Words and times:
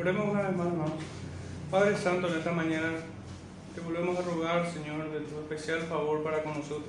Oremos 0.00 0.30
una 0.30 0.40
vez 0.40 0.56
más, 0.56 0.66
hermanos. 0.66 0.92
Padre 1.70 1.94
Santo, 1.94 2.28
en 2.28 2.38
esta 2.38 2.52
mañana 2.52 2.88
te 3.74 3.82
volvemos 3.82 4.18
a 4.18 4.22
rogar, 4.22 4.66
Señor, 4.66 5.10
de 5.10 5.20
tu 5.20 5.38
especial 5.40 5.80
favor 5.80 6.22
para 6.22 6.42
con 6.42 6.54
nosotros. 6.54 6.88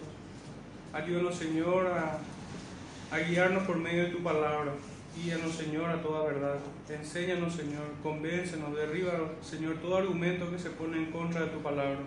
Ayúdanos, 0.93 1.35
Señor, 1.35 1.87
a, 1.87 3.17
guiarnos 3.17 3.63
por 3.63 3.75
medio 3.79 4.05
de 4.05 4.11
tu 4.11 4.19
palabra. 4.19 4.71
Guíanos, 5.13 5.51
Señor, 5.51 5.89
a 5.89 6.01
toda 6.01 6.23
verdad. 6.23 6.55
Enséñanos, 6.87 7.53
Señor. 7.53 7.83
Convéncenos, 8.01 8.73
derriba, 8.73 9.11
Señor, 9.41 9.75
todo 9.81 9.97
argumento 9.97 10.49
que 10.49 10.57
se 10.57 10.69
pone 10.69 10.95
en 10.95 11.11
contra 11.11 11.41
de 11.41 11.47
tu 11.47 11.59
palabra. 11.59 11.99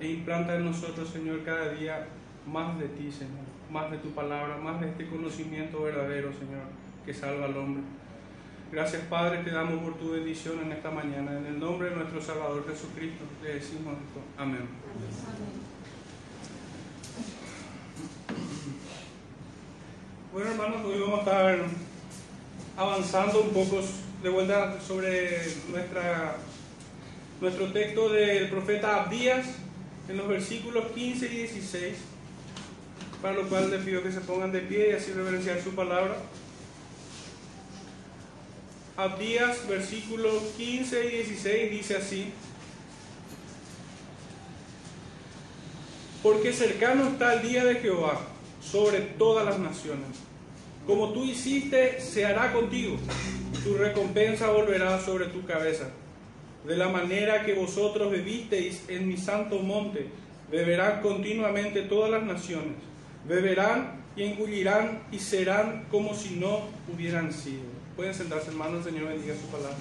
E 0.00 0.08
implanta 0.08 0.56
en 0.56 0.64
nosotros, 0.64 1.08
Señor, 1.08 1.44
cada 1.44 1.68
día 1.68 2.04
más 2.48 2.76
de 2.80 2.88
ti, 2.88 3.12
Señor. 3.12 3.46
Más 3.70 3.92
de 3.92 3.98
tu 3.98 4.10
palabra, 4.10 4.56
más 4.56 4.80
de 4.80 4.88
este 4.88 5.06
conocimiento 5.06 5.84
verdadero, 5.84 6.32
Señor, 6.32 6.64
que 7.04 7.14
salva 7.14 7.44
al 7.44 7.56
hombre. 7.56 7.84
Gracias, 8.72 9.02
Padre, 9.02 9.44
te 9.44 9.50
damos 9.50 9.80
por 9.80 9.94
tu 9.94 10.10
bendición 10.10 10.60
en 10.60 10.72
esta 10.72 10.90
mañana. 10.90 11.38
En 11.38 11.46
el 11.46 11.60
nombre 11.60 11.88
de 11.88 11.96
nuestro 11.96 12.20
Salvador 12.20 12.66
Jesucristo, 12.68 13.24
te 13.40 13.54
decimos 13.54 13.94
esto. 13.94 14.20
Amén. 14.36 14.68
Bueno, 20.32 20.50
hermanos, 20.50 20.84
hoy 20.84 21.00
vamos 21.00 21.20
a 21.20 21.22
estar 21.22 21.58
avanzando 22.76 23.40
un 23.40 23.50
poco 23.50 23.80
de 24.22 24.28
vuelta 24.28 24.80
sobre 24.80 25.46
nuestra, 25.70 26.36
nuestro 27.40 27.72
texto 27.72 28.08
del 28.08 28.50
profeta 28.50 29.04
Abdías 29.04 29.46
en 30.08 30.16
los 30.16 30.26
versículos 30.26 30.86
15 30.92 31.26
y 31.26 31.28
16, 31.28 31.94
para 33.22 33.34
lo 33.34 33.48
cual 33.48 33.70
les 33.70 33.84
pido 33.84 34.02
que 34.02 34.10
se 34.10 34.20
pongan 34.20 34.50
de 34.50 34.60
pie 34.60 34.90
y 34.90 34.92
así 34.94 35.12
reverenciar 35.12 35.62
su 35.62 35.70
palabra. 35.70 36.16
Abdías, 38.96 39.68
versículos 39.68 40.42
15 40.56 41.04
y 41.04 41.08
16, 41.10 41.70
dice 41.70 41.96
así. 41.96 42.32
Porque 46.22 46.52
cercano 46.52 47.08
está 47.08 47.34
el 47.34 47.46
día 47.46 47.64
de 47.64 47.74
Jehová 47.76 48.18
sobre 48.60 49.00
todas 49.00 49.44
las 49.44 49.58
naciones. 49.58 50.06
Como 50.86 51.12
tú 51.12 51.24
hiciste, 51.24 52.00
se 52.00 52.24
hará 52.24 52.54
contigo. 52.54 52.96
Tu 53.62 53.74
recompensa 53.74 54.48
volverá 54.50 54.98
sobre 54.98 55.26
tu 55.26 55.44
cabeza. 55.44 55.90
De 56.66 56.76
la 56.76 56.88
manera 56.88 57.44
que 57.44 57.52
vosotros 57.52 58.10
bebisteis 58.10 58.82
en 58.88 59.06
mi 59.08 59.18
santo 59.18 59.58
monte, 59.58 60.06
beberán 60.50 61.02
continuamente 61.02 61.82
todas 61.82 62.10
las 62.10 62.22
naciones. 62.22 62.76
Beberán 63.28 64.04
y 64.16 64.22
engullirán 64.22 65.02
y 65.12 65.18
serán 65.18 65.86
como 65.90 66.14
si 66.14 66.36
no 66.36 66.62
hubieran 66.92 67.30
sido. 67.32 67.75
Pueden 67.96 68.12
sentarse, 68.12 68.50
hermanos, 68.50 68.84
Señor 68.84 69.08
bendiga 69.08 69.34
su 69.34 69.46
palabra. 69.46 69.74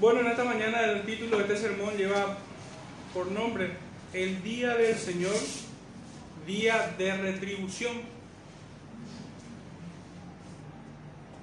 Bueno, 0.00 0.20
en 0.20 0.26
esta 0.26 0.42
mañana 0.42 0.82
el 0.86 1.02
título 1.02 1.38
de 1.38 1.44
este 1.44 1.56
sermón 1.56 1.96
lleva 1.96 2.36
por 3.14 3.30
nombre 3.30 3.70
El 4.12 4.42
Día 4.42 4.74
del 4.74 4.96
Señor, 4.96 5.36
Día 6.48 6.96
de 6.98 7.16
Retribución. 7.16 7.92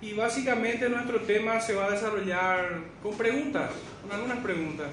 Y 0.02 0.14
básicamente 0.14 0.90
nuestro 0.90 1.22
tema 1.22 1.62
se 1.62 1.76
va 1.76 1.86
a 1.86 1.92
desarrollar 1.92 2.80
con 3.04 3.16
preguntas, 3.16 3.70
con 4.02 4.12
algunas 4.12 4.40
preguntas. 4.40 4.90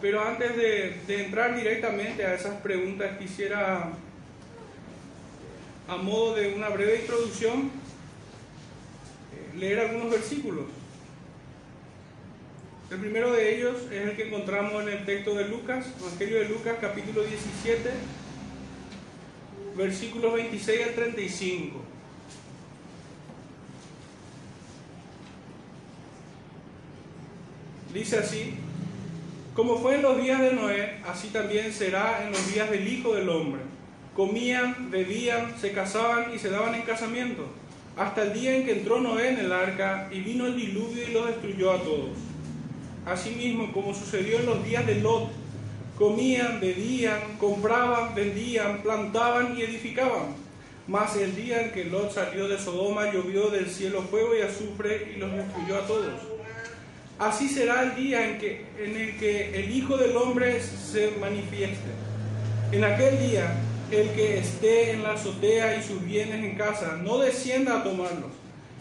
Pero 0.00 0.22
antes 0.22 0.56
de, 0.56 1.24
entrar 1.24 1.56
directamente 1.56 2.24
a 2.24 2.34
esas 2.34 2.60
preguntas, 2.60 3.18
quisiera, 3.18 3.90
a 5.88 5.96
modo 5.96 6.36
de 6.36 6.54
una 6.54 6.68
breve 6.68 7.00
introducción, 7.00 7.70
eh, 9.32 9.58
leer 9.58 9.80
algunos 9.80 10.10
versículos. 10.10 10.66
El 12.92 12.98
primero 12.98 13.32
de 13.32 13.56
ellos 13.56 13.76
es 13.90 14.08
el 14.08 14.16
que 14.16 14.28
encontramos 14.28 14.82
en 14.82 14.88
el 14.90 15.04
texto 15.04 15.34
de 15.34 15.48
Lucas, 15.48 15.86
Evangelio 16.00 16.38
de 16.40 16.48
Lucas, 16.48 16.76
capítulo 16.80 17.22
17, 17.22 17.90
versículos 19.76 20.34
26 20.34 20.82
al 20.88 20.94
35. 20.94 21.91
Dice 27.92 28.18
así, 28.18 28.54
como 29.54 29.76
fue 29.76 29.96
en 29.96 30.02
los 30.02 30.16
días 30.16 30.40
de 30.40 30.54
Noé, 30.54 30.98
así 31.06 31.28
también 31.28 31.72
será 31.74 32.24
en 32.24 32.32
los 32.32 32.52
días 32.52 32.70
del 32.70 32.88
Hijo 32.88 33.14
del 33.14 33.28
Hombre. 33.28 33.60
Comían, 34.16 34.90
bebían, 34.90 35.54
se 35.60 35.72
casaban 35.72 36.34
y 36.34 36.38
se 36.38 36.48
daban 36.48 36.74
en 36.74 36.82
casamiento, 36.82 37.46
hasta 37.96 38.22
el 38.22 38.32
día 38.32 38.56
en 38.56 38.64
que 38.64 38.72
entró 38.72 39.00
Noé 39.00 39.28
en 39.28 39.40
el 39.40 39.52
arca 39.52 40.08
y 40.10 40.20
vino 40.20 40.46
el 40.46 40.56
diluvio 40.56 41.06
y 41.06 41.12
lo 41.12 41.26
destruyó 41.26 41.70
a 41.70 41.82
todos. 41.82 42.16
Asimismo, 43.04 43.70
como 43.72 43.94
sucedió 43.94 44.38
en 44.38 44.46
los 44.46 44.64
días 44.64 44.86
de 44.86 44.94
Lot, 44.96 45.30
comían, 45.98 46.60
bebían, 46.60 47.36
compraban, 47.38 48.14
vendían, 48.14 48.82
plantaban 48.82 49.58
y 49.58 49.62
edificaban. 49.62 50.34
Mas 50.88 51.16
el 51.16 51.36
día 51.36 51.62
en 51.62 51.72
que 51.72 51.84
Lot 51.84 52.10
salió 52.12 52.48
de 52.48 52.58
Sodoma 52.58 53.12
llovió 53.12 53.50
del 53.50 53.68
cielo 53.68 54.02
fuego 54.02 54.34
y 54.34 54.40
azufre 54.40 55.12
y 55.14 55.18
los 55.18 55.30
destruyó 55.30 55.76
a 55.76 55.86
todos. 55.86 56.31
Así 57.18 57.48
será 57.48 57.82
el 57.82 57.94
día 57.94 58.28
en, 58.28 58.38
que, 58.38 58.66
en 58.78 58.96
el 58.96 59.18
que 59.18 59.54
el 59.54 59.70
Hijo 59.70 59.96
del 59.96 60.16
Hombre 60.16 60.60
se 60.60 61.12
manifieste. 61.20 61.90
En 62.72 62.84
aquel 62.84 63.18
día, 63.18 63.54
el 63.90 64.08
que 64.10 64.38
esté 64.38 64.92
en 64.92 65.02
la 65.02 65.12
azotea 65.12 65.76
y 65.76 65.82
sus 65.82 66.02
bienes 66.04 66.42
en 66.42 66.56
casa, 66.56 66.98
no 67.02 67.18
descienda 67.18 67.78
a 67.78 67.84
tomarlos. 67.84 68.32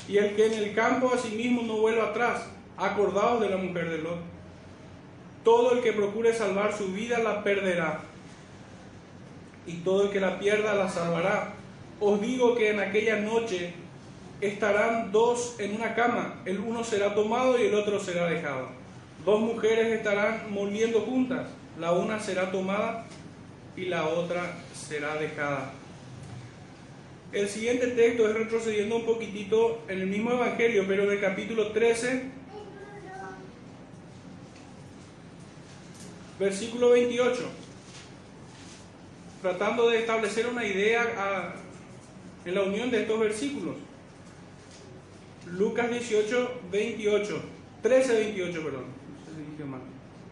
Y 0.08 0.18
el 0.18 0.36
que 0.36 0.48
en 0.48 0.54
el 0.54 0.74
campo 0.74 1.12
asimismo 1.14 1.62
no 1.64 1.78
vuelva 1.78 2.06
atrás, 2.06 2.44
acordaos 2.78 3.42
de 3.42 3.50
la 3.50 3.58
mujer 3.58 3.90
de 3.90 3.98
Lot. 4.00 4.20
Todo 5.44 5.74
el 5.74 5.82
que 5.82 5.94
procure 5.94 6.34
salvar 6.34 6.76
su 6.76 6.88
vida 6.94 7.20
la 7.20 7.44
perderá. 7.44 8.02
Y 9.68 9.74
todo 9.78 10.06
el 10.06 10.10
que 10.10 10.20
la 10.20 10.40
pierda 10.40 10.74
la 10.74 10.90
salvará. 10.90 11.54
Os 12.00 12.20
digo 12.22 12.56
que 12.56 12.72
en 12.72 12.80
aquella 12.80 13.18
noche 13.18 13.74
estarán 14.42 15.12
dos 15.12 15.56
en 15.60 15.76
una 15.76 15.94
cama, 15.94 16.42
el 16.46 16.60
uno 16.60 16.84
será 16.84 17.14
tomado 17.14 17.60
y 17.60 17.68
el 17.68 17.76
otro 17.76 18.00
será 18.00 18.28
dejado. 18.28 18.70
Dos 19.24 19.40
mujeres 19.40 19.88
estarán 19.94 20.52
moliendo 20.52 21.02
juntas, 21.02 21.48
la 21.80 21.92
una 21.92 22.20
será 22.20 22.52
tomada 22.52 23.06
y 23.78 23.86
la 23.86 24.08
otra 24.08 24.56
será 24.74 25.16
dejada. 25.16 25.74
El 27.32 27.48
siguiente 27.48 27.88
texto 27.88 28.28
es 28.28 28.36
retrocediendo 28.36 28.98
un 28.98 29.06
poquitito 29.06 29.84
en 29.88 30.02
el 30.02 30.08
mismo 30.08 30.32
Evangelio, 30.32 30.86
pero 30.88 31.04
en 31.04 31.12
el 31.12 31.22
capítulo 31.22 31.72
13, 31.72 32.24
versículo 36.40 36.90
28, 36.90 37.50
tratando 39.42 39.90
de 39.90 40.00
establecer 40.00 40.48
una 40.48 40.66
idea 40.66 41.54
en 42.44 42.56
la 42.56 42.64
unión 42.64 42.90
de 42.90 43.04
estos 43.04 43.20
versículos. 43.20 43.76
Lucas 45.52 45.90
18, 45.90 46.62
28, 46.72 47.42
13, 47.82 48.14
28, 48.14 48.64
perdón. 48.64 48.86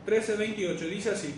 13, 0.05 0.35
28, 0.37 0.87
dice 0.87 1.09
así. 1.11 1.35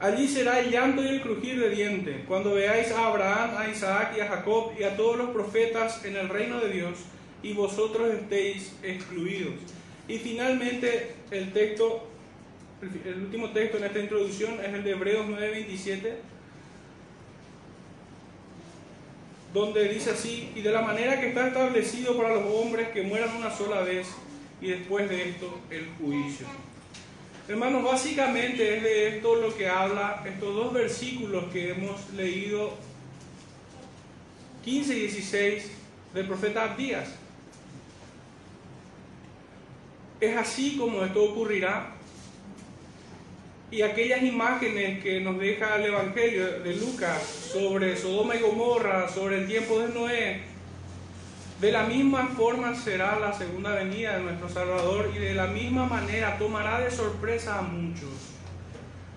Allí 0.00 0.28
será 0.28 0.60
el 0.60 0.70
llanto 0.70 1.02
y 1.02 1.08
el 1.08 1.20
crujir 1.20 1.58
de 1.58 1.70
dientes, 1.70 2.24
cuando 2.26 2.54
veáis 2.54 2.92
a 2.92 3.08
Abraham, 3.08 3.50
a 3.56 3.68
Isaac 3.68 4.14
y 4.16 4.20
a 4.20 4.28
Jacob 4.28 4.72
y 4.78 4.84
a 4.84 4.96
todos 4.96 5.16
los 5.16 5.30
profetas 5.30 6.04
en 6.04 6.16
el 6.16 6.28
reino 6.28 6.60
de 6.60 6.70
Dios, 6.70 6.98
y 7.42 7.52
vosotros 7.52 8.14
estéis 8.14 8.74
excluidos. 8.82 9.54
Y 10.06 10.18
finalmente 10.18 11.14
el 11.30 11.52
texto, 11.52 12.06
el 13.04 13.22
último 13.24 13.50
texto 13.50 13.78
en 13.78 13.84
esta 13.84 13.98
introducción 13.98 14.60
es 14.60 14.72
el 14.72 14.84
de 14.84 14.90
Hebreos 14.92 15.26
9, 15.28 15.66
donde 19.58 19.88
dice 19.88 20.10
así, 20.10 20.52
y 20.54 20.62
de 20.62 20.70
la 20.70 20.82
manera 20.82 21.20
que 21.20 21.28
está 21.28 21.48
establecido 21.48 22.16
para 22.16 22.34
los 22.34 22.44
hombres 22.54 22.88
que 22.88 23.02
mueran 23.02 23.36
una 23.36 23.50
sola 23.50 23.80
vez 23.80 24.08
y 24.60 24.68
después 24.68 25.08
de 25.08 25.30
esto 25.30 25.60
el 25.70 25.88
juicio. 25.98 26.46
Hermanos, 27.48 27.82
básicamente 27.82 28.76
es 28.76 28.82
de 28.82 29.16
esto 29.16 29.36
lo 29.36 29.56
que 29.56 29.68
habla 29.68 30.22
estos 30.26 30.54
dos 30.54 30.72
versículos 30.72 31.44
que 31.52 31.70
hemos 31.70 32.10
leído, 32.10 32.74
15 34.64 34.96
y 34.96 35.00
16 35.00 35.70
del 36.14 36.26
profeta 36.26 36.64
Abdías. 36.64 37.08
Es 40.20 40.36
así 40.36 40.76
como 40.76 41.02
esto 41.04 41.22
ocurrirá 41.24 41.97
y 43.70 43.82
aquellas 43.82 44.22
imágenes 44.22 45.02
que 45.02 45.20
nos 45.20 45.38
deja 45.38 45.76
el 45.76 45.86
Evangelio 45.86 46.60
de 46.60 46.76
Lucas 46.76 47.22
sobre 47.52 47.96
Sodoma 47.96 48.36
y 48.36 48.40
Gomorra, 48.40 49.08
sobre 49.08 49.38
el 49.38 49.46
tiempo 49.46 49.78
de 49.78 49.88
Noé, 49.88 50.40
de 51.60 51.72
la 51.72 51.82
misma 51.82 52.28
forma 52.28 52.74
será 52.74 53.18
la 53.18 53.32
segunda 53.32 53.74
venida 53.74 54.16
de 54.16 54.22
nuestro 54.22 54.48
Salvador 54.48 55.10
y 55.14 55.18
de 55.18 55.34
la 55.34 55.48
misma 55.48 55.86
manera 55.86 56.38
tomará 56.38 56.80
de 56.80 56.90
sorpresa 56.90 57.58
a 57.58 57.62
muchos. 57.62 58.08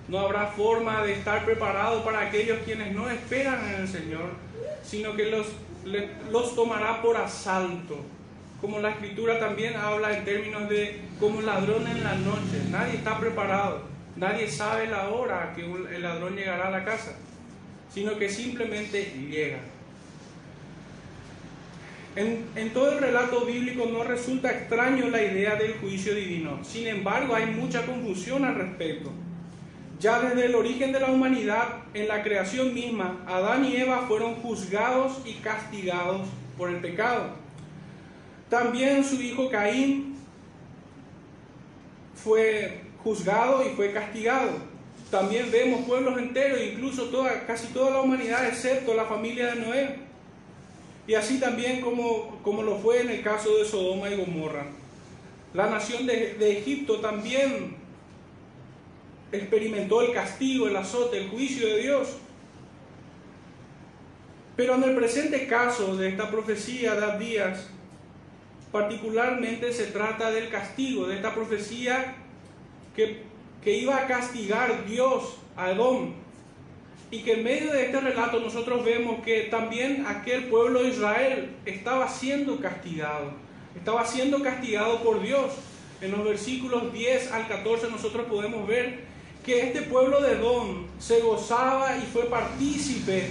No 0.07 0.19
habrá 0.19 0.47
forma 0.47 1.03
de 1.03 1.13
estar 1.13 1.45
preparado 1.45 2.03
para 2.03 2.21
aquellos 2.21 2.57
quienes 2.65 2.93
no 2.93 3.09
esperan 3.09 3.63
en 3.69 3.81
el 3.81 3.87
Señor, 3.87 4.31
sino 4.83 5.15
que 5.15 5.29
los, 5.29 5.47
los 6.31 6.55
tomará 6.55 7.01
por 7.01 7.15
asalto. 7.15 7.99
Como 8.59 8.79
la 8.79 8.89
escritura 8.89 9.39
también 9.39 9.75
habla 9.75 10.17
en 10.17 10.25
términos 10.25 10.67
de 10.67 10.99
como 11.19 11.41
ladrón 11.41 11.87
en 11.87 12.03
la 12.03 12.15
noche. 12.15 12.63
Nadie 12.71 12.95
está 12.95 13.19
preparado, 13.19 13.83
nadie 14.15 14.47
sabe 14.47 14.87
la 14.87 15.09
hora 15.09 15.53
que 15.55 15.63
el 15.63 16.01
ladrón 16.01 16.35
llegará 16.35 16.67
a 16.67 16.71
la 16.71 16.85
casa, 16.85 17.15
sino 17.93 18.17
que 18.17 18.29
simplemente 18.29 19.13
llega. 19.29 19.59
En, 22.15 22.73
todo 22.73 22.91
el 22.91 22.99
relato 22.99 23.45
bíblico 23.45 23.85
no 23.85 24.03
resulta 24.03 24.51
extraño 24.51 25.09
la 25.09 25.23
idea 25.23 25.55
del 25.55 25.75
juicio 25.75 26.13
divino. 26.13 26.59
Sin 26.63 26.87
embargo, 26.87 27.33
hay 27.33 27.45
mucha 27.47 27.85
confusión 27.85 28.43
al 28.43 28.55
respecto. 28.55 29.11
Ya 29.99 30.19
desde 30.19 30.47
el 30.47 30.55
origen 30.55 30.91
de 30.91 30.99
la 30.99 31.09
humanidad, 31.09 31.83
en 31.93 32.07
la 32.09 32.21
creación 32.21 32.73
misma, 32.73 33.23
Adán 33.27 33.63
y 33.63 33.77
Eva 33.77 34.05
fueron 34.07 34.35
juzgados 34.35 35.21
y 35.25 35.35
castigados 35.35 36.27
por 36.57 36.69
el 36.69 36.77
pecado. 36.77 37.35
También 38.49 39.05
su 39.05 39.21
hijo 39.21 39.49
Caín 39.49 40.15
fue 42.13 42.80
juzgado 43.03 43.65
y 43.65 43.75
fue 43.75 43.91
castigado. 43.91 44.51
También 45.09 45.51
vemos 45.51 45.85
pueblos 45.85 46.17
enteros, 46.17 46.59
incluso 46.61 47.05
toda, 47.09 47.45
casi 47.45 47.67
toda 47.67 47.91
la 47.91 48.01
humanidad, 48.01 48.47
excepto 48.47 48.93
la 48.93 49.05
familia 49.05 49.53
de 49.53 49.61
Noé, 49.61 49.95
y 51.05 51.13
así 51.15 51.39
también 51.39 51.81
como, 51.81 52.39
como 52.43 52.63
lo 52.63 52.77
fue 52.77 53.01
en 53.01 53.09
el 53.09 53.21
caso 53.21 53.57
de 53.57 53.65
Sodoma 53.65 54.09
y 54.09 54.15
Gomorra. 54.15 54.65
La 55.53 55.69
nación 55.69 56.07
de, 56.07 56.59
Egipto 56.59 57.01
también 57.01 57.75
experimentó 59.33 60.01
el 60.01 60.13
castigo, 60.13 60.67
el 60.67 60.77
azote, 60.77 61.17
el 61.17 61.29
juicio 61.29 61.67
de 61.67 61.81
Dios. 61.81 62.17
Pero 64.55 64.75
en 64.75 64.83
el 64.83 64.95
presente 64.95 65.47
caso 65.47 65.97
de 65.97 66.07
esta 66.07 66.29
profecía 66.31 66.95
de 66.95 67.05
Abdías, 67.05 67.67
particularmente 68.71 69.73
se 69.73 69.87
trata 69.87 70.31
del 70.31 70.49
castigo, 70.49 71.07
de 71.07 71.15
esta 71.15 71.35
profecía 71.35 72.15
que, 72.95 73.23
iba 73.65 73.97
a 73.97 74.07
castigar 74.07 74.85
Dios 74.85 75.37
a 75.55 75.71
Edom, 75.71 76.13
y 77.09 77.23
que 77.23 77.33
en 77.33 77.43
medio 77.43 77.73
de 77.73 77.85
este 77.85 77.99
relato 77.99 78.39
nosotros 78.39 78.85
vemos 78.85 79.21
que 79.23 79.41
también 79.43 80.05
aquel 80.07 80.45
pueblo 80.45 80.81
de 80.81 80.89
Israel 80.89 81.49
estaba 81.65 82.07
siendo 82.07 82.57
castigado, 82.59 83.33
estaba 83.75 84.05
siendo 84.05 84.41
castigado 84.41 85.03
por 85.03 85.21
Dios. 85.21 85.51
En 85.99 86.11
los 86.11 86.23
versículos 86.23 86.93
10 86.93 87.31
al 87.33 87.47
14 87.47 87.91
nosotros 87.91 88.25
podemos 88.27 88.65
ver 88.65 89.01
que 89.45 89.61
este 89.67 89.81
pueblo 89.81 90.21
de 90.21 90.33
Edom 90.33 90.87
se 90.99 91.19
gozaba 91.19 91.97
y 91.97 92.01
fue 92.01 92.25
partícipe 92.25 93.29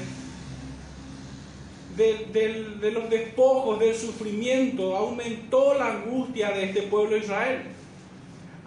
de 1.96 2.90
los 2.92 3.10
despojos, 3.10 3.80
del 3.80 3.94
sufrimiento, 3.94 4.96
aumentó 4.96 5.74
la 5.74 5.92
angustia 5.92 6.50
de 6.50 6.64
este 6.64 6.82
pueblo 6.82 7.16
de 7.16 7.18
Israel. 7.18 7.62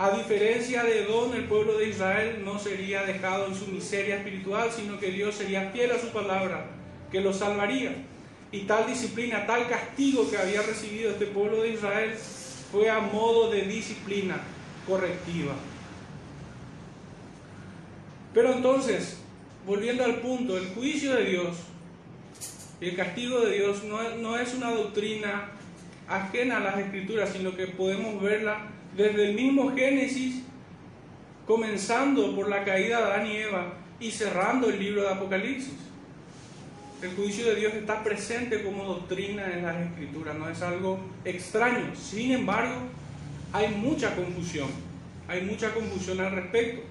A 0.04 0.12
diferencia 0.12 0.84
de 0.84 1.04
Edom, 1.04 1.34
el 1.34 1.46
pueblo 1.46 1.78
de 1.78 1.88
Israel 1.88 2.42
no 2.44 2.60
sería 2.60 3.04
dejado 3.04 3.48
en 3.48 3.56
su 3.56 3.68
miseria 3.68 4.18
espiritual, 4.18 4.70
sino 4.70 5.00
que 5.00 5.12
Dios 5.12 5.34
sería 5.34 5.72
fiel 5.72 5.92
a 5.92 5.98
su 5.98 6.10
palabra, 6.10 6.66
que 7.10 7.22
lo 7.22 7.32
salvaría. 7.32 7.96
Y 8.52 8.64
tal 8.64 8.86
disciplina, 8.86 9.48
tal 9.48 9.66
castigo 9.70 10.30
que 10.30 10.38
había 10.38 10.62
recibido 10.62 11.12
este 11.12 11.28
pueblo 11.28 11.64
de 11.64 11.70
Israel 11.70 12.12
fue 12.70 12.90
a 12.90 13.00
modo 13.00 13.50
de 13.50 13.62
disciplina 13.62 14.42
correctiva. 14.86 15.54
Pero 18.34 18.52
entonces, 18.52 19.20
volviendo 19.66 20.04
al 20.04 20.16
punto, 20.16 20.58
el 20.58 20.68
juicio 20.74 21.16
de 21.16 21.24
Dios, 21.24 21.56
el 22.82 22.94
castigo 22.98 23.40
de 23.40 23.58
Dios 23.58 23.86
no, 23.86 24.18
no 24.18 24.38
es 24.38 24.54
una 24.54 24.72
doctrina 24.72 25.52
ajena 26.10 26.58
a 26.58 26.60
las 26.60 26.78
escrituras, 26.80 27.30
sino 27.32 27.56
que 27.56 27.68
podemos 27.68 28.22
verla 28.22 28.68
desde 28.96 29.30
el 29.30 29.36
mismo 29.36 29.72
Génesis, 29.76 30.44
comenzando 31.48 32.36
por 32.36 32.50
la 32.50 32.64
caída 32.64 32.98
de 32.98 33.04
Adán 33.04 33.28
y 33.28 33.38
Eva 33.38 33.74
y 34.00 34.12
cerrando 34.12 34.70
el 34.70 34.80
libro 34.80 35.02
de 35.02 35.10
Apocalipsis. 35.10 35.74
El 37.02 37.16
juicio 37.16 37.46
de 37.48 37.56
Dios 37.56 37.74
está 37.74 38.02
presente 38.04 38.64
como 38.64 38.86
doctrina 38.86 39.52
en 39.52 39.64
las 39.64 39.76
escrituras, 39.76 40.38
no 40.38 40.50
es 40.50 40.62
algo 40.62 41.00
extraño. 41.26 41.94
Sin 41.96 42.32
embargo, 42.32 42.76
hay 43.52 43.70
mucha 43.76 44.16
confusión, 44.16 44.70
hay 45.28 45.42
mucha 45.42 45.74
confusión 45.74 46.22
al 46.22 46.32
respecto. 46.32 46.84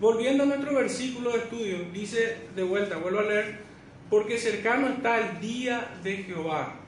Volviendo 0.00 0.44
a 0.44 0.46
nuestro 0.46 0.74
versículo 0.74 1.32
de 1.32 1.38
estudio, 1.38 1.78
dice 1.92 2.36
de 2.54 2.62
vuelta, 2.62 2.96
vuelvo 2.96 3.20
a 3.20 3.24
leer, 3.24 3.58
porque 4.08 4.38
cercano 4.38 4.88
está 4.88 5.18
el 5.18 5.40
día 5.40 5.98
de 6.04 6.18
Jehová 6.18 6.83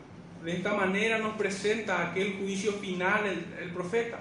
de 0.47 0.53
esta 0.53 0.75
manera 0.75 1.19
nos 1.19 1.35
presenta 1.35 2.09
aquel 2.09 2.37
juicio 2.39 2.75
final 2.75 3.27
el, 3.61 3.71
profeta. 3.73 4.21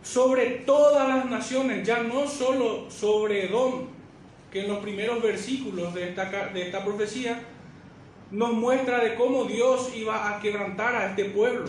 Sobre 0.00 0.62
todas 0.64 1.08
las 1.08 1.24
naciones, 1.28 1.84
ya 1.84 2.04
no 2.04 2.28
solo 2.28 2.88
sobre 2.88 3.46
Edom, 3.46 3.88
que 4.48 4.60
en 4.60 4.68
los 4.68 4.78
primeros 4.78 5.20
versículos 5.20 5.92
de 5.92 6.10
esta, 6.10 6.30
de 6.50 6.66
esta 6.66 6.84
profecía 6.84 7.42
nos 8.30 8.52
muestra 8.52 9.02
de 9.02 9.16
cómo 9.16 9.46
Dios 9.46 9.90
iba 9.96 10.30
a 10.30 10.40
quebrantar 10.40 10.94
a 10.94 11.10
este 11.10 11.24
pueblo. 11.24 11.68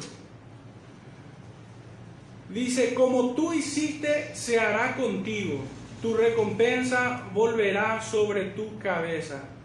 Dice, 2.50 2.94
como 2.94 3.31
tú 3.31 3.52
hiciste, 3.52 4.36
se 4.36 4.60
hará 4.60 4.96
contigo, 4.96 5.62
tu 6.04 6.16
recompensa 6.16 7.24
volverá 7.34 8.00
sobre 8.00 8.44
tu 8.52 8.78
cabeza 8.78 9.56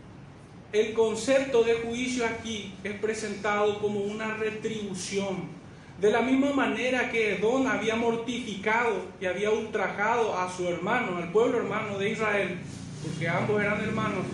el 0.72 0.94
concepto 0.94 1.64
de 1.64 1.74
juicio 1.74 2.24
aquí 2.24 2.72
es 2.82 2.94
presentado 2.94 3.78
como 3.78 4.00
una 4.00 4.36
retribución. 4.36 5.62
De 6.00 6.10
la 6.10 6.22
misma 6.22 6.52
manera 6.52 7.10
que 7.10 7.36
Edom 7.36 7.66
había 7.66 7.94
mortificado 7.94 9.04
y 9.20 9.26
había 9.26 9.50
ultrajado 9.50 10.36
a 10.36 10.50
su 10.50 10.66
hermano, 10.66 11.18
al 11.18 11.30
pueblo 11.30 11.58
hermano 11.58 11.98
de 11.98 12.10
Israel, 12.10 12.58
porque 13.02 13.28
ambos 13.28 13.60
eran 13.60 13.82
hermanos, 13.82 14.24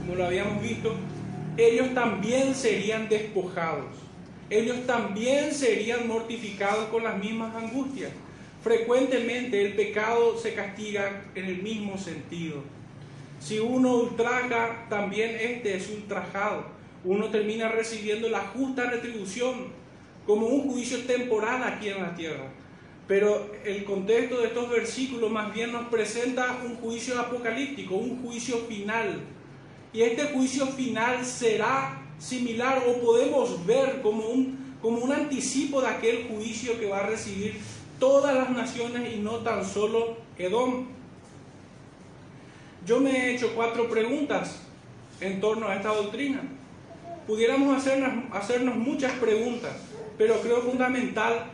como 0.00 0.14
lo 0.14 0.24
habíamos 0.24 0.62
visto, 0.62 0.94
ellos 1.56 1.92
también 1.94 2.54
serían 2.54 3.08
despojados. 3.08 3.90
Ellos 4.48 4.86
también 4.86 5.52
serían 5.52 6.06
mortificados 6.06 6.86
con 6.86 7.02
las 7.02 7.18
mismas 7.18 7.54
angustias. 7.56 8.12
Frecuentemente 8.62 9.60
el 9.60 9.74
pecado 9.74 10.38
se 10.38 10.54
castiga 10.54 11.24
en 11.34 11.46
el 11.46 11.62
mismo 11.62 11.98
sentido. 11.98 12.62
Si 13.42 13.58
uno 13.58 13.96
ultraja, 13.96 14.86
también 14.88 15.34
este 15.34 15.76
es 15.76 15.90
ultrajado. 15.90 16.64
Uno 17.04 17.28
termina 17.28 17.68
recibiendo 17.68 18.28
la 18.28 18.38
justa 18.38 18.88
retribución 18.88 19.66
como 20.24 20.46
un 20.46 20.70
juicio 20.70 21.00
temporal 21.00 21.64
aquí 21.64 21.88
en 21.88 22.02
la 22.02 22.14
tierra. 22.14 22.52
Pero 23.08 23.50
el 23.64 23.84
contexto 23.84 24.40
de 24.40 24.46
estos 24.46 24.70
versículos 24.70 25.28
más 25.28 25.52
bien 25.52 25.72
nos 25.72 25.88
presenta 25.88 26.60
un 26.64 26.76
juicio 26.76 27.18
apocalíptico, 27.20 27.96
un 27.96 28.22
juicio 28.22 28.58
final. 28.68 29.20
Y 29.92 30.02
este 30.02 30.26
juicio 30.26 30.66
final 30.68 31.24
será 31.24 32.00
similar 32.18 32.84
o 32.86 33.00
podemos 33.00 33.66
ver 33.66 34.02
como 34.02 34.28
un, 34.28 34.76
como 34.80 34.98
un 34.98 35.12
anticipo 35.12 35.80
de 35.80 35.88
aquel 35.88 36.28
juicio 36.28 36.78
que 36.78 36.86
va 36.86 37.00
a 37.00 37.06
recibir 37.06 37.58
todas 37.98 38.36
las 38.36 38.50
naciones 38.50 39.12
y 39.12 39.18
no 39.18 39.38
tan 39.38 39.64
solo 39.64 40.16
Edom. 40.38 41.01
Yo 42.84 43.00
me 43.00 43.10
he 43.10 43.34
hecho 43.34 43.54
cuatro 43.54 43.88
preguntas 43.88 44.60
en 45.20 45.40
torno 45.40 45.68
a 45.68 45.76
esta 45.76 45.88
doctrina. 45.88 46.42
Pudiéramos 47.26 47.76
hacernos, 47.76 48.24
hacernos 48.32 48.74
muchas 48.74 49.12
preguntas, 49.12 49.72
pero 50.18 50.40
creo 50.40 50.62
fundamental 50.62 51.46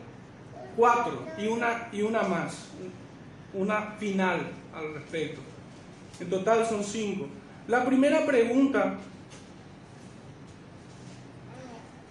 cuatro 0.77 1.27
y 1.37 1.47
una, 1.47 1.89
y 1.93 2.01
una 2.03 2.23
más, 2.23 2.69
una 3.53 3.95
final 3.99 4.41
al 4.75 4.95
respecto. 4.95 5.41
En 6.21 6.31
total 6.31 6.67
son 6.67 6.83
cinco. 6.83 7.27
La 7.67 7.85
primera 7.85 8.25
pregunta 8.25 8.97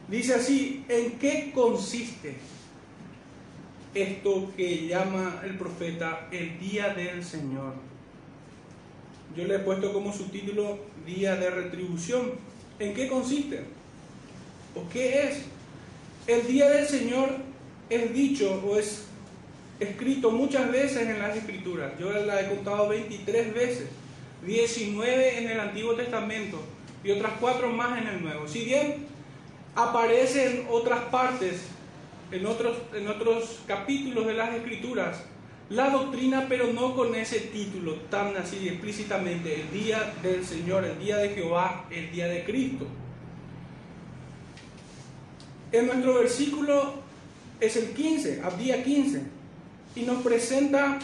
dice 0.07 0.35
así, 0.35 0.85
¿en 0.87 1.13
qué 1.13 1.51
consiste 1.53 2.37
esto 3.95 4.51
que 4.55 4.87
llama 4.87 5.41
el 5.43 5.57
profeta 5.57 6.27
el 6.31 6.59
día 6.59 6.93
del 6.93 7.23
Señor? 7.23 7.73
Yo 9.37 9.45
le 9.45 9.55
he 9.55 9.59
puesto 9.59 9.93
como 9.93 10.11
subtítulo 10.11 10.79
Día 11.05 11.35
de 11.35 11.51
Retribución. 11.51 12.31
¿En 12.79 12.93
qué 12.95 13.07
consiste? 13.07 13.61
¿O 14.75 14.89
qué 14.89 15.27
es? 15.27 15.43
El 16.25 16.47
Día 16.47 16.69
del 16.69 16.87
Señor 16.87 17.29
es 17.89 18.13
dicho 18.13 18.61
o 18.65 18.77
es 18.77 19.05
escrito 19.79 20.31
muchas 20.31 20.71
veces 20.71 21.07
en 21.07 21.19
las 21.19 21.37
Escrituras. 21.37 21.93
Yo 21.99 22.11
la 22.11 22.41
he 22.41 22.49
contado 22.49 22.89
23 22.89 23.53
veces, 23.53 23.87
19 24.43 25.37
en 25.37 25.49
el 25.51 25.59
Antiguo 25.59 25.93
Testamento 25.93 26.59
y 27.03 27.11
otras 27.11 27.33
cuatro 27.39 27.69
más 27.69 28.01
en 28.01 28.07
el 28.07 28.23
Nuevo. 28.23 28.47
Si 28.47 28.65
bien 28.65 29.05
aparece 29.75 30.61
en 30.61 30.67
otras 30.69 31.01
partes, 31.05 31.61
en 32.31 32.45
otros, 32.47 32.77
en 32.93 33.07
otros 33.07 33.59
capítulos 33.67 34.25
de 34.25 34.33
las 34.33 34.53
Escrituras, 34.55 35.23
la 35.69 35.89
doctrina, 35.89 36.45
pero 36.47 36.71
no 36.71 36.95
con 36.95 37.13
ese 37.15 37.39
título 37.39 37.95
tan 38.09 38.35
así 38.37 38.69
explícitamente, 38.69 39.61
el 39.61 39.71
día 39.71 40.13
del 40.23 40.45
Señor, 40.45 40.85
el 40.85 40.97
día 40.97 41.17
de 41.17 41.29
Jehová, 41.29 41.85
el 41.89 42.11
día 42.11 42.27
de 42.27 42.45
Cristo. 42.45 42.87
En 45.71 45.87
nuestro 45.87 46.13
versículo 46.15 46.93
es 47.59 47.75
el 47.75 47.89
15, 47.89 48.41
día 48.57 48.83
15, 48.83 49.21
y 49.95 50.01
nos 50.03 50.23
presenta 50.23 50.99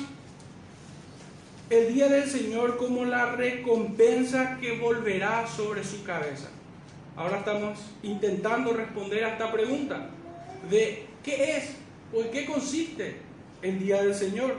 el 1.70 1.94
día 1.94 2.08
del 2.08 2.30
Señor 2.30 2.78
como 2.78 3.04
la 3.04 3.36
recompensa 3.36 4.58
que 4.62 4.78
volverá 4.78 5.46
sobre 5.48 5.84
su 5.84 6.04
cabeza. 6.04 6.50
Ahora 7.18 7.40
estamos 7.40 7.80
intentando 8.02 8.74
responder 8.74 9.26
a 9.26 9.34
esta 9.34 9.52
pregunta 9.52 10.10
de 10.70 11.06
qué 11.24 11.58
es 11.58 11.76
o 12.14 12.22
en 12.22 12.32
qué 12.32 12.46
consiste 12.46 13.33
el 13.64 13.80
día 13.80 14.04
del 14.04 14.14
Señor. 14.14 14.56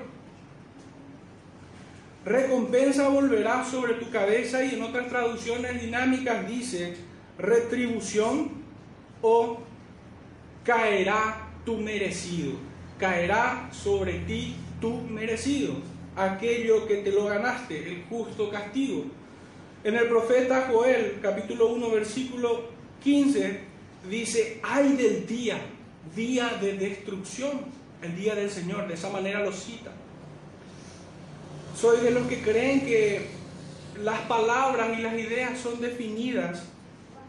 Recompensa 2.24 3.08
volverá 3.08 3.64
sobre 3.64 3.94
tu 3.94 4.10
cabeza 4.10 4.64
y 4.64 4.74
en 4.74 4.82
otras 4.82 5.08
traducciones 5.08 5.80
dinámicas 5.80 6.48
dice 6.48 6.96
retribución 7.38 8.50
o 9.20 9.58
caerá 10.64 11.50
tu 11.64 11.76
merecido. 11.76 12.52
Caerá 12.98 13.68
sobre 13.72 14.20
ti 14.20 14.56
tu 14.80 15.00
merecido. 15.02 15.74
Aquello 16.16 16.86
que 16.86 16.98
te 16.98 17.12
lo 17.12 17.26
ganaste, 17.26 17.88
el 17.88 18.04
justo 18.04 18.50
castigo. 18.50 19.04
En 19.82 19.96
el 19.96 20.08
profeta 20.08 20.68
Joel, 20.70 21.18
capítulo 21.20 21.74
1, 21.74 21.90
versículo 21.90 22.68
15, 23.02 23.60
dice, 24.08 24.60
ay 24.62 24.96
del 24.96 25.26
día, 25.26 25.58
día 26.14 26.56
de 26.60 26.78
destrucción 26.78 27.83
el 28.02 28.16
día 28.16 28.34
del 28.34 28.50
Señor, 28.50 28.88
de 28.88 28.94
esa 28.94 29.10
manera 29.10 29.40
lo 29.40 29.52
cita. 29.52 29.90
Soy 31.76 32.00
de 32.00 32.10
los 32.10 32.26
que 32.26 32.42
creen 32.42 32.80
que 32.80 33.26
las 34.02 34.20
palabras 34.20 34.98
y 34.98 35.02
las 35.02 35.14
ideas 35.14 35.58
son 35.58 35.80
definidas 35.80 36.62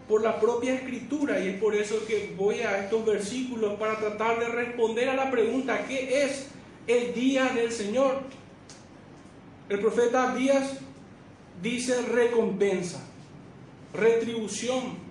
por 0.07 0.21
la 0.21 0.39
propia 0.39 0.75
escritura 0.75 1.39
y 1.39 1.49
es 1.49 1.59
por 1.59 1.75
eso 1.75 2.05
que 2.05 2.33
voy 2.37 2.59
a 2.59 2.83
estos 2.83 3.05
versículos 3.05 3.73
para 3.79 3.97
tratar 3.97 4.39
de 4.39 4.47
responder 4.47 5.09
a 5.09 5.15
la 5.15 5.31
pregunta, 5.31 5.85
¿qué 5.87 6.23
es 6.23 6.47
el 6.87 7.13
día 7.13 7.45
del 7.45 7.71
Señor? 7.71 8.21
El 9.67 9.79
profeta 9.79 10.31
Abías 10.31 10.77
dice 11.61 12.01
recompensa, 12.03 13.03
retribución, 13.93 15.05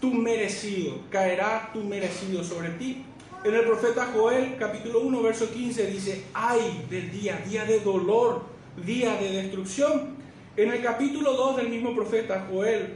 tu 0.00 0.12
merecido, 0.12 0.98
caerá 1.08 1.70
tu 1.72 1.82
merecido 1.82 2.44
sobre 2.44 2.70
ti. 2.70 3.04
En 3.44 3.52
el 3.52 3.66
profeta 3.66 4.10
Joel, 4.10 4.56
capítulo 4.58 5.00
1, 5.00 5.22
verso 5.22 5.50
15, 5.50 5.86
dice, 5.88 6.24
ay 6.32 6.86
del 6.88 7.12
día, 7.12 7.42
día 7.46 7.66
de 7.66 7.78
dolor, 7.80 8.40
día 8.86 9.16
de 9.16 9.42
destrucción. 9.42 10.16
En 10.56 10.72
el 10.72 10.82
capítulo 10.82 11.34
2 11.34 11.58
del 11.58 11.68
mismo 11.68 11.94
profeta 11.94 12.46
Joel, 12.50 12.94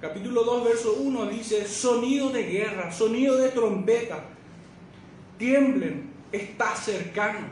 capítulo 0.00 0.44
2, 0.44 0.64
verso 0.64 0.94
1, 1.00 1.26
dice, 1.26 1.66
sonido 1.66 2.30
de 2.30 2.44
guerra, 2.44 2.92
sonido 2.92 3.36
de 3.36 3.48
trompeta, 3.48 4.22
tiemblen, 5.36 6.12
está 6.30 6.76
cercano. 6.76 7.48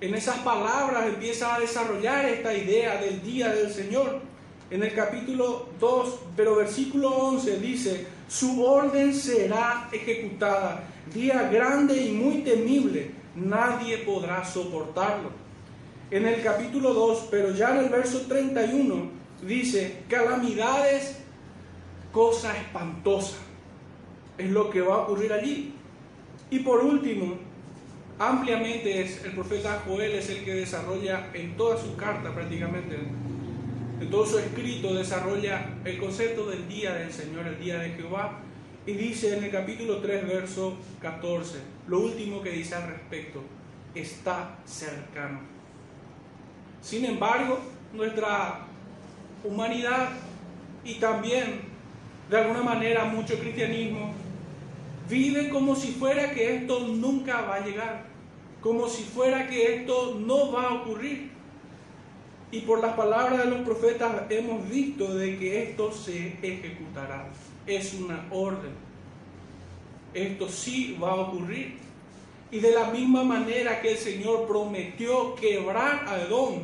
En 0.00 0.14
esas 0.14 0.38
palabras 0.38 1.06
empieza 1.06 1.54
a 1.54 1.60
desarrollar 1.60 2.24
esta 2.24 2.54
idea 2.54 2.98
del 2.98 3.22
día 3.22 3.52
del 3.52 3.70
Señor. 3.70 4.20
En 4.70 4.82
el 4.82 4.94
capítulo 4.94 5.68
2, 5.78 6.18
pero 6.34 6.56
versículo 6.56 7.10
11 7.10 7.58
dice, 7.58 8.06
su 8.26 8.64
orden 8.64 9.12
será 9.14 9.90
ejecutada 9.92 10.93
día 11.12 11.48
grande 11.50 11.96
y 11.96 12.12
muy 12.12 12.38
temible, 12.38 13.10
nadie 13.34 13.98
podrá 13.98 14.44
soportarlo. 14.44 15.30
En 16.10 16.26
el 16.26 16.42
capítulo 16.42 16.94
2, 16.94 17.28
pero 17.30 17.52
ya 17.52 17.72
en 17.72 17.84
el 17.84 17.88
verso 17.88 18.22
31, 18.28 19.10
dice, 19.42 20.04
calamidades, 20.08 21.18
cosa 22.12 22.56
espantosa, 22.56 23.36
es 24.38 24.50
lo 24.50 24.70
que 24.70 24.80
va 24.80 24.94
a 24.94 24.98
ocurrir 24.98 25.32
allí. 25.32 25.74
Y 26.50 26.60
por 26.60 26.84
último, 26.84 27.36
ampliamente 28.18 29.02
es 29.02 29.24
el 29.24 29.32
profeta 29.32 29.82
Joel 29.86 30.12
es 30.12 30.28
el 30.30 30.44
que 30.44 30.54
desarrolla 30.54 31.30
en 31.34 31.56
toda 31.56 31.76
su 31.76 31.96
carta 31.96 32.32
prácticamente, 32.32 32.96
en 34.00 34.10
todo 34.10 34.26
su 34.26 34.38
escrito 34.38 34.94
desarrolla 34.94 35.78
el 35.84 35.98
concepto 35.98 36.46
del 36.46 36.68
día 36.68 36.94
del 36.94 37.12
Señor, 37.12 37.46
el 37.46 37.58
día 37.58 37.78
de 37.78 37.90
Jehová, 37.90 38.40
y 38.86 38.92
dice 38.92 39.36
en 39.36 39.44
el 39.44 39.50
capítulo 39.50 39.98
3, 39.98 40.26
verso 40.26 40.74
14, 41.00 41.58
lo 41.88 42.00
último 42.00 42.42
que 42.42 42.50
dice 42.50 42.74
al 42.74 42.88
respecto, 42.88 43.40
está 43.94 44.58
cercano. 44.66 45.40
Sin 46.82 47.04
embargo, 47.06 47.60
nuestra 47.94 48.66
humanidad 49.42 50.10
y 50.84 50.96
también, 50.96 51.62
de 52.28 52.36
alguna 52.36 52.62
manera, 52.62 53.06
mucho 53.06 53.38
cristianismo, 53.38 54.12
vive 55.08 55.48
como 55.48 55.74
si 55.74 55.92
fuera 55.92 56.32
que 56.32 56.56
esto 56.56 56.80
nunca 56.80 57.40
va 57.42 57.56
a 57.56 57.64
llegar, 57.64 58.04
como 58.60 58.86
si 58.88 59.04
fuera 59.04 59.48
que 59.48 59.76
esto 59.76 60.16
no 60.20 60.52
va 60.52 60.64
a 60.64 60.74
ocurrir. 60.74 61.30
Y 62.50 62.60
por 62.60 62.80
las 62.80 62.94
palabras 62.94 63.38
de 63.44 63.50
los 63.50 63.60
profetas 63.62 64.12
hemos 64.28 64.68
visto 64.68 65.14
de 65.14 65.38
que 65.38 65.70
esto 65.70 65.90
se 65.90 66.36
ejecutará 66.42 67.30
es 67.66 67.94
una 67.94 68.26
orden. 68.30 68.72
Esto 70.12 70.48
sí 70.48 70.96
va 71.02 71.12
a 71.12 71.16
ocurrir. 71.16 71.78
Y 72.50 72.60
de 72.60 72.72
la 72.72 72.90
misma 72.90 73.24
manera 73.24 73.80
que 73.80 73.92
el 73.92 73.98
Señor 73.98 74.46
prometió 74.46 75.34
quebrar 75.34 76.04
a 76.06 76.20
Edom, 76.20 76.62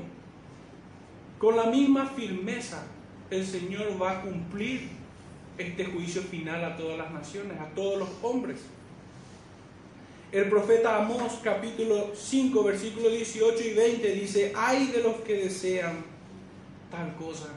con 1.39 1.57
la 1.57 1.65
misma 1.65 2.07
firmeza 2.07 2.87
el 3.31 3.47
Señor 3.47 4.01
va 4.01 4.19
a 4.19 4.23
cumplir 4.23 4.89
este 5.57 5.85
juicio 5.85 6.23
final 6.23 6.65
a 6.65 6.77
todas 6.77 6.99
las 6.99 7.11
naciones, 7.11 7.59
a 7.59 7.67
todos 7.71 7.99
los 7.99 8.09
hombres. 8.23 8.59
El 10.33 10.49
profeta 10.49 10.97
Amós 10.97 11.41
capítulo 11.43 12.13
5 12.15 12.63
versículos 12.63 13.13
18 13.13 13.65
y 13.65 13.75
20 13.75 14.13
dice, 14.13 14.53
ay 14.57 14.87
de 14.89 15.03
los 15.03 15.17
que 15.17 15.35
desean 15.35 16.05
tal 16.91 17.17
cosa, 17.17 17.49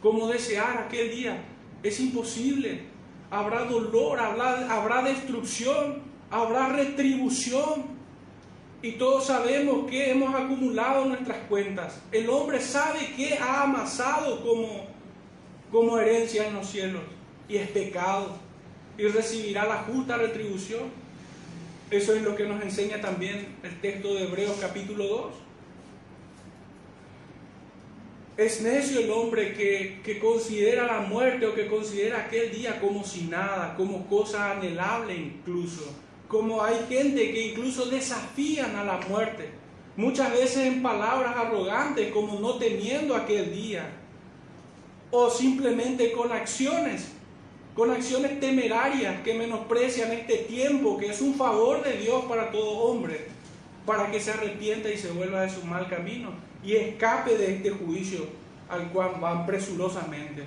como 0.00 0.28
desear 0.28 0.78
aquel 0.78 1.10
día 1.10 1.42
es 1.88 2.00
imposible. 2.00 2.82
Habrá 3.30 3.64
dolor, 3.64 4.18
habrá, 4.18 4.72
habrá 4.72 5.02
destrucción, 5.02 6.02
habrá 6.30 6.68
retribución. 6.68 7.96
Y 8.82 8.92
todos 8.92 9.26
sabemos 9.26 9.90
que 9.90 10.10
hemos 10.10 10.34
acumulado 10.34 11.06
nuestras 11.06 11.38
cuentas. 11.48 12.00
El 12.12 12.28
hombre 12.30 12.60
sabe 12.60 13.14
que 13.16 13.38
ha 13.38 13.62
amasado 13.62 14.42
como, 14.42 14.86
como 15.72 15.98
herencia 15.98 16.46
en 16.46 16.54
los 16.54 16.68
cielos. 16.68 17.02
Y 17.48 17.56
es 17.56 17.68
pecado. 17.70 18.36
Y 18.98 19.08
recibirá 19.08 19.66
la 19.66 19.78
justa 19.78 20.16
retribución. 20.16 20.84
Eso 21.90 22.14
es 22.14 22.22
lo 22.22 22.34
que 22.34 22.44
nos 22.44 22.62
enseña 22.62 23.00
también 23.00 23.56
el 23.62 23.80
texto 23.80 24.14
de 24.14 24.24
Hebreos 24.24 24.56
capítulo 24.60 25.06
2. 25.06 25.45
Es 28.36 28.60
necio 28.60 29.00
el 29.00 29.10
hombre 29.10 29.54
que, 29.54 30.18
considera 30.18 30.84
la 30.84 31.00
muerte 31.00 31.46
o 31.46 31.54
que 31.54 31.66
considera 31.66 32.26
aquel 32.26 32.52
día 32.52 32.78
como 32.78 33.02
si 33.02 33.22
nada, 33.22 33.74
como 33.76 34.06
cosa 34.06 34.52
anhelable 34.52 35.14
incluso. 35.14 35.90
Como 36.28 36.62
hay 36.62 36.84
gente 36.86 37.32
que 37.32 37.48
incluso 37.48 37.86
desafían 37.86 38.76
a 38.76 38.84
la 38.84 38.98
muerte. 39.08 39.48
Muchas 39.96 40.32
veces 40.32 40.66
en 40.66 40.82
palabras 40.82 41.34
arrogantes 41.34 42.12
como 42.12 42.38
no 42.38 42.56
temiendo 42.56 43.16
aquel 43.16 43.54
día. 43.54 43.90
O 45.10 45.30
simplemente 45.30 46.12
con 46.12 46.30
acciones, 46.30 47.12
con 47.74 47.90
acciones 47.90 48.38
temerarias 48.38 49.22
que 49.22 49.32
menosprecian 49.32 50.12
este 50.12 50.38
tiempo 50.38 50.98
que 50.98 51.06
es 51.06 51.22
un 51.22 51.36
favor 51.36 51.82
de 51.82 51.96
Dios 51.96 52.26
para 52.26 52.50
todo 52.50 52.70
hombre, 52.80 53.28
para 53.86 54.10
que 54.10 54.20
se 54.20 54.32
arrepienta 54.32 54.90
y 54.90 54.98
se 54.98 55.12
vuelva 55.12 55.42
de 55.42 55.50
su 55.50 55.64
mal 55.64 55.88
camino 55.88 56.30
y 56.62 56.74
escape 56.74 57.38
de 57.38 57.54
este 57.54 57.70
juicio 57.70 58.26
al 58.68 58.90
cual 58.90 59.12
van 59.20 59.46
presurosamente. 59.46 60.42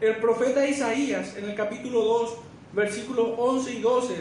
El 0.00 0.16
profeta 0.16 0.66
Isaías 0.66 1.36
en 1.36 1.50
el 1.50 1.56
capítulo 1.56 2.02
2, 2.02 2.36
versículos 2.72 3.30
11 3.36 3.74
y 3.74 3.80
12, 3.80 4.14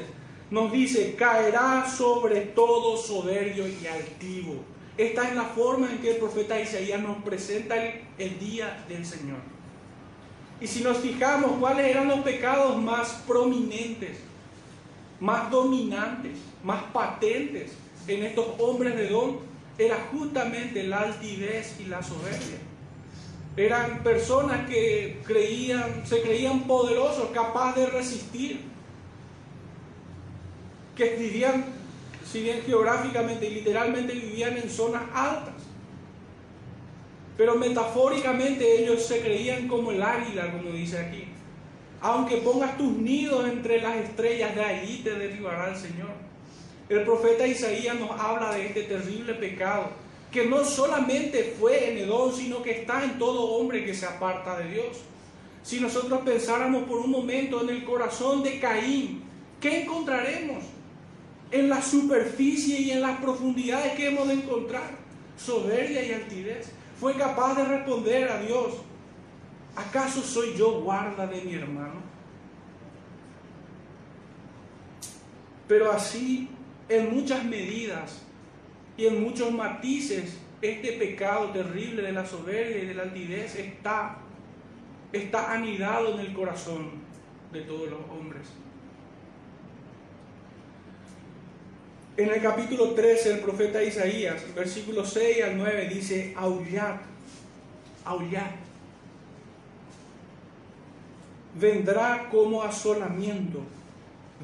nos 0.49 0.71
dice, 0.71 1.15
caerá 1.15 1.87
sobre 1.87 2.41
todo 2.41 2.97
soberbio 2.97 3.67
y 3.67 3.85
altivo. 3.85 4.55
Esta 4.97 5.27
es 5.27 5.35
la 5.35 5.43
forma 5.43 5.91
en 5.91 5.99
que 5.99 6.11
el 6.11 6.17
profeta 6.17 6.59
Isaías 6.59 6.99
nos 6.99 7.17
presenta 7.17 7.75
el, 7.75 8.01
el 8.17 8.39
día 8.39 8.83
del 8.89 9.05
Señor. 9.05 9.37
Y 10.59 10.65
si 10.65 10.83
nos 10.83 10.97
fijamos 10.97 11.51
cuáles 11.59 11.85
eran 11.85 12.07
los 12.07 12.21
pecados 12.21 12.81
más 12.81 13.21
prominentes, 13.27 14.17
más 15.19 15.51
dominantes, 15.51 16.39
más 16.63 16.81
patentes 16.91 17.73
en 18.07 18.23
estos 18.23 18.45
hombres 18.59 18.95
de 18.95 19.07
don, 19.07 19.39
era 19.77 20.07
justamente 20.11 20.83
la 20.83 21.01
altivez 21.01 21.75
y 21.79 21.85
la 21.85 22.01
soberbia. 22.01 22.57
Eran 23.55 24.03
personas 24.03 24.67
que 24.69 25.19
creían, 25.25 26.05
se 26.05 26.21
creían 26.21 26.61
poderosos, 26.61 27.29
capaces 27.31 27.85
de 27.85 27.89
resistir, 27.89 28.61
que 30.95 31.15
vivían 31.15 31.65
si 32.31 32.41
bien 32.41 32.61
geográficamente 32.65 33.47
y 33.47 33.55
literalmente 33.55 34.13
vivían 34.13 34.57
en 34.57 34.69
zonas 34.69 35.03
altas. 35.13 35.53
Pero 37.37 37.55
metafóricamente 37.55 38.83
ellos 38.83 39.05
se 39.05 39.21
creían 39.21 39.67
como 39.67 39.91
el 39.91 40.01
águila, 40.01 40.51
como 40.51 40.71
dice 40.71 40.97
aquí. 40.97 41.25
Aunque 42.01 42.37
pongas 42.37 42.77
tus 42.77 42.91
nidos 42.97 43.47
entre 43.47 43.81
las 43.81 43.95
estrellas, 43.97 44.55
de 44.55 44.63
allí 44.63 45.01
te 45.03 45.13
derribará 45.15 45.69
el 45.69 45.75
Señor. 45.75 46.26
El 46.89 47.03
profeta 47.03 47.45
Isaías 47.45 47.99
nos 47.99 48.11
habla 48.11 48.53
de 48.53 48.67
este 48.67 48.83
terrible 48.83 49.33
pecado, 49.33 49.89
que 50.31 50.45
no 50.45 50.63
solamente 50.63 51.55
fue 51.59 51.91
en 51.91 51.97
Edom, 51.97 52.33
sino 52.33 52.63
que 52.63 52.81
está 52.81 53.03
en 53.03 53.19
todo 53.19 53.41
hombre 53.41 53.85
que 53.85 53.93
se 53.93 54.05
aparta 54.05 54.57
de 54.59 54.69
Dios. 54.71 54.97
Si 55.63 55.81
nosotros 55.81 56.21
pensáramos 56.21 56.83
por 56.83 56.99
un 56.99 57.11
momento 57.11 57.61
en 57.61 57.69
el 57.69 57.83
corazón 57.83 58.41
de 58.41 58.59
Caín, 58.59 59.23
¿qué 59.59 59.83
encontraremos? 59.83 60.63
En 61.51 61.67
la 61.67 61.81
superficie 61.81 62.79
y 62.79 62.91
en 62.91 63.01
las 63.01 63.19
profundidades 63.19 63.93
que 63.93 64.07
hemos 64.07 64.27
de 64.29 64.35
encontrar, 64.35 64.91
soberbia 65.37 66.03
y 66.05 66.13
altivez. 66.13 66.71
Fue 66.99 67.13
capaz 67.15 67.55
de 67.55 67.65
responder 67.65 68.29
a 68.29 68.41
Dios, 68.41 68.75
¿acaso 69.75 70.21
soy 70.21 70.55
yo 70.57 70.81
guarda 70.81 71.27
de 71.27 71.41
mi 71.41 71.53
hermano? 71.53 72.01
Pero 75.67 75.91
así, 75.91 76.49
en 76.89 77.15
muchas 77.15 77.43
medidas 77.43 78.21
y 78.97 79.05
en 79.05 79.23
muchos 79.23 79.51
matices, 79.51 80.37
este 80.61 80.93
pecado 80.93 81.51
terrible 81.51 82.01
de 82.01 82.11
la 82.11 82.25
soberbia 82.25 82.83
y 82.83 82.85
de 82.87 82.93
la 82.95 83.03
altivez 83.03 83.55
está 83.55 84.17
está 85.11 85.53
anidado 85.53 86.13
en 86.13 86.19
el 86.19 86.33
corazón 86.33 86.91
de 87.51 87.61
todos 87.61 87.89
los 87.89 87.99
hombres. 88.09 88.47
En 92.17 92.29
el 92.29 92.41
capítulo 92.41 92.93
13 92.93 93.33
el 93.35 93.39
profeta 93.41 93.83
Isaías, 93.83 94.43
versículos 94.55 95.11
6 95.13 95.43
al 95.43 95.57
9, 95.57 95.89
dice, 95.93 96.33
aullad, 96.35 96.95
aullad. 98.03 98.51
Vendrá 101.59 102.27
como 102.31 102.63
asolamiento, 102.63 103.61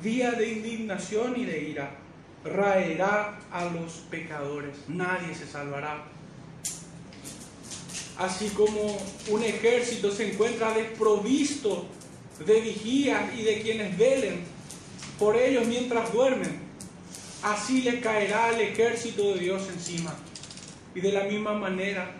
día 0.01 0.31
de 0.31 0.51
indignación 0.51 1.33
y 1.35 1.45
de 1.45 1.63
ira. 1.69 2.02
Raerá 2.43 3.39
a 3.51 3.65
los 3.65 3.93
pecadores, 4.09 4.75
nadie 4.87 5.33
se 5.33 5.47
salvará 5.47 6.03
así 8.17 8.49
como 8.49 8.97
un 9.29 9.43
ejército 9.43 10.11
se 10.11 10.31
encuentra 10.31 10.73
desprovisto 10.73 11.85
de 12.45 12.61
vigías 12.61 13.33
y 13.37 13.43
de 13.43 13.61
quienes 13.61 13.97
velen 13.97 14.41
por 15.19 15.35
ellos 15.37 15.65
mientras 15.67 16.11
duermen, 16.11 16.59
así 17.43 17.81
le 17.81 17.99
caerá 18.01 18.47
al 18.47 18.59
ejército 18.59 19.33
de 19.33 19.39
Dios 19.39 19.69
encima. 19.69 20.13
Y 20.95 21.01
de 21.01 21.11
la 21.11 21.23
misma 21.23 21.53
manera 21.53 22.11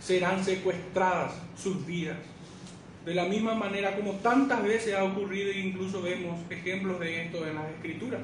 serán 0.00 0.44
secuestradas 0.44 1.34
sus 1.60 1.84
vidas. 1.84 2.16
De 3.04 3.14
la 3.14 3.24
misma 3.24 3.54
manera 3.54 3.94
como 3.94 4.12
tantas 4.14 4.62
veces 4.62 4.94
ha 4.94 5.04
ocurrido 5.04 5.50
e 5.50 5.60
incluso 5.60 6.02
vemos 6.02 6.38
ejemplos 6.50 6.98
de 6.98 7.24
esto 7.24 7.46
en 7.46 7.54
las 7.54 7.70
escrituras. 7.70 8.20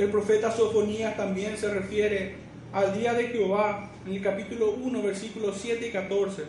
El 0.00 0.08
profeta 0.08 0.50
Sofonías 0.50 1.14
también 1.14 1.58
se 1.58 1.68
refiere 1.68 2.34
al 2.72 2.98
día 2.98 3.12
de 3.12 3.24
Jehová 3.24 3.90
en 4.06 4.14
el 4.14 4.22
capítulo 4.22 4.70
1, 4.70 5.02
versículos 5.02 5.58
7 5.60 5.88
y 5.88 5.92
14. 5.92 6.44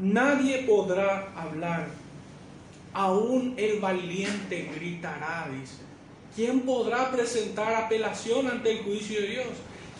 Nadie 0.00 0.64
podrá 0.64 1.32
hablar, 1.36 1.86
aún 2.92 3.54
el 3.56 3.78
valiente 3.78 4.68
gritará, 4.74 5.48
dice. 5.48 5.76
¿Quién 6.34 6.62
podrá 6.62 7.12
presentar 7.12 7.72
apelación 7.72 8.48
ante 8.48 8.72
el 8.72 8.82
juicio 8.82 9.20
de 9.20 9.28
Dios? 9.28 9.46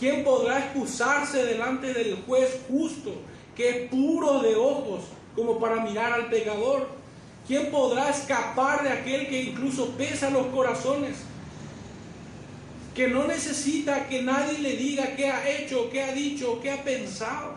¿Quién 0.01 0.25
podrá 0.25 0.59
excusarse 0.59 1.47
delante 1.47 1.95
del 1.95 2.17
juez 2.27 2.63
justo, 2.69 3.13
que 3.55 3.69
es 3.69 3.91
puro 3.91 4.41
de 4.41 4.57
ojos, 4.57 5.05
como 5.37 5.61
para 5.61 5.85
mirar 5.85 6.15
al 6.15 6.27
pecador? 6.27 6.89
¿Quién 7.47 7.71
podrá 7.71 8.11
escapar 8.11 8.83
de 8.83 8.89
aquel 8.89 9.29
que 9.29 9.41
incluso 9.41 9.91
pesa 9.91 10.31
los 10.31 10.49
corazones? 10.49 11.26
Que 12.97 13.09
no 13.09 13.27
necesita 13.27 14.09
que 14.09 14.23
nadie 14.23 14.59
le 14.59 14.75
diga 14.75 15.15
qué 15.15 15.29
ha 15.29 15.47
hecho, 15.47 15.91
qué 15.91 16.03
ha 16.03 16.13
dicho, 16.13 16.59
qué 16.63 16.71
ha 16.71 16.83
pensado. 16.83 17.55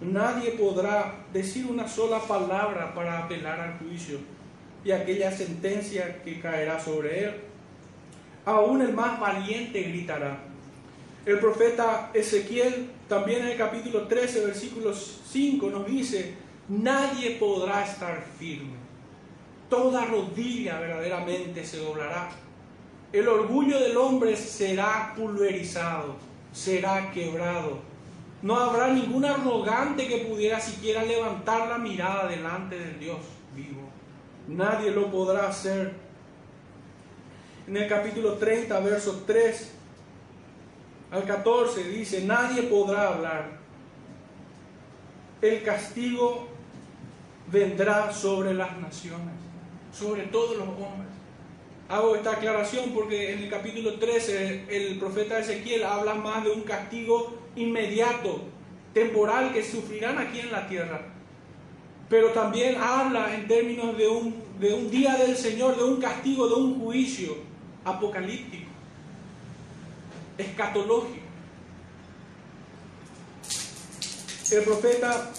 Nadie 0.00 0.52
podrá 0.52 1.14
decir 1.30 1.66
una 1.66 1.86
sola 1.86 2.20
palabra 2.20 2.94
para 2.94 3.18
apelar 3.18 3.60
al 3.60 3.78
juicio 3.78 4.18
y 4.82 4.92
aquella 4.92 5.30
sentencia 5.30 6.22
que 6.22 6.40
caerá 6.40 6.82
sobre 6.82 7.24
él. 7.24 7.34
Aún 8.46 8.80
el 8.80 8.94
más 8.94 9.20
valiente 9.20 9.82
gritará. 9.82 10.38
El 11.26 11.38
profeta 11.38 12.10
Ezequiel, 12.14 12.90
también 13.08 13.42
en 13.42 13.48
el 13.48 13.58
capítulo 13.58 14.06
13, 14.06 14.46
versículo 14.46 14.94
5, 14.94 15.70
nos 15.70 15.86
dice, 15.86 16.34
nadie 16.68 17.32
podrá 17.32 17.84
estar 17.84 18.24
firme 18.38 18.73
toda 19.68 20.04
rodilla 20.04 20.78
verdaderamente 20.78 21.64
se 21.64 21.78
doblará. 21.78 22.30
El 23.12 23.28
orgullo 23.28 23.78
del 23.78 23.96
hombre 23.96 24.36
será 24.36 25.14
pulverizado, 25.16 26.16
será 26.52 27.10
quebrado. 27.12 27.78
No 28.42 28.56
habrá 28.56 28.88
ningún 28.88 29.24
arrogante 29.24 30.06
que 30.06 30.18
pudiera 30.18 30.60
siquiera 30.60 31.02
levantar 31.02 31.68
la 31.68 31.78
mirada 31.78 32.28
delante 32.28 32.78
del 32.78 32.98
Dios 32.98 33.18
vivo. 33.54 33.88
Nadie 34.48 34.90
lo 34.90 35.10
podrá 35.10 35.48
hacer. 35.48 35.94
En 37.66 37.76
el 37.76 37.88
capítulo 37.88 38.34
30, 38.34 38.78
versos 38.80 39.24
3 39.26 39.72
al 41.12 41.24
14 41.24 41.84
dice, 41.84 42.24
nadie 42.24 42.64
podrá 42.64 43.08
hablar. 43.08 43.58
El 45.40 45.62
castigo 45.62 46.48
vendrá 47.50 48.12
sobre 48.12 48.52
las 48.52 48.76
naciones 48.78 49.33
sobre 49.98 50.22
todos 50.22 50.56
los 50.56 50.68
hombres. 50.68 51.08
Hago 51.88 52.16
esta 52.16 52.32
aclaración 52.32 52.90
porque 52.90 53.32
en 53.32 53.44
el 53.44 53.50
capítulo 53.50 53.98
13 53.98 54.64
el 54.68 54.98
profeta 54.98 55.38
Ezequiel 55.38 55.84
habla 55.84 56.14
más 56.14 56.44
de 56.44 56.50
un 56.50 56.62
castigo 56.62 57.34
inmediato, 57.56 58.40
temporal 58.92 59.52
que 59.52 59.62
sufrirán 59.62 60.18
aquí 60.18 60.40
en 60.40 60.50
la 60.50 60.66
tierra. 60.66 61.02
Pero 62.08 62.30
también 62.30 62.76
habla 62.80 63.34
en 63.34 63.46
términos 63.46 63.96
de 63.96 64.08
un, 64.08 64.42
de 64.58 64.72
un 64.72 64.90
día 64.90 65.16
del 65.16 65.36
Señor, 65.36 65.76
de 65.76 65.84
un 65.84 66.00
castigo, 66.00 66.48
de 66.48 66.54
un 66.54 66.80
juicio 66.80 67.36
apocalíptico, 67.84 68.70
escatológico. 70.38 71.24
El 74.50 74.62
profeta 74.62 75.30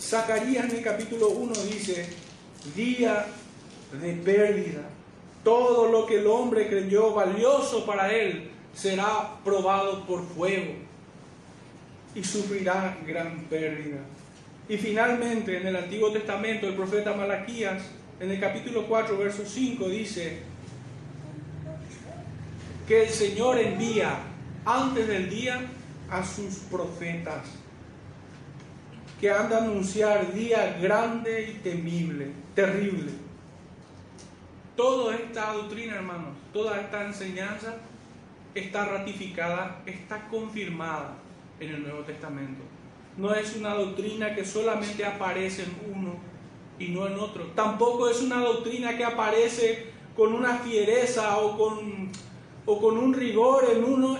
Zacarías 0.00 0.64
en 0.70 0.76
el 0.76 0.82
capítulo 0.82 1.28
1 1.30 1.52
dice, 1.64 2.08
día 2.74 3.26
de 3.98 4.12
pérdida. 4.14 4.82
Todo 5.44 5.90
lo 5.90 6.06
que 6.06 6.20
el 6.20 6.26
hombre 6.26 6.68
creyó 6.68 7.12
valioso 7.12 7.84
para 7.84 8.12
él 8.12 8.50
será 8.74 9.36
probado 9.44 10.06
por 10.06 10.24
fuego 10.24 10.72
y 12.14 12.24
sufrirá 12.24 12.96
gran 13.06 13.44
pérdida. 13.50 13.98
Y 14.68 14.76
finalmente 14.76 15.58
en 15.58 15.66
el 15.66 15.76
Antiguo 15.76 16.12
Testamento 16.12 16.66
el 16.66 16.74
profeta 16.74 17.14
Malaquías 17.14 17.82
en 18.20 18.30
el 18.30 18.40
capítulo 18.40 18.86
4 18.86 19.18
verso 19.18 19.42
5 19.44 19.88
dice 19.88 20.38
que 22.86 23.04
el 23.04 23.10
Señor 23.10 23.58
envía 23.58 24.18
antes 24.64 25.08
del 25.08 25.28
día 25.28 25.60
a 26.08 26.24
sus 26.24 26.58
profetas 26.70 27.42
que 29.20 29.30
han 29.30 29.48
de 29.48 29.56
anunciar 29.56 30.32
día 30.32 30.78
grande 30.80 31.50
y 31.50 31.54
temible, 31.58 32.30
terrible 32.54 33.21
Toda 34.76 35.14
esta 35.16 35.52
doctrina, 35.52 35.96
hermanos, 35.96 36.34
toda 36.50 36.80
esta 36.80 37.04
enseñanza 37.04 37.76
está 38.54 38.86
ratificada, 38.86 39.82
está 39.84 40.28
confirmada 40.28 41.14
en 41.60 41.74
el 41.74 41.82
Nuevo 41.82 42.00
Testamento. 42.04 42.62
No 43.18 43.34
es 43.34 43.54
una 43.54 43.74
doctrina 43.74 44.34
que 44.34 44.46
solamente 44.46 45.04
aparece 45.04 45.64
en 45.64 45.94
uno 45.94 46.14
y 46.78 46.88
no 46.88 47.06
en 47.06 47.18
otro. 47.18 47.44
Tampoco 47.54 48.08
es 48.08 48.22
una 48.22 48.40
doctrina 48.40 48.96
que 48.96 49.04
aparece 49.04 49.88
con 50.16 50.32
una 50.32 50.56
fiereza 50.56 51.36
o 51.36 51.58
con, 51.58 52.08
o 52.64 52.80
con 52.80 52.96
un 52.96 53.12
rigor 53.12 53.66
en 53.76 53.84
uno 53.84 54.16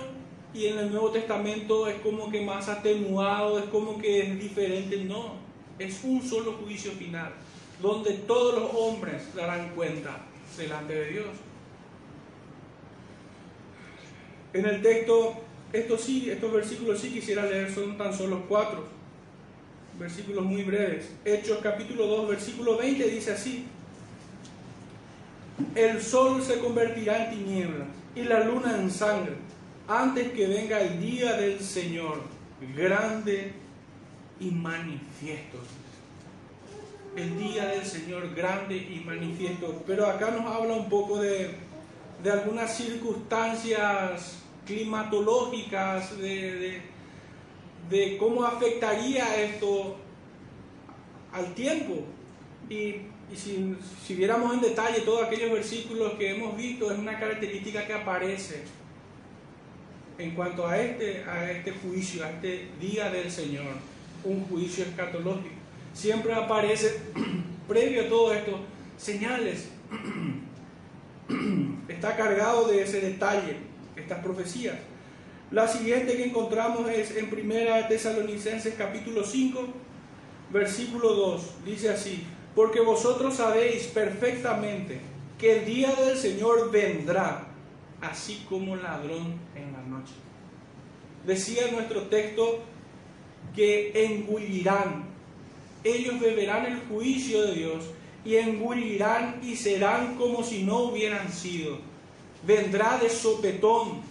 y 0.53 0.67
en 0.67 0.77
el 0.77 0.91
Nuevo 0.91 1.09
Testamento 1.09 1.87
es 1.87 1.95
como 2.01 2.29
que 2.29 2.45
más 2.45 2.69
atenuado, 2.69 3.57
es 3.57 3.65
como 3.65 3.97
que 3.97 4.19
es 4.19 4.39
diferente. 4.39 5.03
No, 5.03 5.33
es 5.79 6.03
un 6.03 6.21
solo 6.21 6.53
juicio 6.63 6.91
final, 6.91 7.33
donde 7.81 8.13
todos 8.13 8.53
los 8.53 8.69
hombres 8.75 9.33
darán 9.33 9.69
cuenta 9.69 10.27
delante 10.57 10.93
de 10.93 11.09
Dios. 11.09 11.27
En 14.53 14.65
el 14.65 14.81
texto, 14.81 15.41
estos, 15.71 16.01
sí, 16.01 16.29
estos 16.29 16.53
versículos 16.53 16.99
sí 16.99 17.09
quisiera 17.09 17.45
leer, 17.45 17.73
son 17.73 17.97
tan 17.97 18.13
solo 18.13 18.45
cuatro. 18.47 18.85
versículos 19.99 20.43
muy 20.43 20.63
breves. 20.63 21.11
Hechos 21.23 21.59
capítulo 21.61 22.07
2, 22.07 22.29
versículo 22.29 22.77
20 22.77 23.07
dice 23.07 23.31
así. 23.31 23.65
El 25.75 26.01
sol 26.01 26.41
se 26.41 26.59
convertirá 26.59 27.25
en 27.25 27.37
tinieblas 27.37 27.87
y 28.15 28.23
la 28.23 28.43
luna 28.43 28.79
en 28.79 28.89
sangre 28.89 29.35
antes 29.87 30.31
que 30.31 30.47
venga 30.47 30.81
el 30.81 30.99
día 30.99 31.33
del 31.33 31.59
Señor, 31.59 32.21
grande 32.75 33.53
y 34.39 34.51
manifiesto. 34.51 35.59
El 37.15 37.37
día 37.37 37.67
del 37.67 37.85
Señor 37.85 38.33
grande 38.33 38.75
y 38.75 39.03
manifiesto. 39.05 39.83
Pero 39.85 40.07
acá 40.07 40.31
nos 40.31 40.45
habla 40.45 40.73
un 40.73 40.89
poco 40.89 41.19
de, 41.21 41.51
de 42.23 42.31
algunas 42.31 42.75
circunstancias 42.75 44.39
climatológicas, 44.65 46.17
de, 46.17 46.81
de, 47.89 48.17
cómo 48.17 48.43
afectaría 48.43 49.43
esto 49.43 49.97
al 51.31 51.53
tiempo. 51.53 52.03
Y, 52.69 52.95
si, 53.35 53.75
si 54.05 54.15
viéramos 54.15 54.53
en 54.53 54.61
detalle 54.61 55.01
todos 55.01 55.23
aquellos 55.23 55.51
versículos 55.51 56.13
que 56.13 56.35
hemos 56.35 56.55
visto, 56.55 56.91
es 56.91 56.99
una 56.99 57.19
característica 57.19 57.85
que 57.85 57.93
aparece 57.93 58.63
en 60.17 60.35
cuanto 60.35 60.67
a 60.67 60.79
este, 60.79 61.23
a 61.23 61.49
este 61.51 61.71
juicio, 61.71 62.23
a 62.23 62.29
este 62.29 62.69
día 62.79 63.09
del 63.09 63.31
Señor, 63.31 63.73
un 64.23 64.45
juicio 64.45 64.85
escatológico. 64.85 65.62
Siempre 65.93 66.33
aparece, 66.33 66.99
previo 67.67 68.05
a 68.05 68.09
todo 68.09 68.33
esto, 68.33 68.59
señales. 68.97 69.69
Está 71.87 72.15
cargado 72.15 72.67
de 72.67 72.81
ese 72.81 72.99
detalle, 72.99 73.57
estas 73.95 74.19
profecías. 74.19 74.75
La 75.51 75.67
siguiente 75.67 76.17
que 76.17 76.25
encontramos 76.25 76.89
es 76.89 77.15
en 77.15 77.29
Primera 77.29 77.87
Tesalonicenses 77.87 78.73
capítulo 78.75 79.23
5, 79.23 79.67
versículo 80.51 81.13
2. 81.13 81.65
Dice 81.65 81.89
así, 81.89 82.23
porque 82.55 82.81
vosotros 82.81 83.35
sabéis 83.35 83.83
perfectamente 83.85 84.99
que 85.37 85.59
el 85.59 85.65
día 85.65 85.93
del 85.93 86.17
Señor 86.17 86.71
vendrá 86.71 87.47
así 88.01 88.45
como 88.49 88.75
ladrón 88.75 89.39
en 89.55 89.71
la 89.73 89.81
noche. 89.83 90.13
Decía 91.25 91.71
nuestro 91.71 92.03
texto 92.03 92.63
que 93.55 93.91
engullirán, 94.05 95.05
ellos 95.83 96.19
beberán 96.19 96.65
el 96.65 96.79
juicio 96.87 97.41
de 97.47 97.55
Dios 97.55 97.83
y 98.25 98.37
engullirán 98.37 99.41
y 99.43 99.55
serán 99.55 100.15
como 100.15 100.43
si 100.43 100.63
no 100.63 100.79
hubieran 100.79 101.31
sido. 101.31 101.77
Vendrá 102.45 102.97
de 102.97 103.09
sopetón, 103.09 104.01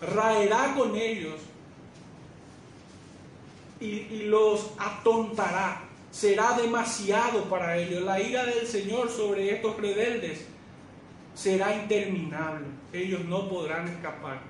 raerá 0.00 0.74
con 0.76 0.96
ellos 0.96 1.34
y, 3.80 4.26
los 4.26 4.70
atontará. 4.78 5.82
Será 6.10 6.56
demasiado 6.56 7.44
para 7.44 7.76
ellos. 7.76 8.02
La 8.02 8.20
ira 8.20 8.44
del 8.46 8.66
Señor 8.66 9.10
sobre 9.10 9.52
estos 9.54 9.76
rebeldes 9.76 10.46
será 11.34 11.74
interminable. 11.74 12.66
Ellos 12.92 13.24
no 13.26 13.48
podrán 13.48 13.86
escapar. 13.88 14.40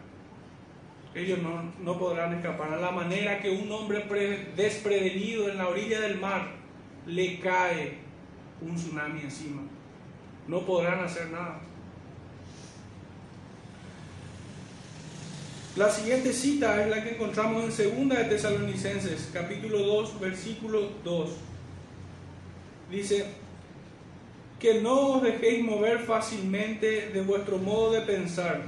Ellos 1.15 1.39
no, 1.41 1.73
no 1.83 1.99
podrán 1.99 2.35
escapar. 2.35 2.75
A 2.75 2.77
la 2.77 2.93
manera 2.93 3.41
que 3.41 3.51
un 3.51 3.73
hombre 3.73 4.05
desprevenido 4.55 5.49
en 5.49 5.59
la 5.59 5.69
orilla 5.69 6.01
del 6.01 6.21
mar 6.21 6.66
le 7.07 7.41
cae 7.41 7.99
un 8.61 8.75
tsunami 8.75 9.21
encima. 9.23 9.63
No 10.49 10.65
podrán 10.65 11.01
hacer 11.05 11.31
nada. 11.31 11.61
La 15.77 15.91
siguiente 15.91 16.33
cita 16.33 16.83
es 16.83 16.89
la 16.89 17.03
que 17.03 17.11
encontramos 17.11 17.65
en 17.65 17.73
segunda 17.73 18.17
de 18.17 18.25
Tesalonicenses, 18.25 19.29
capítulo 19.33 19.79
2, 19.79 20.21
versículo 20.21 20.91
2. 21.05 21.31
Dice, 22.91 23.27
que 24.59 24.81
no 24.81 25.17
os 25.17 25.23
dejéis 25.23 25.63
mover 25.63 25.99
fácilmente 26.01 27.11
de 27.11 27.21
vuestro 27.21 27.59
modo 27.59 27.93
de 27.93 28.01
pensar, 28.01 28.63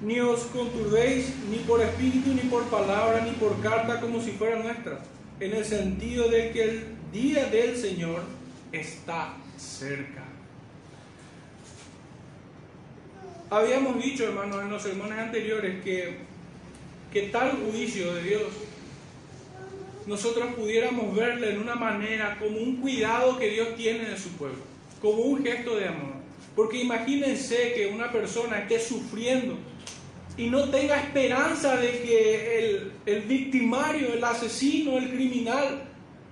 ni 0.00 0.20
os 0.20 0.42
conturbéis 0.44 1.32
ni 1.50 1.58
por 1.58 1.80
espíritu, 1.80 2.30
ni 2.30 2.48
por 2.48 2.64
palabra, 2.64 3.22
ni 3.22 3.32
por 3.32 3.60
carta 3.60 4.00
como 4.00 4.20
si 4.20 4.32
fuera 4.32 4.62
nuestra, 4.62 5.00
en 5.42 5.54
el 5.54 5.64
sentido 5.64 6.28
de 6.28 6.52
que 6.52 6.62
el 6.62 6.84
día 7.12 7.46
del 7.46 7.76
Señor 7.76 8.22
está 8.70 9.34
cerca. 9.56 10.22
Habíamos 13.50 14.02
dicho, 14.02 14.24
hermanos, 14.24 14.62
en 14.62 14.70
los 14.70 14.82
sermones 14.82 15.18
anteriores 15.18 15.82
que, 15.82 16.18
que 17.12 17.22
tal 17.22 17.58
juicio 17.70 18.14
de 18.14 18.22
Dios 18.22 18.42
nosotros 20.06 20.54
pudiéramos 20.54 21.14
verle 21.14 21.50
en 21.50 21.60
una 21.60 21.74
manera 21.74 22.38
como 22.38 22.58
un 22.58 22.76
cuidado 22.76 23.38
que 23.38 23.50
Dios 23.50 23.74
tiene 23.76 24.10
de 24.10 24.18
su 24.18 24.30
pueblo, 24.30 24.62
como 25.00 25.22
un 25.22 25.42
gesto 25.42 25.76
de 25.76 25.88
amor. 25.88 26.12
Porque 26.54 26.82
imagínense 26.82 27.72
que 27.74 27.88
una 27.88 28.12
persona 28.12 28.60
esté 28.60 28.78
sufriendo 28.78 29.58
y 30.36 30.48
no 30.48 30.68
tenga 30.70 30.98
esperanza 30.98 31.76
de 31.76 31.90
que 32.02 32.58
el, 32.58 32.92
el 33.04 33.22
victimario, 33.22 34.14
el 34.14 34.24
asesino, 34.24 34.96
el 34.96 35.10
criminal, 35.10 35.84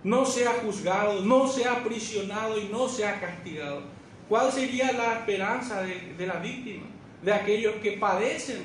no 0.02 0.24
sea 0.24 0.52
juzgado, 0.64 1.20
no 1.20 1.46
sea 1.46 1.72
aprisionado 1.72 2.58
y 2.58 2.64
no 2.68 2.88
sea 2.88 3.20
castigado. 3.20 3.82
¿Cuál 4.28 4.50
sería 4.52 4.92
la 4.92 5.18
esperanza 5.18 5.82
de, 5.82 6.14
de 6.16 6.26
la 6.26 6.36
víctima, 6.36 6.84
de 7.22 7.32
aquellos 7.32 7.74
que 7.76 7.92
padecen? 7.92 8.62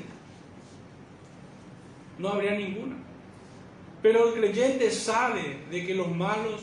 No 2.18 2.30
habría 2.30 2.52
ninguna. 2.52 2.96
Pero 4.02 4.30
el 4.30 4.40
creyente 4.40 4.90
sabe 4.92 5.58
de 5.70 5.86
que 5.86 5.96
los 5.96 6.10
malos 6.16 6.62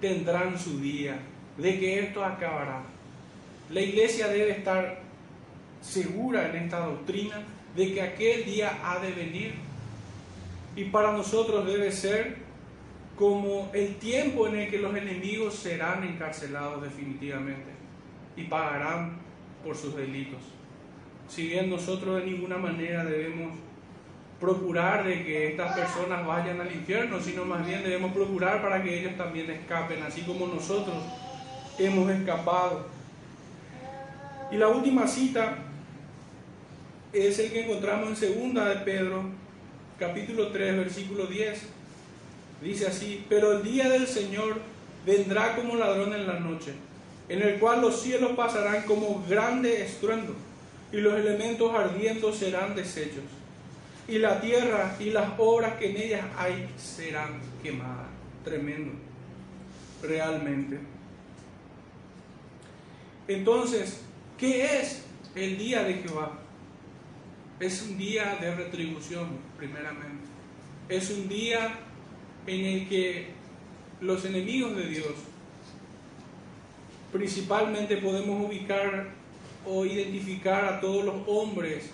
tendrán 0.00 0.58
su 0.58 0.78
día, 0.78 1.18
de 1.56 1.80
que 1.80 1.98
esto 1.98 2.24
acabará. 2.24 2.84
La 3.70 3.80
iglesia 3.80 4.28
debe 4.28 4.52
estar 4.52 5.00
segura 5.80 6.48
en 6.50 6.64
esta 6.64 6.80
doctrina 6.80 7.42
de 7.76 7.94
que 7.94 8.02
aquel 8.02 8.44
día 8.44 8.78
ha 8.84 8.98
de 8.98 9.12
venir. 9.12 9.54
Y 10.76 10.84
para 10.84 11.12
nosotros 11.12 11.66
debe 11.66 11.92
ser 11.92 12.36
como 13.16 13.70
el 13.74 13.96
tiempo 13.96 14.48
en 14.48 14.56
el 14.56 14.70
que 14.70 14.78
los 14.78 14.94
enemigos 14.96 15.54
serán 15.54 16.02
encarcelados 16.04 16.82
definitivamente 16.82 17.70
y 18.36 18.44
pagarán 18.44 19.18
por 19.64 19.76
sus 19.76 19.94
delitos. 19.94 20.40
Si 21.28 21.46
bien 21.48 21.70
nosotros 21.70 22.16
de 22.20 22.30
ninguna 22.30 22.56
manera 22.56 23.04
debemos 23.04 23.54
procurar 24.40 25.04
de 25.04 25.24
que 25.24 25.50
estas 25.50 25.78
personas 25.78 26.26
vayan 26.26 26.60
al 26.60 26.72
infierno, 26.72 27.20
sino 27.20 27.44
más 27.44 27.64
bien 27.64 27.82
debemos 27.84 28.12
procurar 28.12 28.60
para 28.60 28.82
que 28.82 28.98
ellos 28.98 29.16
también 29.16 29.48
escapen, 29.50 30.02
así 30.02 30.22
como 30.22 30.46
nosotros 30.48 30.96
hemos 31.78 32.10
escapado. 32.10 32.86
Y 34.50 34.56
la 34.56 34.68
última 34.68 35.06
cita 35.06 35.58
es 37.12 37.38
el 37.38 37.52
que 37.52 37.64
encontramos 37.64 38.08
en 38.08 38.16
segunda 38.16 38.68
de 38.68 38.76
Pedro, 38.76 39.24
capítulo 39.98 40.48
3, 40.48 40.76
versículo 40.76 41.26
10. 41.26 41.60
Dice 42.62 42.86
así, 42.86 43.24
pero 43.28 43.52
el 43.52 43.62
día 43.62 43.88
del 43.88 44.06
Señor 44.06 44.60
vendrá 45.04 45.56
como 45.56 45.76
ladrón 45.76 46.14
en 46.14 46.26
la 46.26 46.38
noche, 46.38 46.72
en 47.28 47.42
el 47.42 47.58
cual 47.58 47.80
los 47.80 48.00
cielos 48.00 48.32
pasarán 48.32 48.82
como 48.84 49.24
grande 49.28 49.82
estruendo, 49.82 50.34
y 50.92 50.98
los 50.98 51.14
elementos 51.14 51.74
ardientes 51.74 52.36
serán 52.36 52.74
deshechos 52.74 53.24
y 54.08 54.18
la 54.18 54.40
tierra 54.40 54.96
y 54.98 55.10
las 55.10 55.30
obras 55.38 55.74
que 55.76 55.90
en 55.90 55.96
ellas 55.96 56.24
hay 56.36 56.68
serán 56.76 57.40
quemadas. 57.62 58.08
Tremendo, 58.44 58.92
realmente. 60.02 60.80
Entonces, 63.28 64.00
¿qué 64.36 64.80
es 64.80 65.02
el 65.34 65.56
día 65.56 65.84
de 65.84 65.94
Jehová? 65.94 66.41
Es 67.62 67.80
un 67.82 67.96
día 67.96 68.38
de 68.40 68.52
retribución, 68.56 69.38
primeramente. 69.56 70.24
Es 70.88 71.10
un 71.10 71.28
día 71.28 71.78
en 72.44 72.64
el 72.64 72.88
que 72.88 73.28
los 74.00 74.24
enemigos 74.24 74.74
de 74.74 74.88
Dios, 74.88 75.14
principalmente 77.12 77.98
podemos 77.98 78.48
ubicar 78.48 79.10
o 79.64 79.86
identificar 79.86 80.64
a 80.64 80.80
todos 80.80 81.04
los 81.04 81.14
hombres 81.28 81.90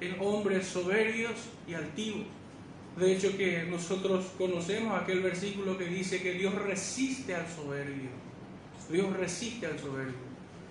en 0.00 0.16
hombres 0.20 0.66
soberbios 0.66 1.50
y 1.68 1.74
altivos. 1.74 2.26
De 2.96 3.14
hecho 3.14 3.36
que 3.36 3.64
nosotros 3.64 4.24
conocemos 4.38 4.98
aquel 4.98 5.20
versículo 5.20 5.76
que 5.76 5.84
dice 5.84 6.22
que 6.22 6.32
Dios 6.32 6.54
resiste 6.54 7.34
al 7.34 7.46
soberbio. 7.46 8.08
Dios 8.90 9.14
resiste 9.18 9.66
al 9.66 9.78
soberbio 9.78 10.14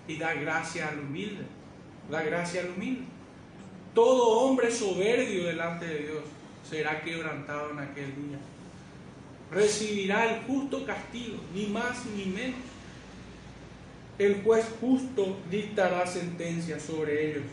y 0.08 0.16
da 0.16 0.34
gracia 0.34 0.88
al 0.88 0.98
humilde. 0.98 1.44
Da 2.10 2.22
gracia 2.22 2.62
al 2.62 2.70
humilde. 2.70 3.19
Todo 3.94 4.40
hombre 4.40 4.70
soberbio 4.70 5.44
delante 5.44 5.86
de 5.86 5.98
Dios 5.98 6.24
será 6.68 7.02
quebrantado 7.02 7.70
en 7.70 7.78
aquel 7.80 8.14
día. 8.14 8.38
Recibirá 9.50 10.32
el 10.32 10.42
justo 10.44 10.84
castigo, 10.86 11.38
ni 11.54 11.66
más 11.66 12.06
ni 12.16 12.26
menos. 12.26 12.60
El 14.18 14.42
juez 14.42 14.66
justo 14.80 15.38
dictará 15.50 16.06
sentencia 16.06 16.78
sobre 16.78 17.30
ellos 17.30 17.44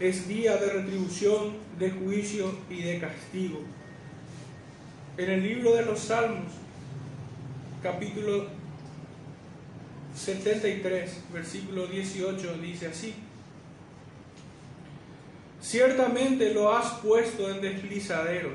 es 0.00 0.28
día 0.28 0.56
de 0.56 0.66
retribución, 0.66 1.54
de 1.78 1.90
juicio 1.90 2.54
y 2.70 2.82
de 2.82 3.00
castigo. 3.00 3.60
En 5.16 5.30
el 5.30 5.42
libro 5.42 5.74
de 5.74 5.84
los 5.84 5.98
Salmos, 5.98 6.52
capítulo 7.82 8.46
73, 10.14 11.24
versículo 11.32 11.86
18, 11.88 12.58
dice 12.58 12.86
así. 12.86 13.14
Ciertamente 15.68 16.54
lo 16.54 16.74
has 16.74 16.94
puesto 16.94 17.50
en 17.50 17.60
deslizaderos, 17.60 18.54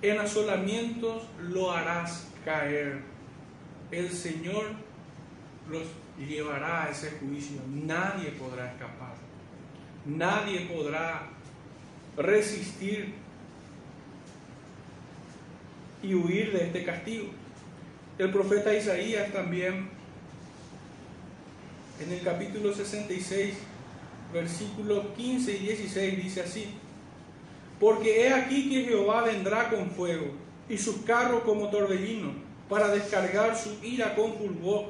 en 0.00 0.20
asolamientos 0.20 1.24
lo 1.40 1.72
harás 1.72 2.28
caer. 2.44 3.00
El 3.90 4.08
Señor 4.12 4.66
los 5.68 5.82
llevará 6.16 6.84
a 6.84 6.90
ese 6.90 7.18
juicio. 7.18 7.56
Nadie 7.68 8.30
podrá 8.38 8.70
escapar. 8.70 9.14
Nadie 10.06 10.60
podrá 10.72 11.30
resistir 12.16 13.12
y 16.00 16.14
huir 16.14 16.52
de 16.52 16.66
este 16.66 16.84
castigo. 16.84 17.26
El 18.18 18.30
profeta 18.30 18.72
Isaías 18.72 19.32
también, 19.32 19.88
en 22.00 22.12
el 22.12 22.22
capítulo 22.22 22.72
66, 22.72 23.52
versículos 24.32 25.04
15 25.16 25.52
y 25.52 25.58
16, 25.58 26.22
dice 26.22 26.40
así, 26.40 26.66
porque 27.78 28.22
he 28.22 28.32
aquí 28.32 28.70
que 28.70 28.84
Jehová 28.84 29.22
vendrá 29.22 29.68
con 29.68 29.90
fuego 29.90 30.26
y 30.68 30.78
sus 30.78 30.96
carros 30.98 31.42
como 31.42 31.68
torbellino, 31.68 32.32
para 32.68 32.88
descargar 32.88 33.54
su 33.56 33.84
ira 33.84 34.14
con, 34.14 34.32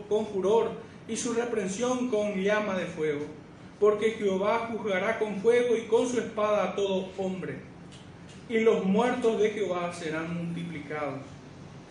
con 0.09 0.27
furor 0.27 0.71
y 1.09 1.17
su 1.17 1.33
reprensión 1.33 2.09
con 2.09 2.35
llama 2.35 2.77
de 2.77 2.87
fuego, 2.87 3.27
porque 3.81 4.13
Jehová 4.13 4.71
juzgará 4.71 5.19
con 5.19 5.41
fuego 5.41 5.77
y 5.77 5.87
con 5.89 6.09
su 6.09 6.21
espada 6.21 6.65
a 6.65 6.77
todo 6.77 7.09
hombre, 7.19 7.59
y 8.49 8.61
los 8.61 8.85
muertos 8.85 9.41
de 9.41 9.51
Jehová 9.51 9.93
serán 9.93 10.37
multiplicados. 10.37 11.21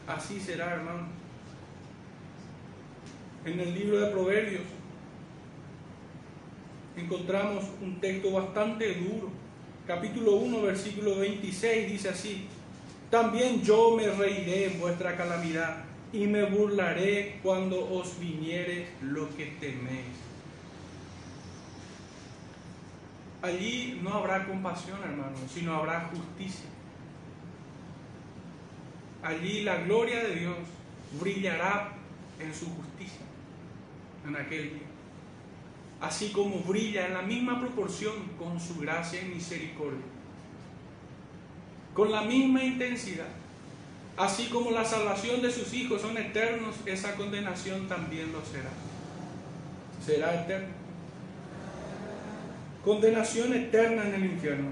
Así 0.07 0.39
será, 0.39 0.75
hermano. 0.75 1.07
En 3.43 3.59
el 3.59 3.73
libro 3.73 3.99
de 3.99 4.11
Proverbios 4.11 4.61
encontramos 6.95 7.65
un 7.81 7.99
texto 7.99 8.31
bastante 8.31 8.93
duro. 8.95 9.29
Capítulo 9.87 10.35
1, 10.35 10.61
versículo 10.61 11.17
26 11.17 11.91
dice 11.91 12.09
así, 12.09 12.47
también 13.09 13.61
yo 13.61 13.95
me 13.97 14.07
reiré 14.07 14.71
en 14.71 14.79
vuestra 14.79 15.17
calamidad 15.17 15.83
y 16.13 16.27
me 16.27 16.43
burlaré 16.43 17.39
cuando 17.41 17.89
os 17.91 18.19
viniere 18.19 18.87
lo 19.01 19.29
que 19.35 19.47
teméis. 19.59 20.05
Allí 23.41 23.99
no 24.03 24.13
habrá 24.13 24.45
compasión, 24.45 24.99
hermano, 25.03 25.35
sino 25.51 25.75
habrá 25.75 26.11
justicia. 26.13 26.69
Allí 29.23 29.63
la 29.63 29.77
gloria 29.77 30.23
de 30.23 30.35
Dios 30.35 30.57
brillará 31.19 31.93
en 32.39 32.53
su 32.53 32.65
justicia 32.65 33.25
en 34.27 34.35
aquel 34.35 34.69
día. 34.69 34.90
Así 36.01 36.31
como 36.31 36.57
brilla 36.61 37.07
en 37.07 37.13
la 37.13 37.21
misma 37.21 37.59
proporción 37.59 38.13
con 38.37 38.59
su 38.59 38.79
gracia 38.79 39.21
y 39.21 39.35
misericordia. 39.35 40.01
Con 41.93 42.11
la 42.11 42.21
misma 42.23 42.63
intensidad 42.63 43.27
Así 44.17 44.45
como 44.47 44.71
la 44.71 44.85
salvación 44.85 45.41
de 45.41 45.51
sus 45.51 45.73
hijos 45.73 46.01
son 46.01 46.17
eternos, 46.17 46.75
esa 46.85 47.15
condenación 47.15 47.87
también 47.87 48.31
lo 48.31 48.43
será. 48.45 48.69
Será 50.05 50.43
eterna. 50.43 50.67
Condenación 52.83 53.53
eterna 53.53 54.07
en 54.07 54.13
el 54.15 54.25
infierno, 54.25 54.69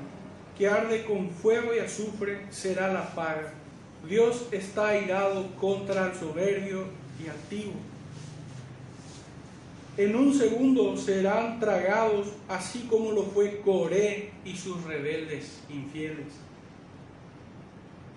que 0.58 0.68
arde 0.68 1.06
con 1.06 1.30
fuego 1.30 1.74
y 1.74 1.80
azufre, 1.80 2.46
será 2.50 2.92
la 2.92 3.16
paga. 3.16 3.54
Dios 4.08 4.48
está 4.52 4.90
airado 4.90 5.48
contra 5.56 6.08
el 6.08 6.16
soberbio 6.16 6.86
y 7.24 7.28
altivo. 7.28 7.74
En 10.00 10.16
un 10.16 10.34
segundo 10.34 10.98
serán 10.98 11.60
tragados, 11.60 12.30
así 12.48 12.88
como 12.90 13.12
lo 13.12 13.24
fue 13.24 13.60
Coré 13.60 14.32
y 14.44 14.56
sus 14.56 14.84
rebeldes 14.86 15.60
infieles 15.70 16.50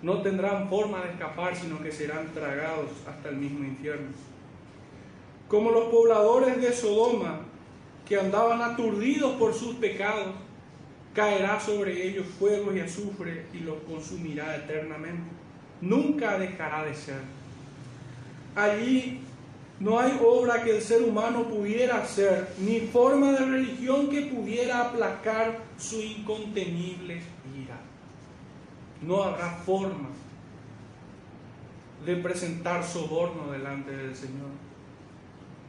no 0.03 0.21
tendrán 0.21 0.69
forma 0.69 1.01
de 1.01 1.11
escapar, 1.11 1.55
sino 1.55 1.81
que 1.81 1.91
serán 1.91 2.27
tragados 2.33 2.89
hasta 3.07 3.29
el 3.29 3.37
mismo 3.37 3.63
infierno. 3.63 4.09
Como 5.47 5.71
los 5.71 5.85
pobladores 5.85 6.61
de 6.61 6.73
Sodoma, 6.73 7.39
que 8.05 8.19
andaban 8.19 8.61
aturdidos 8.61 9.37
por 9.37 9.53
sus 9.53 9.75
pecados, 9.75 10.33
caerá 11.15 11.57
sobre 11.59 12.05
ellos 12.05 12.27
fuego 12.37 12.75
y 12.75 12.81
azufre 12.81 13.45
y 13.53 13.59
los 13.59 13.77
consumirá 13.83 14.57
eternamente. 14.57 15.23
Nunca 15.79 16.37
dejará 16.37 16.83
de 16.83 16.93
ser. 16.93 17.21
Allí 18.55 19.21
no 19.79 19.99
hay 19.99 20.17
obra 20.23 20.63
que 20.63 20.77
el 20.77 20.81
ser 20.81 21.03
humano 21.03 21.43
pudiera 21.43 21.97
hacer, 21.97 22.53
ni 22.59 22.79
forma 22.81 23.31
de 23.31 23.45
religión 23.45 24.09
que 24.09 24.21
pudiera 24.21 24.81
aplacar 24.81 25.59
su 25.77 26.01
incontenible 26.01 27.21
no 29.05 29.23
habrá 29.23 29.49
forma 29.49 30.09
de 32.05 32.15
presentar 32.17 32.83
soborno 32.83 33.51
delante 33.51 33.91
del 33.91 34.15
Señor. 34.15 34.49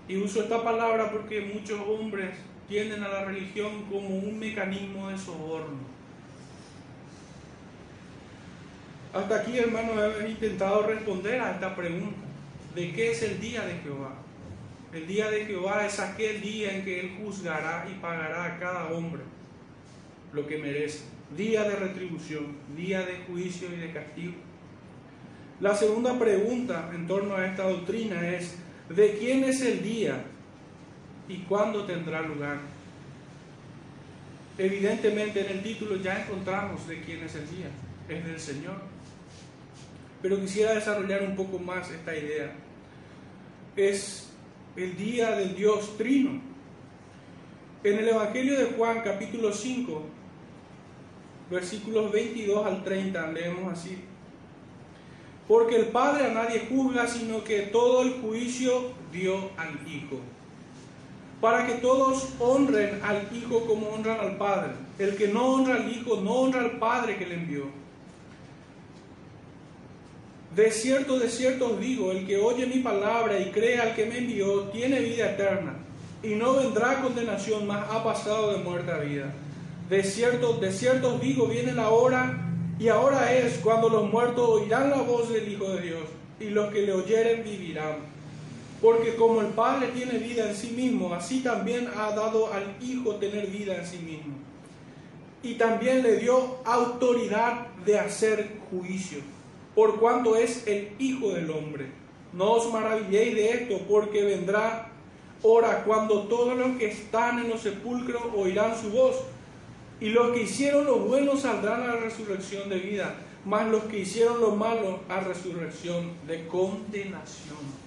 Y 0.08 0.16
uso 0.16 0.42
esta 0.42 0.62
palabra 0.62 1.10
porque 1.10 1.40
muchos 1.40 1.80
hombres 1.80 2.30
tienden 2.68 3.02
a 3.02 3.08
la 3.08 3.24
religión 3.24 3.84
como 3.90 4.08
un 4.08 4.38
mecanismo 4.38 5.08
de 5.08 5.18
soborno. 5.18 5.94
Hasta 9.12 9.36
aquí, 9.36 9.58
hermano, 9.58 9.92
he 10.02 10.28
intentado 10.28 10.82
responder 10.82 11.40
a 11.40 11.52
esta 11.52 11.74
pregunta. 11.74 12.16
¿De 12.74 12.92
qué 12.92 13.12
es 13.12 13.22
el 13.22 13.40
día 13.40 13.64
de 13.64 13.74
Jehová? 13.78 14.14
El 14.92 15.06
día 15.06 15.30
de 15.30 15.44
Jehová 15.46 15.86
es 15.86 15.98
aquel 16.00 16.40
día 16.40 16.76
en 16.76 16.84
que 16.84 17.00
Él 17.00 17.16
juzgará 17.20 17.86
y 17.90 18.00
pagará 18.00 18.44
a 18.44 18.58
cada 18.58 18.90
hombre 18.90 19.22
lo 20.32 20.46
que 20.46 20.58
merece 20.58 21.14
día 21.36 21.64
de 21.64 21.76
retribución, 21.76 22.56
día 22.76 23.04
de 23.04 23.18
juicio 23.26 23.68
y 23.72 23.76
de 23.76 23.92
castigo. 23.92 24.34
La 25.60 25.74
segunda 25.74 26.18
pregunta 26.18 26.90
en 26.94 27.06
torno 27.06 27.36
a 27.36 27.46
esta 27.46 27.64
doctrina 27.64 28.28
es, 28.28 28.56
¿de 28.88 29.18
quién 29.18 29.44
es 29.44 29.60
el 29.62 29.82
día 29.82 30.24
y 31.28 31.38
cuándo 31.38 31.84
tendrá 31.84 32.22
lugar? 32.22 32.58
Evidentemente 34.58 35.40
en 35.40 35.58
el 35.58 35.62
título 35.62 35.96
ya 35.96 36.22
encontramos 36.22 36.86
de 36.86 37.00
quién 37.00 37.22
es 37.24 37.34
el 37.34 37.48
día, 37.50 37.68
es 38.08 38.24
del 38.24 38.40
Señor. 38.40 38.76
Pero 40.22 40.40
quisiera 40.40 40.74
desarrollar 40.74 41.22
un 41.22 41.36
poco 41.36 41.58
más 41.58 41.90
esta 41.90 42.16
idea. 42.16 42.52
Es 43.76 44.28
el 44.76 44.96
día 44.96 45.32
del 45.32 45.56
Dios 45.56 45.96
Trino. 45.96 46.40
En 47.82 47.98
el 47.98 48.08
Evangelio 48.08 48.58
de 48.58 48.66
Juan 48.76 49.02
capítulo 49.02 49.52
5 49.52 50.02
versículos 51.50 52.10
22 52.10 52.66
al 52.66 52.84
30, 52.84 53.32
leemos 53.32 53.72
así. 53.72 53.98
Porque 55.46 55.76
el 55.76 55.86
Padre 55.86 56.26
a 56.26 56.32
nadie 56.32 56.66
juzga, 56.68 57.06
sino 57.06 57.44
que 57.44 57.62
todo 57.62 58.02
el 58.02 58.12
juicio 58.20 58.92
dio 59.12 59.50
al 59.56 59.74
Hijo. 59.86 60.20
Para 61.40 61.66
que 61.66 61.74
todos 61.74 62.30
honren 62.38 63.02
al 63.02 63.28
Hijo 63.34 63.66
como 63.66 63.88
honran 63.88 64.20
al 64.20 64.36
Padre. 64.36 64.72
El 64.98 65.16
que 65.16 65.28
no 65.28 65.46
honra 65.46 65.74
al 65.76 65.92
Hijo 65.92 66.20
no 66.22 66.30
honra 66.32 66.60
al 66.60 66.78
Padre 66.78 67.18
que 67.18 67.26
le 67.26 67.34
envió. 67.34 67.64
De 70.54 70.70
cierto, 70.70 71.18
de 71.18 71.28
cierto 71.28 71.72
os 71.72 71.80
digo, 71.80 72.12
el 72.12 72.26
que 72.26 72.36
oye 72.36 72.66
mi 72.66 72.78
palabra 72.78 73.40
y 73.40 73.50
cree 73.50 73.80
al 73.80 73.94
que 73.94 74.06
me 74.06 74.18
envió, 74.18 74.60
tiene 74.68 75.00
vida 75.00 75.32
eterna, 75.32 75.74
y 76.22 76.36
no 76.36 76.54
vendrá 76.54 77.02
condenación, 77.02 77.66
mas 77.66 77.84
ha 77.90 78.04
pasado 78.04 78.52
de 78.52 78.58
muerte 78.58 78.92
a 78.92 78.98
vida. 78.98 79.32
De 79.90 80.04
cierto, 80.04 80.54
de 80.54 80.72
cierto 80.72 81.18
digo, 81.18 81.46
viene 81.46 81.72
la 81.72 81.90
hora 81.90 82.40
y 82.78 82.88
ahora 82.88 83.34
es 83.34 83.58
cuando 83.58 83.88
los 83.88 84.10
muertos 84.10 84.48
oirán 84.48 84.90
la 84.90 85.02
voz 85.02 85.28
del 85.32 85.52
Hijo 85.52 85.68
de 85.70 85.82
Dios 85.82 86.02
y 86.40 86.46
los 86.46 86.72
que 86.72 86.82
le 86.82 86.92
oyeren 86.92 87.44
vivirán. 87.44 87.96
Porque 88.80 89.14
como 89.16 89.40
el 89.40 89.48
Padre 89.48 89.88
tiene 89.88 90.18
vida 90.18 90.48
en 90.48 90.56
sí 90.56 90.70
mismo, 90.70 91.14
así 91.14 91.40
también 91.40 91.88
ha 91.96 92.10
dado 92.10 92.52
al 92.52 92.76
Hijo 92.80 93.16
tener 93.16 93.48
vida 93.48 93.76
en 93.76 93.86
sí 93.86 93.98
mismo. 93.98 94.34
Y 95.42 95.54
también 95.54 96.02
le 96.02 96.16
dio 96.16 96.58
autoridad 96.64 97.66
de 97.84 97.98
hacer 97.98 98.48
juicio, 98.70 99.18
por 99.74 99.98
cuanto 99.98 100.36
es 100.36 100.66
el 100.66 100.92
Hijo 100.98 101.30
del 101.30 101.50
Hombre. 101.50 101.86
No 102.32 102.52
os 102.52 102.72
maravilléis 102.72 103.34
de 103.34 103.50
esto, 103.50 103.80
porque 103.88 104.22
vendrá 104.22 104.88
hora 105.42 105.84
cuando 105.84 106.22
todos 106.22 106.56
los 106.56 106.76
que 106.78 106.86
están 106.86 107.38
en 107.38 107.50
los 107.50 107.60
sepulcros 107.60 108.22
oirán 108.34 108.74
su 108.80 108.90
voz 108.90 109.16
y 110.00 110.10
los 110.10 110.32
que 110.32 110.42
hicieron 110.42 110.86
lo 110.86 110.96
bueno 111.00 111.36
saldrán 111.36 111.82
a 111.82 111.94
la 111.94 111.96
resurrección 111.96 112.68
de 112.68 112.78
vida, 112.78 113.14
mas 113.44 113.68
los 113.68 113.84
que 113.84 114.00
hicieron 114.00 114.40
lo 114.40 114.52
malo 114.52 115.00
a 115.08 115.20
resurrección 115.20 116.12
de 116.26 116.46
condenación. 116.46 117.84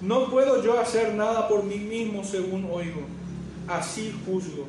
No 0.00 0.30
puedo 0.30 0.62
yo 0.62 0.78
hacer 0.78 1.14
nada 1.14 1.48
por 1.48 1.64
mí 1.64 1.76
mismo 1.76 2.24
según 2.24 2.68
oigo, 2.70 3.02
así 3.68 4.14
juzgo. 4.24 4.66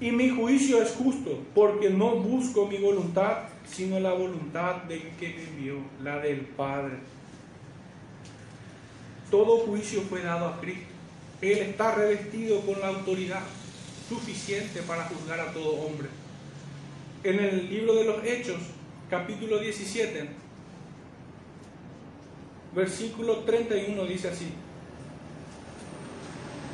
Y 0.00 0.10
mi 0.10 0.28
juicio 0.28 0.82
es 0.82 0.92
justo, 0.92 1.38
porque 1.54 1.88
no 1.88 2.16
busco 2.16 2.66
mi 2.66 2.78
voluntad, 2.78 3.44
sino 3.70 3.98
la 4.00 4.12
voluntad 4.12 4.76
del 4.84 5.02
que 5.18 5.44
envió, 5.44 5.76
la 6.02 6.18
del 6.18 6.40
Padre. 6.40 6.94
Todo 9.30 9.58
juicio 9.66 10.02
fue 10.02 10.22
dado 10.22 10.46
a 10.48 10.60
Cristo. 10.60 10.86
Él 11.40 11.58
está 11.58 11.94
revestido 11.94 12.60
con 12.60 12.80
la 12.80 12.88
autoridad 12.88 13.42
suficiente 14.08 14.80
para 14.82 15.04
juzgar 15.04 15.40
a 15.40 15.52
todo 15.52 15.70
hombre. 15.82 16.08
En 17.22 17.40
el 17.40 17.68
libro 17.68 17.94
de 17.94 18.04
los 18.04 18.24
Hechos, 18.24 18.60
capítulo 19.10 19.58
17, 19.58 20.28
versículo 22.74 23.38
31 23.38 24.04
dice 24.04 24.28
así. 24.28 24.52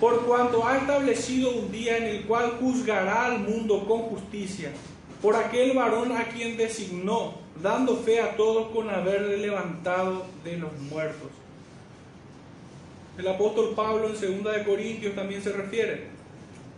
Por 0.01 0.25
cuanto 0.25 0.67
ha 0.67 0.79
establecido 0.79 1.51
un 1.53 1.71
día 1.71 1.99
en 1.99 2.05
el 2.05 2.25
cual 2.25 2.57
juzgará 2.59 3.27
al 3.27 3.41
mundo 3.41 3.87
con 3.87 4.03
justicia, 4.03 4.73
por 5.21 5.37
aquel 5.37 5.77
varón 5.77 6.13
a 6.13 6.25
quien 6.25 6.57
designó, 6.57 7.35
dando 7.63 7.97
fe 7.97 8.21
a 8.21 8.37
todos 8.37 8.71
con 8.71 8.89
haberle 8.89 9.37
levantado 9.37 10.27
de 10.45 10.57
los 10.57 10.73
muertos. 10.91 11.29
El 13.19 13.29
apóstol 13.29 13.75
Pablo 13.77 14.09
en 14.09 14.43
2 14.43 14.55
de 14.55 14.65
Corintios 14.65 15.15
también 15.15 15.43
se 15.43 15.53
refiere. 15.53 16.07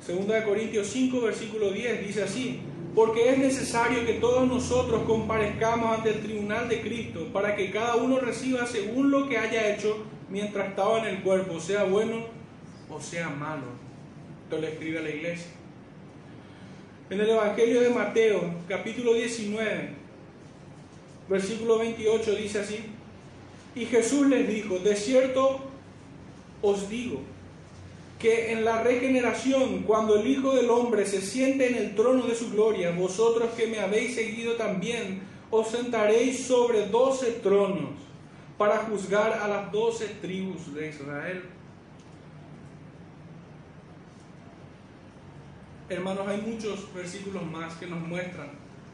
2 0.07 0.27
de 0.27 0.45
Corintios 0.45 0.89
5 0.89 1.21
versículo 1.21 1.71
10 1.71 2.07
dice 2.07 2.25
así: 2.25 2.61
porque 2.95 3.31
es 3.31 3.39
necesario 3.39 4.05
que 4.05 4.15
todos 4.15 4.47
nosotros 4.47 5.03
comparezcamos 5.07 5.97
ante 5.97 6.11
el 6.11 6.21
tribunal 6.21 6.69
de 6.69 6.83
Cristo 6.83 7.29
para 7.33 7.57
que 7.57 7.71
cada 7.71 7.97
uno 7.97 8.19
reciba 8.19 8.67
según 8.67 9.11
lo 9.11 9.29
que 9.29 9.39
haya 9.39 9.75
hecho 9.75 10.05
mientras 10.29 10.69
estaba 10.69 10.99
en 10.99 11.17
el 11.17 11.23
cuerpo, 11.23 11.59
sea 11.59 11.85
bueno 11.85 12.27
o 12.91 13.01
sea 13.01 13.31
malo. 13.31 13.65
Esto 14.45 14.59
le 14.59 14.73
escribe 14.73 14.99
a 14.99 15.03
la 15.03 15.11
iglesia. 15.11 15.51
En 17.13 17.21
el 17.21 17.29
Evangelio 17.29 17.83
de 17.83 17.91
Mateo, 17.91 18.41
capítulo 18.67 19.13
19, 19.13 19.91
versículo 21.29 21.79
28 21.79 22.35
dice 22.37 22.61
así, 22.61 22.79
y 23.75 23.85
Jesús 23.85 24.29
les 24.29 24.49
dijo, 24.49 24.79
de 24.79 24.97
cierto 24.97 25.61
os 26.63 26.89
digo, 26.89 27.21
que 28.19 28.53
en 28.53 28.65
la 28.65 28.83
regeneración, 28.83 29.83
cuando 29.83 30.19
el 30.19 30.27
Hijo 30.27 30.55
del 30.55 30.71
Hombre 30.71 31.05
se 31.05 31.21
siente 31.21 31.67
en 31.67 31.75
el 31.75 31.95
trono 31.95 32.27
de 32.27 32.35
su 32.35 32.51
gloria, 32.51 32.93
vosotros 32.93 33.51
que 33.59 33.67
me 33.67 33.81
habéis 33.81 34.15
seguido 34.15 34.55
también, 34.55 35.21
os 35.51 35.69
sentaréis 35.69 36.47
sobre 36.47 36.87
doce 36.87 37.33
tronos 37.43 37.91
para 38.57 38.79
juzgar 38.79 39.35
a 39.35 39.49
las 39.49 39.71
doce 39.71 40.07
tribus 40.23 40.75
de 40.75 40.89
Israel. 40.89 41.43
Hermanos, 45.93 46.27
hay 46.27 46.41
muchos 46.41 46.93
versículos 46.95 47.45
más 47.45 47.75
que 47.75 47.87
nos 47.87 48.01
muestran 48.01 48.51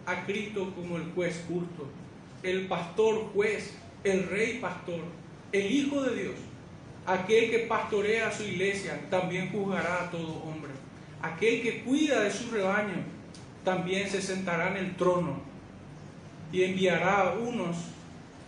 a 0.07 0.25
Cristo 0.25 0.73
como 0.75 0.97
el 0.97 1.05
juez 1.15 1.45
justo, 1.49 1.87
el 2.43 2.67
pastor 2.67 3.31
juez, 3.35 3.75
el 4.05 4.29
rey 4.29 4.59
pastor, 4.61 5.01
el 5.53 5.71
Hijo 5.71 6.03
de 6.03 6.23
Dios 6.23 6.35
Aquel 7.09 7.51
que 7.51 7.61
pastorea 7.61 8.31
su 8.31 8.43
iglesia 8.43 9.01
también 9.09 9.51
juzgará 9.51 10.03
a 10.05 10.11
todo 10.11 10.43
hombre. 10.43 10.73
Aquel 11.23 11.63
que 11.63 11.83
cuida 11.83 12.21
de 12.21 12.31
su 12.31 12.51
rebaño 12.51 12.97
también 13.65 14.11
se 14.11 14.21
sentará 14.21 14.69
en 14.69 14.77
el 14.77 14.95
trono 14.95 15.41
y 16.53 16.65
enviará 16.65 17.23
a 17.23 17.33
unos 17.33 17.77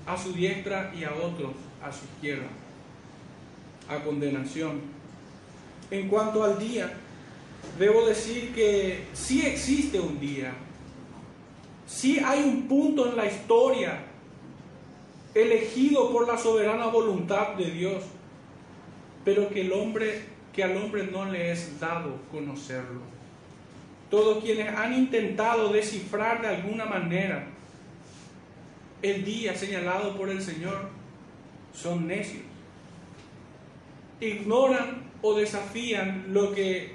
a 0.04 0.14
su 0.14 0.34
diestra 0.34 0.92
y 0.94 1.04
a 1.04 1.14
otros 1.14 1.52
a 1.82 1.90
su 1.90 2.04
izquierda, 2.04 2.48
a 3.88 4.04
condenación. 4.04 4.82
En 5.90 6.08
cuanto 6.08 6.44
al 6.44 6.58
día, 6.58 6.92
debo 7.78 8.06
decir 8.06 8.54
que 8.54 9.06
sí 9.12 9.46
existe 9.46 9.98
un 10.00 10.20
día, 10.20 10.52
sí 11.86 12.20
hay 12.24 12.42
un 12.42 12.68
punto 12.68 13.08
en 13.08 13.16
la 13.16 13.26
historia 13.26 14.04
elegido 15.34 16.12
por 16.12 16.26
la 16.26 16.36
soberana 16.36 16.86
voluntad 16.86 17.54
de 17.54 17.70
Dios 17.70 18.02
pero 19.24 19.48
que 19.48 19.62
al 19.62 20.76
hombre 20.76 21.06
no 21.10 21.24
le 21.26 21.52
es 21.52 21.78
dado 21.78 22.16
conocerlo. 22.30 23.00
Todos 24.10 24.42
quienes 24.42 24.74
han 24.74 24.94
intentado 24.94 25.72
descifrar 25.72 26.42
de 26.42 26.48
alguna 26.48 26.84
manera 26.84 27.46
el 29.02 29.24
día 29.24 29.54
señalado 29.54 30.16
por 30.16 30.28
el 30.28 30.42
Señor 30.42 30.88
son 31.72 32.06
necios. 32.06 32.42
Ignoran 34.20 35.10
o 35.22 35.34
desafían 35.34 36.26
lo 36.32 36.52
que 36.52 36.94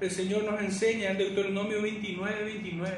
el 0.00 0.10
Señor 0.10 0.44
nos 0.44 0.60
enseña 0.60 1.10
en 1.10 1.18
Deuteronomio 1.18 1.80
29, 1.82 2.44
29, 2.44 2.96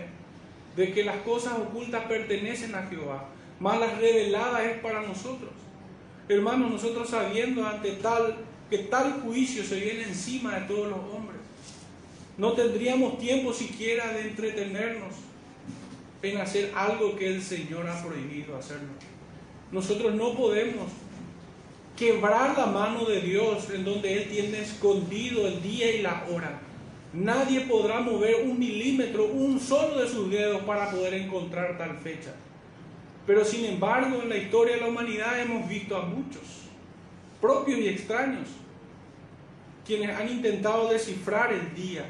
de 0.77 0.93
que 0.93 1.05
las 1.05 1.19
cosas 1.19 1.55
ocultas 1.55 2.05
pertenecen 2.07 2.75
a 2.75 2.87
Jehová, 2.87 3.29
más 3.61 3.79
las 3.79 3.99
reveladas 3.99 4.63
es 4.67 4.79
para 4.79 5.03
nosotros. 5.03 5.51
Hermanos, 6.29 6.71
nosotros 6.71 7.09
sabiendo 7.09 7.67
ante 7.67 7.93
tal 7.93 8.37
que 8.69 8.79
tal 8.79 9.21
juicio 9.23 9.65
se 9.65 9.81
viene 9.81 10.05
encima 10.05 10.59
de 10.59 10.67
todos 10.67 10.89
los 10.89 10.99
hombres, 10.99 11.41
no 12.37 12.53
tendríamos 12.53 13.19
tiempo 13.19 13.53
siquiera 13.53 14.13
de 14.13 14.29
entretenernos 14.29 15.15
en 16.23 16.37
hacer 16.39 16.73
algo 16.75 17.17
que 17.17 17.29
el 17.29 17.43
Señor 17.43 17.89
ha 17.89 18.03
prohibido 18.05 18.57
hacerlo. 18.57 18.89
Nosotros 19.73 20.15
no 20.15 20.35
podemos 20.35 20.87
quebrar 21.97 22.57
la 22.57 22.67
mano 22.67 23.05
de 23.05 23.21
Dios 23.21 23.71
en 23.71 23.85
donde 23.85 24.23
Él 24.23 24.29
tiene 24.31 24.61
escondido 24.61 25.47
el 25.47 25.63
día 25.63 25.93
y 25.93 26.03
la 26.03 26.25
hora. 26.31 26.61
Nadie 27.13 27.63
podrá 27.63 28.01
mover 28.01 28.43
un 28.45 28.59
milímetro, 28.59 29.27
un 29.27 29.59
solo 29.59 30.01
de 30.01 30.09
sus 30.09 30.31
dedos 30.31 30.63
para 30.63 30.91
poder 30.91 31.15
encontrar 31.15 31.79
tal 31.79 31.97
fecha. 31.97 32.35
Pero 33.27 33.45
sin 33.45 33.65
embargo, 33.65 34.23
en 34.23 34.29
la 34.29 34.37
historia 34.37 34.75
de 34.75 34.83
la 34.83 34.89
humanidad 34.89 35.41
hemos 35.41 35.67
visto 35.69 35.97
a 35.97 36.03
muchos, 36.03 36.43
propios 37.41 37.79
y 37.79 37.89
extraños, 37.89 38.49
quienes 39.87 40.15
han 40.15 40.29
intentado 40.29 40.91
descifrar 40.91 41.51
el 41.53 41.75
día, 41.75 42.05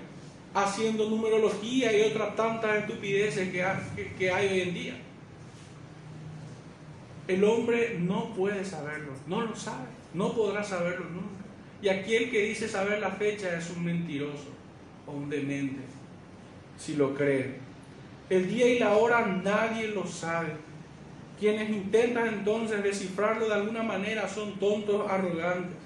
haciendo 0.53 1.09
numerología 1.09 1.97
y 1.97 2.11
otras 2.11 2.35
tantas 2.35 2.79
estupideces 2.79 3.51
que, 3.51 4.33
hay 4.33 4.49
hoy 4.49 4.61
en 4.63 4.75
día. 4.75 4.97
El 7.29 7.45
hombre 7.45 7.99
no 8.01 8.35
puede 8.35 8.65
saberlo, 8.65 9.13
no 9.29 9.43
lo 9.43 9.55
sabe, 9.55 9.87
no 10.13 10.33
podrá 10.33 10.65
saberlo 10.65 11.05
nunca. 11.11 11.45
Y 11.83 11.89
aquel 11.89 12.31
que 12.31 12.43
dice 12.43 12.69
saber 12.69 12.99
la 12.99 13.11
fecha 13.11 13.57
es 13.57 13.71
un 13.71 13.85
mentiroso 13.85 14.58
o 15.09 15.13
un 15.13 15.31
demente, 15.31 15.81
si 16.77 16.95
lo 16.95 17.15
cree. 17.15 17.57
El 18.29 18.49
día 18.49 18.67
y 18.69 18.79
la 18.79 18.97
hora 18.97 19.27
nadie 19.27 19.89
lo 19.89 20.07
sabe. 20.07 20.53
Quienes 21.41 21.71
intentan 21.71 22.27
entonces 22.29 22.83
descifrarlo 22.83 23.47
de 23.47 23.55
alguna 23.55 23.83
manera 23.83 24.29
son 24.29 24.59
tontos, 24.59 25.11
arrogantes, 25.11 25.77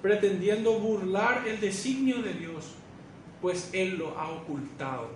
pretendiendo 0.00 0.78
burlar 0.78 1.46
el 1.46 1.60
designio 1.60 2.22
de 2.22 2.32
Dios, 2.32 2.72
pues 3.40 3.70
Él 3.72 3.98
lo 3.98 4.18
ha 4.18 4.30
ocultado. 4.30 5.10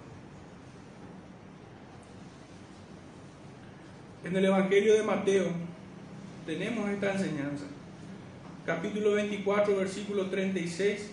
En 4.22 4.36
el 4.36 4.44
Evangelio 4.44 4.94
de 4.94 5.02
Mateo 5.02 5.46
tenemos 6.44 6.88
esta 6.90 7.12
enseñanza. 7.12 7.64
Capítulo 8.64 9.12
24, 9.12 9.76
versículo 9.76 10.26
36. 10.26 11.12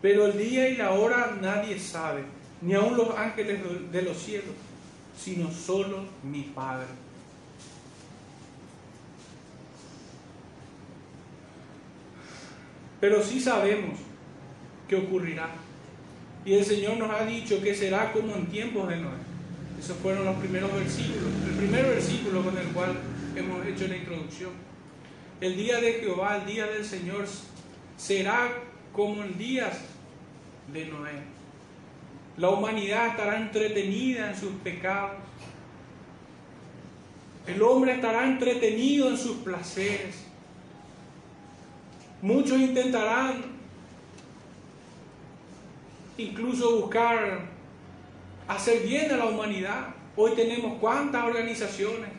Pero 0.00 0.26
el 0.26 0.38
día 0.38 0.68
y 0.68 0.76
la 0.76 0.92
hora 0.92 1.36
nadie 1.40 1.78
sabe, 1.78 2.22
ni 2.62 2.74
aun 2.74 2.96
los 2.96 3.16
ángeles 3.16 3.60
de 3.90 4.02
los 4.02 4.16
cielos, 4.16 4.54
sino 5.16 5.50
solo 5.50 6.04
mi 6.22 6.42
Padre. 6.42 6.86
Pero 13.00 13.22
sí 13.22 13.40
sabemos 13.40 13.98
que 14.88 14.96
ocurrirá. 14.96 15.50
Y 16.44 16.54
el 16.54 16.64
Señor 16.64 16.96
nos 16.96 17.10
ha 17.10 17.24
dicho 17.24 17.60
que 17.62 17.74
será 17.74 18.12
como 18.12 18.34
en 18.34 18.46
tiempos 18.46 18.88
de 18.88 18.96
Noé. 18.96 19.12
Esos 19.78 19.96
fueron 19.98 20.24
los 20.24 20.36
primeros 20.36 20.72
versículos. 20.74 21.28
El 21.46 21.56
primer 21.56 21.86
versículo 21.86 22.42
con 22.42 22.56
el 22.56 22.66
cual 22.68 22.96
hemos 23.36 23.64
hecho 23.66 23.86
la 23.86 23.96
introducción. 23.96 24.50
El 25.40 25.56
día 25.56 25.80
de 25.80 25.92
Jehová, 25.94 26.38
el 26.38 26.46
día 26.46 26.66
del 26.66 26.84
Señor, 26.84 27.26
será 27.96 28.50
como 28.98 29.22
en 29.22 29.38
días 29.38 29.78
de 30.72 30.86
Noé. 30.86 31.12
La 32.36 32.48
humanidad 32.48 33.10
estará 33.10 33.36
entretenida 33.36 34.30
en 34.30 34.36
sus 34.36 34.50
pecados. 34.54 35.18
El 37.46 37.62
hombre 37.62 37.92
estará 37.92 38.26
entretenido 38.26 39.08
en 39.08 39.16
sus 39.16 39.36
placeres. 39.36 40.24
Muchos 42.20 42.58
intentarán 42.58 43.44
incluso 46.16 46.80
buscar 46.80 47.42
hacer 48.48 48.82
bien 48.82 49.12
a 49.12 49.16
la 49.18 49.26
humanidad. 49.26 49.94
Hoy 50.16 50.32
tenemos 50.34 50.76
cuántas 50.80 51.24
organizaciones 51.24 52.10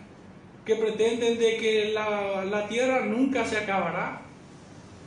que 0.64 0.78
pretenden 0.78 1.38
de 1.40 1.58
que 1.58 1.92
la, 1.94 2.68
tierra 2.70 3.06
nunca 3.06 3.44
se 3.44 3.58
acabará. 3.58 4.29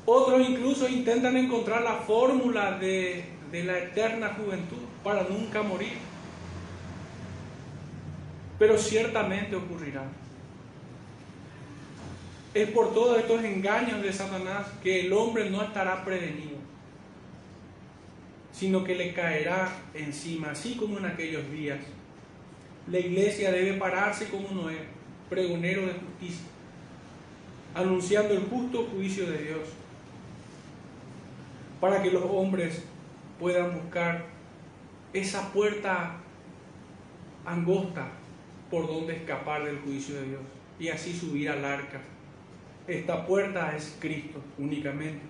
Otros 0.05 0.49
incluso 0.49 0.89
intentan 0.89 1.37
encontrar 1.37 1.83
la 1.83 1.95
fórmula 1.95 2.79
de, 2.79 3.25
la 3.53 3.79
eterna 3.79 4.35
juventud 4.35 4.79
para 5.05 5.23
nunca 5.25 5.63
morir. 5.63 5.93
Pero 8.59 8.77
ciertamente 8.79 9.55
ocurrirá. 9.55 10.05
Es 12.55 12.69
por 12.71 12.93
todos 12.93 13.19
estos 13.19 13.43
engaños 13.45 14.03
de 14.03 14.13
Satanás 14.13 14.67
que 14.83 15.07
el 15.07 15.13
hombre 15.13 15.49
no 15.49 15.63
estará 15.63 16.05
prevenido, 16.05 16.59
sino 18.53 18.85
que 18.85 18.95
le 18.95 19.15
caerá 19.15 19.73
encima, 19.95 20.51
así 20.51 20.75
como 20.75 20.99
en 20.99 21.07
aquellos 21.07 21.51
días. 21.51 21.79
La 22.91 22.99
iglesia 22.99 23.53
debe 23.53 23.75
pararse 23.75 24.29
como 24.29 24.51
Noé, 24.51 24.81
pregonero 25.31 25.87
de 25.87 25.95
justicia, 25.95 26.45
anunciando 27.75 28.35
el 28.35 28.43
justo 28.43 28.87
juicio 28.93 29.31
de 29.31 29.45
Dios, 29.45 29.69
para 31.83 32.03
que 32.03 32.11
los 32.11 32.23
hombres 32.25 32.83
puedan 33.39 33.75
buscar 33.75 34.25
esa 35.13 35.53
puerta 35.53 36.15
angosta 37.45 38.09
por 38.71 38.87
donde 38.87 39.17
escapar 39.17 39.65
del 39.65 39.81
juicio 39.81 40.15
de 40.15 40.29
Dios 40.29 40.41
y 40.79 40.89
así 40.89 41.13
subir 41.13 41.51
al 41.51 41.63
arca 41.63 42.01
esta 42.87 43.27
puerta 43.27 43.77
es 43.77 43.97
Cristo 44.01 44.43
únicamente. 44.59 45.23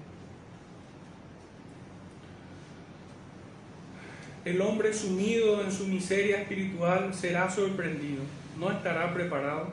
El 4.45 4.61
hombre 4.61 4.93
sumido 4.93 5.63
en 5.63 5.71
su 5.71 5.87
miseria 5.87 6.41
espiritual 6.41 7.15
será 7.15 7.49
sorprendido, 7.51 8.23
no 8.59 8.73
estará 8.73 9.13
preparado 9.15 9.69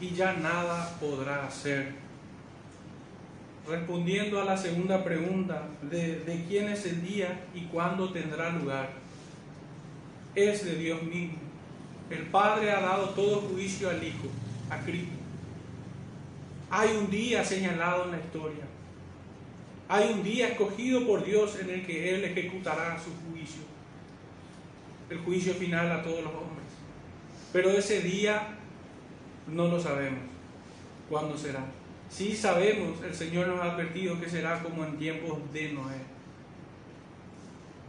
y 0.00 0.10
ya 0.10 0.34
nada 0.34 0.96
podrá 0.98 1.44
hacer. 1.44 1.99
Respondiendo 3.70 4.40
a 4.40 4.44
la 4.44 4.56
segunda 4.56 5.04
pregunta 5.04 5.68
de, 5.82 6.24
de 6.24 6.44
quién 6.48 6.68
es 6.68 6.84
el 6.86 7.06
día 7.06 7.44
y 7.54 7.66
cuándo 7.66 8.10
tendrá 8.12 8.50
lugar, 8.50 8.90
es 10.34 10.64
de 10.64 10.74
Dios 10.74 11.00
mismo. 11.04 11.38
El 12.10 12.26
Padre 12.26 12.72
ha 12.72 12.80
dado 12.80 13.10
todo 13.10 13.42
juicio 13.42 13.88
al 13.88 14.02
Hijo, 14.02 14.26
a 14.70 14.78
Cristo. 14.80 15.12
Hay 16.68 16.96
un 16.96 17.08
día 17.10 17.44
señalado 17.44 18.06
en 18.06 18.10
la 18.10 18.18
historia. 18.18 18.64
Hay 19.88 20.14
un 20.14 20.24
día 20.24 20.48
escogido 20.48 21.06
por 21.06 21.24
Dios 21.24 21.56
en 21.60 21.70
el 21.70 21.86
que 21.86 22.12
Él 22.12 22.24
ejecutará 22.24 22.98
su 22.98 23.10
juicio. 23.30 23.62
El 25.08 25.18
juicio 25.18 25.54
final 25.54 25.92
a 25.92 26.02
todos 26.02 26.24
los 26.24 26.32
hombres. 26.34 26.66
Pero 27.52 27.70
ese 27.70 28.00
día 28.00 28.48
no 29.46 29.68
lo 29.68 29.78
sabemos. 29.78 30.22
¿Cuándo 31.08 31.38
será? 31.38 31.64
Sí 32.10 32.36
sabemos, 32.36 33.02
el 33.02 33.14
Señor 33.14 33.46
nos 33.46 33.60
ha 33.60 33.72
advertido 33.72 34.20
que 34.20 34.28
será 34.28 34.60
como 34.62 34.84
en 34.84 34.98
tiempos 34.98 35.38
de 35.52 35.72
Noé. 35.72 36.00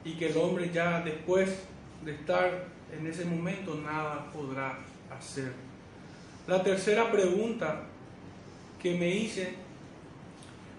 Y 0.05 0.13
que 0.13 0.29
el 0.29 0.37
hombre 0.37 0.69
ya 0.71 1.01
después 1.01 1.63
de 2.05 2.13
estar 2.13 2.67
en 2.97 3.07
ese 3.07 3.25
momento 3.25 3.75
nada 3.75 4.31
podrá 4.31 4.77
hacer. 5.11 5.51
La 6.47 6.63
tercera 6.63 7.11
pregunta 7.11 7.83
que 8.81 8.95
me 8.95 9.09
hice 9.09 9.55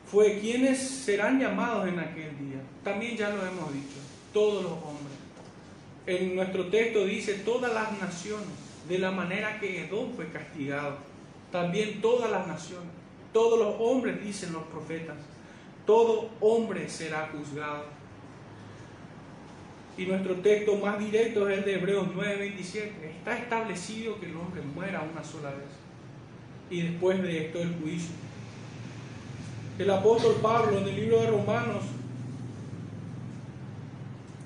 fue 0.07 0.39
quiénes 0.41 0.79
serán 0.79 1.41
llamados 1.41 1.89
en 1.89 1.99
aquel 1.99 2.39
día. 2.39 2.61
También 2.85 3.17
ya 3.17 3.31
lo 3.31 3.45
hemos 3.47 3.73
dicho, 3.73 3.97
todos 4.33 4.63
los 4.63 4.73
hombres. 4.73 5.17
En 6.07 6.35
nuestro 6.35 6.67
texto 6.67 7.05
dice 7.05 7.35
todas 7.35 7.73
las 7.73 7.99
naciones, 8.01 8.49
de 8.89 8.99
la 8.99 9.11
manera 9.11 9.59
que 9.61 9.85
Edom 9.85 10.13
fue 10.15 10.29
castigado. 10.29 10.99
También 11.51 12.01
todas 12.01 12.31
las 12.31 12.47
naciones, 12.47 12.91
todos 13.33 13.59
los 13.59 13.75
hombres, 13.79 14.23
dicen 14.23 14.53
los 14.53 14.65
profetas, 14.65 15.17
todo 15.87 16.31
hombre 16.41 16.89
será 16.89 17.31
juzgado. 17.33 17.85
Y 19.97 20.07
nuestro 20.07 20.37
texto 20.37 20.77
más 20.77 20.99
directo 20.99 21.49
es 21.49 21.59
el 21.59 21.65
de 21.65 21.75
Hebreos 21.75 22.09
9:27. 22.15 23.11
Está 23.19 23.39
establecido 23.39 24.19
que 24.19 24.27
el 24.27 24.37
hombre 24.37 24.63
muera 24.63 25.03
una 25.03 25.23
sola 25.23 25.51
vez 25.51 25.83
y 26.73 26.81
después 26.81 27.23
de 27.23 27.47
esto 27.47 27.61
el 27.61 27.75
juicio. 27.81 28.15
El 29.79 29.91
apóstol 29.91 30.37
Pablo 30.41 30.79
en 30.79 30.89
el 30.89 30.97
libro 30.97 31.21
de 31.21 31.27
Romanos, 31.27 31.85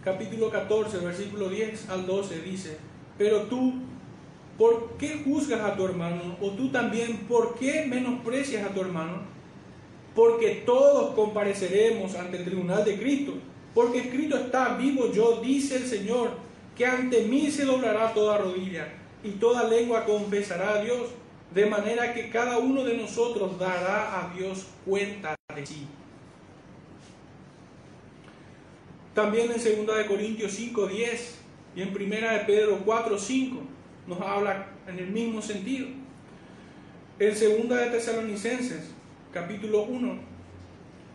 capítulo 0.05 0.51
14, 0.51 0.99
versículo 0.99 1.49
10 1.49 1.89
al 1.89 2.07
12, 2.07 2.41
dice, 2.41 2.78
pero 3.16 3.43
tú, 3.43 3.74
¿por 4.59 4.96
qué 4.98 5.22
juzgas 5.24 5.61
a 5.61 5.76
tu 5.76 5.84
hermano? 5.84 6.36
O 6.40 6.50
tú 6.50 6.70
también, 6.70 7.18
¿por 7.28 7.54
qué 7.54 7.84
menosprecias 7.86 8.64
a 8.64 8.74
tu 8.74 8.80
hermano? 8.80 9.22
Porque 10.14 10.62
todos 10.66 11.14
compareceremos 11.14 12.14
ante 12.14 12.38
el 12.38 12.44
tribunal 12.44 12.84
de 12.84 12.98
Cristo. 12.98 13.34
Porque 13.74 13.98
escrito 13.98 14.36
está, 14.38 14.76
vivo 14.76 15.12
yo, 15.12 15.40
dice 15.42 15.76
el 15.76 15.86
Señor, 15.86 16.30
que 16.74 16.86
ante 16.86 17.22
mí 17.22 17.50
se 17.50 17.64
doblará 17.64 18.14
toda 18.14 18.38
rodilla 18.38 18.88
y 19.22 19.32
toda 19.32 19.64
lengua 19.64 20.04
confesará 20.04 20.74
a 20.74 20.82
Dios 20.82 21.11
de 21.54 21.66
manera 21.66 22.14
que 22.14 22.30
cada 22.30 22.59
uno 22.59 22.84
de 22.84 22.96
nosotros 22.96 23.59
dará 23.59 24.20
a 24.20 24.34
Dios 24.34 24.66
cuenta 24.84 25.34
de 25.54 25.66
sí. 25.66 25.86
También 29.14 29.50
en 29.50 29.86
2 29.86 29.96
de 29.96 30.07
Corintios 30.07 30.52
5, 30.52 30.86
10 30.86 31.38
y 31.76 31.82
en 31.82 31.88
1 31.88 31.98
de 31.98 32.38
Pedro 32.46 32.80
4, 32.84 33.18
5 33.18 33.75
nos 34.07 34.20
habla 34.20 34.66
en 34.86 34.98
el 34.98 35.09
mismo 35.09 35.42
sentido. 35.42 35.88
En 37.18 37.30
2 37.30 37.40
de 37.68 37.86
Tesalonicenses, 37.86 38.90
capítulo 39.32 39.84
1, 39.84 40.18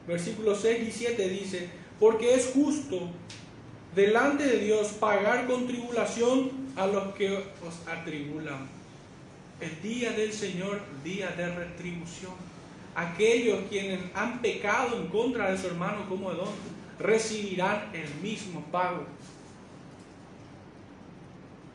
versículos 0.08 0.60
6 0.62 0.88
y 0.88 0.92
7 0.92 1.30
dice, 1.30 1.70
porque 2.00 2.34
es 2.34 2.52
justo 2.54 3.10
delante 3.96 4.46
de 4.46 4.58
Dios 4.58 4.88
pagar 5.00 5.48
con 5.48 5.68
tribulación 5.68 6.52
a 6.76 6.88
los 6.88 7.14
que 7.16 7.32
os 7.36 7.88
atribulan 7.88 8.68
el 9.60 9.82
día 9.82 10.12
del 10.12 10.34
Señor, 10.34 10.82
día 11.04 11.30
de 11.30 11.54
retribución. 11.54 12.34
Aquellos 12.96 13.60
quienes 13.70 14.00
han 14.16 14.42
pecado 14.42 14.98
en 14.98 15.08
contra 15.08 15.52
de 15.52 15.58
su 15.58 15.68
hermano 15.68 16.10
como 16.10 16.32
Edom 16.32 16.50
recibirán 17.00 17.90
el 17.94 18.10
mismo 18.22 18.62
pago. 18.72 19.06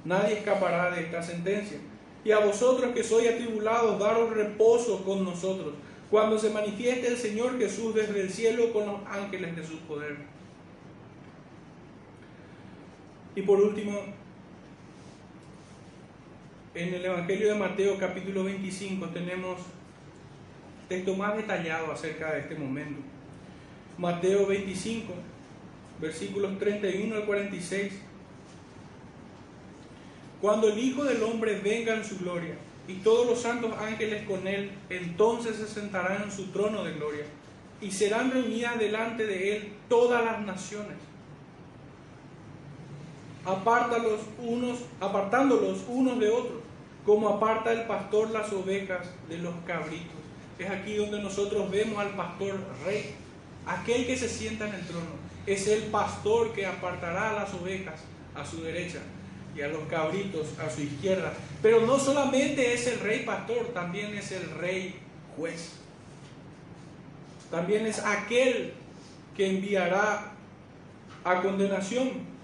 Nadie 0.07 0.39
escapará 0.39 0.93
de 0.93 1.03
esta 1.03 1.21
sentencia. 1.21 1.79
Y 2.25 2.31
a 2.31 2.39
vosotros 2.39 2.95
que 2.95 3.03
sois 3.03 3.29
atribulados, 3.29 3.99
daros 3.99 4.31
reposo 4.31 5.05
con 5.05 5.25
nosotros, 5.25 5.75
cuando 6.11 6.39
se 6.39 6.51
manifieste 6.51 7.09
el 7.09 7.17
Señor 7.17 7.59
Jesús 7.59 7.95
desde 7.95 8.21
el 8.21 8.31
cielo 8.31 8.73
con 8.73 8.87
los 8.87 9.01
ángeles 9.09 9.57
de 9.57 9.67
su 9.67 9.79
poder. 9.81 10.17
Y 13.35 13.43
por 13.43 13.61
último, 13.61 13.99
en 16.75 16.95
el 16.95 17.05
Evangelio 17.05 17.49
de 17.49 17.59
Mateo 17.59 17.99
capítulo 17.99 18.45
25 18.45 19.07
tenemos 19.09 19.59
texto 20.89 21.17
más 21.17 21.37
detallado 21.37 21.91
acerca 21.91 22.33
de 22.33 22.41
este 22.41 22.55
momento. 22.55 23.01
Mateo 23.99 24.47
25, 24.47 25.13
versículos 26.01 26.59
31 26.59 27.17
al 27.17 27.27
46. 27.27 28.06
Cuando 30.47 30.69
el 30.69 30.79
Hijo 30.79 31.03
del 31.03 31.25
Hombre 31.25 31.59
venga 31.59 31.93
en 31.93 32.05
su 32.05 32.19
gloria 32.19 32.55
y 32.87 32.93
todos 32.99 33.27
los 33.27 33.41
santos 33.41 33.73
ángeles 33.81 34.25
con 34.29 34.47
él, 34.47 34.71
entonces 34.91 35.57
se 35.57 35.67
sentarán 35.67 36.23
en 36.23 36.31
su 36.31 36.53
trono 36.53 36.85
de 36.85 36.93
gloria 36.93 37.25
y 37.81 37.91
serán 37.91 38.31
reunidas 38.31 38.79
delante 38.79 39.27
de 39.27 39.57
él 39.57 39.73
todas 39.89 40.25
las 40.25 40.47
naciones. 40.47 40.97
Apártalos 43.45 44.21
unos, 44.39 44.79
apartándolos 45.01 45.81
unos 45.89 46.21
de 46.21 46.29
otros 46.29 46.61
como 47.05 47.29
aparta 47.29 47.73
el 47.73 47.83
pastor 47.89 48.31
las 48.31 48.53
ovejas 48.53 49.05
de 49.29 49.39
los 49.39 49.55
cabritos. 49.67 50.15
Es 50.61 50.71
aquí 50.71 50.95
donde 50.95 51.21
nosotros 51.25 51.69
vemos 51.73 51.99
al 51.99 52.11
pastor 52.11 52.55
rey, 52.85 53.17
aquel 53.67 54.07
que 54.07 54.17
se 54.17 54.29
sienta 54.29 54.69
en 54.69 54.77
el 54.77 54.87
trono. 54.87 55.11
Es 55.45 55.67
el 55.67 55.83
pastor 55.91 56.53
que 56.53 56.67
apartará 56.67 57.33
las 57.33 57.53
ovejas 57.53 58.01
a 58.37 58.47
su 58.47 58.63
derecha 58.63 59.01
y 59.57 59.63
a 59.63 59.69
los 59.69 59.83
cabritos 59.89 60.47
a 60.59 60.71
su 60.71 60.83
izquierda. 60.83 61.33
Pero 61.63 61.87
no 61.87 61.99
solamente 61.99 62.75
es 62.75 62.87
el 62.87 63.01
rey 63.01 63.25
pastor, 63.25 63.69
también 63.73 64.15
es 64.15 64.33
el 64.33 64.51
rey 64.59 64.97
juez. 65.37 65.73
También 67.51 67.87
es 67.87 68.01
aquel 68.01 68.73
que 69.37 69.49
enviará 69.49 70.33
a 71.25 71.43
condenación 71.43 72.37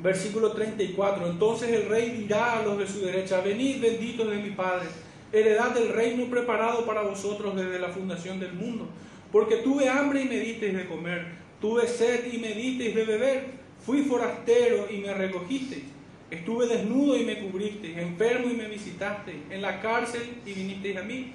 Versículo 0.00 0.52
34. 0.52 1.26
Entonces 1.28 1.70
el 1.70 1.88
rey 1.88 2.10
dirá 2.10 2.58
a 2.58 2.62
los 2.62 2.78
de 2.78 2.86
su 2.86 3.00
derecha, 3.00 3.40
venid 3.40 3.80
benditos 3.80 4.30
de 4.30 4.36
mi 4.36 4.50
Padre, 4.50 4.86
heredad 5.32 5.70
del 5.70 5.88
reino 5.88 6.26
preparado 6.30 6.86
para 6.86 7.02
vosotros 7.02 7.56
desde 7.56 7.80
la 7.80 7.88
fundación 7.88 8.38
del 8.38 8.52
mundo. 8.52 8.88
Porque 9.32 9.56
tuve 9.56 9.88
hambre 9.88 10.22
y 10.22 10.28
me 10.28 10.38
disteis 10.38 10.76
de 10.76 10.86
comer, 10.86 11.26
tuve 11.60 11.86
sed 11.88 12.32
y 12.32 12.38
me 12.38 12.52
disteis 12.52 12.94
de 12.94 13.04
beber, 13.04 13.46
fui 13.84 14.02
forastero 14.02 14.86
y 14.90 14.98
me 14.98 15.12
recogisteis, 15.12 15.84
estuve 16.30 16.66
desnudo 16.66 17.16
y 17.16 17.24
me 17.24 17.38
cubristeis, 17.40 17.96
enfermo 17.98 18.50
y 18.50 18.54
me 18.54 18.68
visitasteis, 18.68 19.42
en 19.50 19.62
la 19.62 19.80
cárcel 19.80 20.22
y 20.44 20.52
vinisteis 20.52 20.96
a 20.96 21.02
mí. 21.02 21.32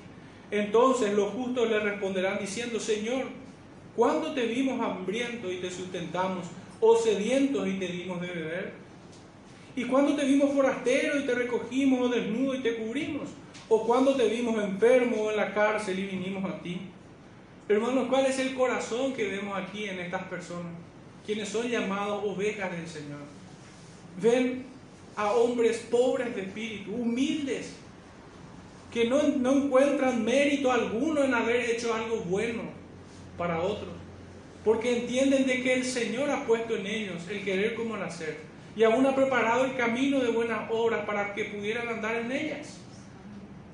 Entonces 0.52 1.14
los 1.14 1.32
justos 1.34 1.70
le 1.70 1.80
responderán 1.80 2.39
diciendo, 2.39 2.80
Señor, 2.80 3.26
¿Cuándo 3.96 4.34
te 4.34 4.48
vimos 4.48 4.82
hambriento 4.82 5.52
y 5.52 5.58
te 5.58 5.70
sustentamos? 5.70 6.48
¿O 6.80 6.98
sedientos 6.98 7.68
y 7.68 7.74
te 7.74 7.88
dimos 7.88 8.20
de 8.22 8.28
beber? 8.28 8.74
¿Y 9.76 9.86
cuándo 9.86 10.16
te 10.16 10.26
vimos 10.26 10.52
forastero 10.52 11.20
y 11.20 11.26
te 11.26 11.36
recogimos? 11.36 12.02
¿O 12.02 12.10
desnudo 12.10 12.56
y 12.56 12.60
te 12.60 12.76
cubrimos? 12.76 13.30
¿O 13.70 13.86
cuándo 13.86 14.16
te 14.16 14.28
vimos 14.28 14.62
enfermo 14.62 15.24
o 15.24 15.32
en 15.32 15.38
la 15.38 15.54
cárcel 15.54 16.00
y 16.00 16.08
vinimos 16.08 16.44
a 16.44 16.60
ti? 16.60 16.82
Hermanos, 17.70 18.08
¿cuál 18.10 18.26
es 18.26 18.39
el 18.39 18.56
corazón 18.56 19.14
que 19.14 19.30
vemos 19.30 19.58
aquí 19.58 19.86
en 19.86 20.00
estas 20.00 20.24
personas? 20.24 20.74
Quienes 21.26 21.50
son 21.50 21.70
llamados 21.70 22.24
ovejas 22.26 22.72
del 22.72 22.88
Señor. 22.88 23.22
Ven 24.22 24.66
a 25.16 25.34
hombres 25.34 25.78
pobres 25.89 26.36
de 26.36 26.43
espíritu, 26.43 26.91
humildes, 26.93 27.74
que 28.91 29.05
no, 29.05 29.24
no 29.24 29.51
encuentran 29.51 30.24
mérito 30.24 30.72
alguno 30.72 31.24
en 31.24 31.34
haber 31.34 31.70
hecho 31.70 31.93
algo 31.93 32.18
bueno 32.18 32.64
para 33.38 33.61
otros, 33.61 33.91
porque 34.64 34.99
entienden 34.99 35.45
de 35.45 35.61
que 35.64 35.74
el 35.74 35.86
Señor 35.86 36.30
ha 36.30 36.45
puesto 36.45 36.76
en 36.76 36.86
ellos 36.86 37.24
el 37.30 37.43
querer 37.43 37.76
como 37.76 37.95
el 37.95 38.03
hacer, 38.03 38.38
y 38.76 38.84
aún 38.84 39.05
ha 39.05 39.16
preparado 39.16 39.66
el 39.66 39.76
camino 39.76 40.20
de 40.20 40.32
buenas 40.32 40.70
obras 40.72 41.05
para 41.05 41.34
que 41.34 41.45
pudieran 41.45 41.88
andar 41.88 42.16
en 42.16 42.32
ellas. 42.32 42.78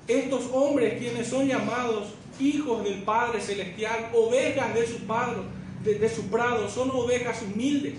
Estos 0.08 0.48
hombres, 0.52 0.98
quienes 0.98 1.28
son 1.28 1.46
llamados 1.46 2.14
hijos 2.40 2.84
del 2.84 3.02
Padre 3.02 3.40
Celestial, 3.40 4.10
ovejas 4.12 4.74
de 4.74 4.86
su 4.86 4.98
Padre, 5.06 5.42
de, 5.84 6.08
su 6.08 6.28
prado, 6.30 6.68
son 6.68 6.90
ovejas 6.90 7.42
humildes. 7.42 7.94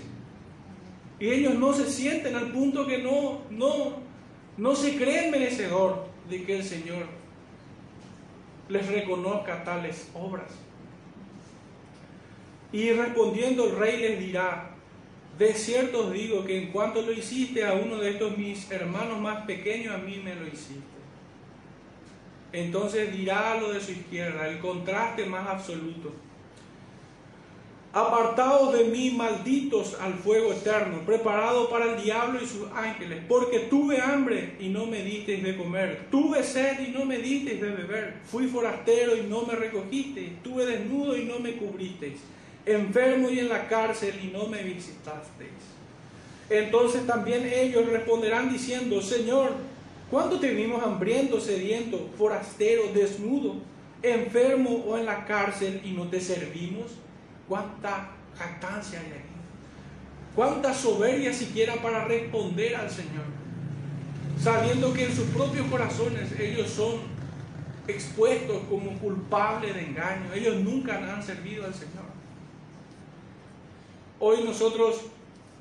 Y 1.22 1.30
ellos 1.30 1.54
no 1.54 1.72
se 1.72 1.88
sienten 1.88 2.34
al 2.34 2.48
punto 2.48 2.84
que 2.84 2.98
no, 2.98 3.42
no, 3.48 3.92
no 4.56 4.74
se 4.74 4.96
creen 4.96 5.30
merecedor 5.30 6.08
de 6.28 6.42
que 6.42 6.56
el 6.56 6.64
Señor 6.64 7.06
les 8.68 8.88
reconozca 8.88 9.62
tales 9.62 10.10
obras. 10.14 10.50
Y 12.72 12.90
respondiendo 12.90 13.68
el 13.68 13.76
rey 13.76 13.98
les 13.98 14.18
dirá, 14.18 14.74
de 15.38 15.54
cierto 15.54 16.08
os 16.08 16.12
digo 16.12 16.44
que 16.44 16.60
en 16.60 16.72
cuanto 16.72 17.02
lo 17.02 17.12
hiciste 17.12 17.64
a 17.64 17.74
uno 17.74 17.98
de 17.98 18.10
estos 18.10 18.36
mis 18.36 18.68
hermanos 18.68 19.20
más 19.20 19.46
pequeños, 19.46 19.94
a 19.94 19.98
mí 19.98 20.20
me 20.24 20.34
lo 20.34 20.44
hiciste. 20.44 20.82
Entonces 22.52 23.16
dirá 23.16 23.60
lo 23.60 23.72
de 23.72 23.80
su 23.80 23.92
izquierda, 23.92 24.48
el 24.48 24.58
contraste 24.58 25.24
más 25.26 25.46
absoluto. 25.46 26.12
Apartados 27.94 28.72
de 28.72 28.84
mí, 28.84 29.10
malditos 29.10 29.98
al 30.00 30.14
fuego 30.14 30.52
eterno, 30.52 31.00
preparado 31.04 31.68
para 31.68 31.92
el 31.92 32.02
diablo 32.02 32.40
y 32.42 32.46
sus 32.46 32.66
ángeles, 32.74 33.22
porque 33.28 33.58
tuve 33.58 34.00
hambre 34.00 34.56
y 34.58 34.70
no 34.70 34.86
me 34.86 35.02
disteis 35.02 35.42
de 35.42 35.58
comer, 35.58 36.06
tuve 36.10 36.42
sed 36.42 36.88
y 36.88 36.90
no 36.90 37.04
me 37.04 37.18
disteis 37.18 37.60
de 37.60 37.68
beber, 37.68 38.14
fui 38.24 38.46
forastero 38.46 39.14
y 39.14 39.24
no 39.24 39.44
me 39.44 39.56
recogisteis, 39.56 40.32
estuve 40.32 40.64
desnudo 40.64 41.18
y 41.18 41.24
no 41.26 41.38
me 41.38 41.52
cubristeis, 41.58 42.20
enfermo 42.64 43.28
y 43.28 43.40
en 43.40 43.50
la 43.50 43.68
cárcel 43.68 44.14
y 44.22 44.28
no 44.28 44.46
me 44.46 44.62
visitasteis. 44.62 45.50
Entonces 46.48 47.06
también 47.06 47.44
ellos 47.44 47.86
responderán 47.90 48.50
diciendo, 48.50 49.02
Señor, 49.02 49.50
¿cuándo 50.10 50.40
te 50.40 50.54
vimos 50.54 50.82
hambriento, 50.82 51.42
sediento, 51.42 52.08
forastero, 52.16 52.84
desnudo, 52.94 53.56
enfermo 54.02 54.82
o 54.88 54.96
en 54.96 55.04
la 55.04 55.26
cárcel 55.26 55.82
y 55.84 55.90
no 55.90 56.08
te 56.08 56.22
servimos? 56.22 56.92
Cuánta 57.52 58.08
jactancia 58.34 58.98
hay 58.98 59.08
aquí, 59.08 59.34
cuánta 60.34 60.72
soberbia 60.72 61.34
siquiera 61.34 61.74
para 61.82 62.06
responder 62.06 62.74
al 62.74 62.88
Señor, 62.88 63.26
sabiendo 64.40 64.94
que 64.94 65.04
en 65.04 65.14
sus 65.14 65.26
propios 65.26 65.66
corazones 65.66 66.32
ellos 66.40 66.70
son 66.70 67.02
expuestos 67.86 68.56
como 68.70 68.98
culpables 68.98 69.74
de 69.74 69.82
engaño, 69.82 70.32
ellos 70.34 70.60
nunca 70.60 70.96
han 70.96 71.22
servido 71.22 71.66
al 71.66 71.74
Señor. 71.74 72.06
Hoy 74.18 74.44
nosotros 74.44 75.02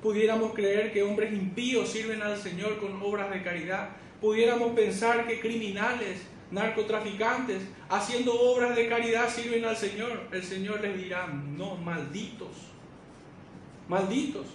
pudiéramos 0.01 0.53
creer 0.53 0.93
que 0.93 1.03
hombres 1.03 1.33
impíos 1.33 1.89
sirven 1.89 2.21
al 2.21 2.37
Señor 2.37 2.79
con 2.79 3.01
obras 3.03 3.31
de 3.31 3.43
caridad, 3.43 3.89
pudiéramos 4.21 4.71
pensar 4.71 5.27
que 5.27 5.41
criminales 5.41 6.21
narcotraficantes, 6.51 7.63
haciendo 7.89 8.33
obras 8.33 8.75
de 8.75 8.87
caridad 8.89 9.29
sirven 9.29 9.65
al 9.65 9.77
Señor, 9.77 10.27
el 10.31 10.43
Señor 10.43 10.81
les 10.81 10.97
dirá, 10.97 11.27
no, 11.27 11.75
malditos, 11.77 12.49
malditos. 13.87 14.47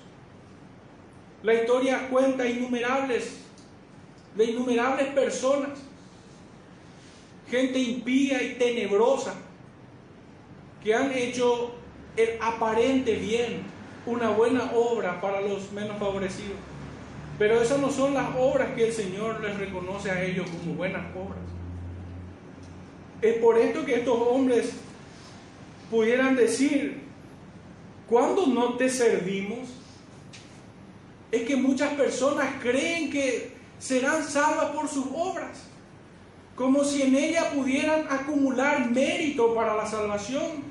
La 1.42 1.55
historia 1.55 2.09
cuenta 2.09 2.47
innumerables, 2.47 3.38
de 4.36 4.44
innumerables 4.44 5.09
personas, 5.09 5.78
gente 7.51 7.78
impía 7.78 8.42
y 8.42 8.55
tenebrosa, 8.55 9.34
que 10.82 10.94
han 10.94 11.12
hecho 11.12 11.74
el 12.16 12.38
aparente 12.40 13.14
bien, 13.14 13.62
una 14.05 14.30
buena 14.30 14.70
obra 14.74 15.20
para 15.20 15.40
los 15.40 15.72
menos 15.72 15.99
favorecidos. 15.99 16.57
Pero 17.38 17.61
esas 17.61 17.80
no 17.80 17.90
son 17.90 18.14
las 18.14 18.28
obras 18.38 18.74
que 18.74 18.86
el 18.86 18.92
Señor 18.92 19.42
les 19.42 19.59
reconoce 19.59 20.11
a 20.11 20.22
ellos 20.22 20.49
como 20.49 20.74
buenas 20.74 21.05
obras. 21.14 21.45
Es 23.22 23.36
por 23.38 23.58
esto 23.58 23.84
que 23.84 23.96
estos 23.96 24.18
hombres 24.18 24.72
pudieran 25.90 26.36
decir, 26.36 27.00
cuando 28.08 28.46
no 28.46 28.74
te 28.74 28.88
servimos? 28.88 29.68
Es 31.30 31.42
que 31.42 31.56
muchas 31.56 31.92
personas 31.94 32.46
creen 32.62 33.10
que 33.10 33.52
serán 33.78 34.22
salvas 34.24 34.70
por 34.70 34.88
sus 34.88 35.06
obras, 35.12 35.64
como 36.54 36.84
si 36.84 37.02
en 37.02 37.14
ellas 37.14 37.46
pudieran 37.46 38.06
acumular 38.08 38.90
mérito 38.90 39.54
para 39.54 39.74
la 39.74 39.86
salvación, 39.86 40.64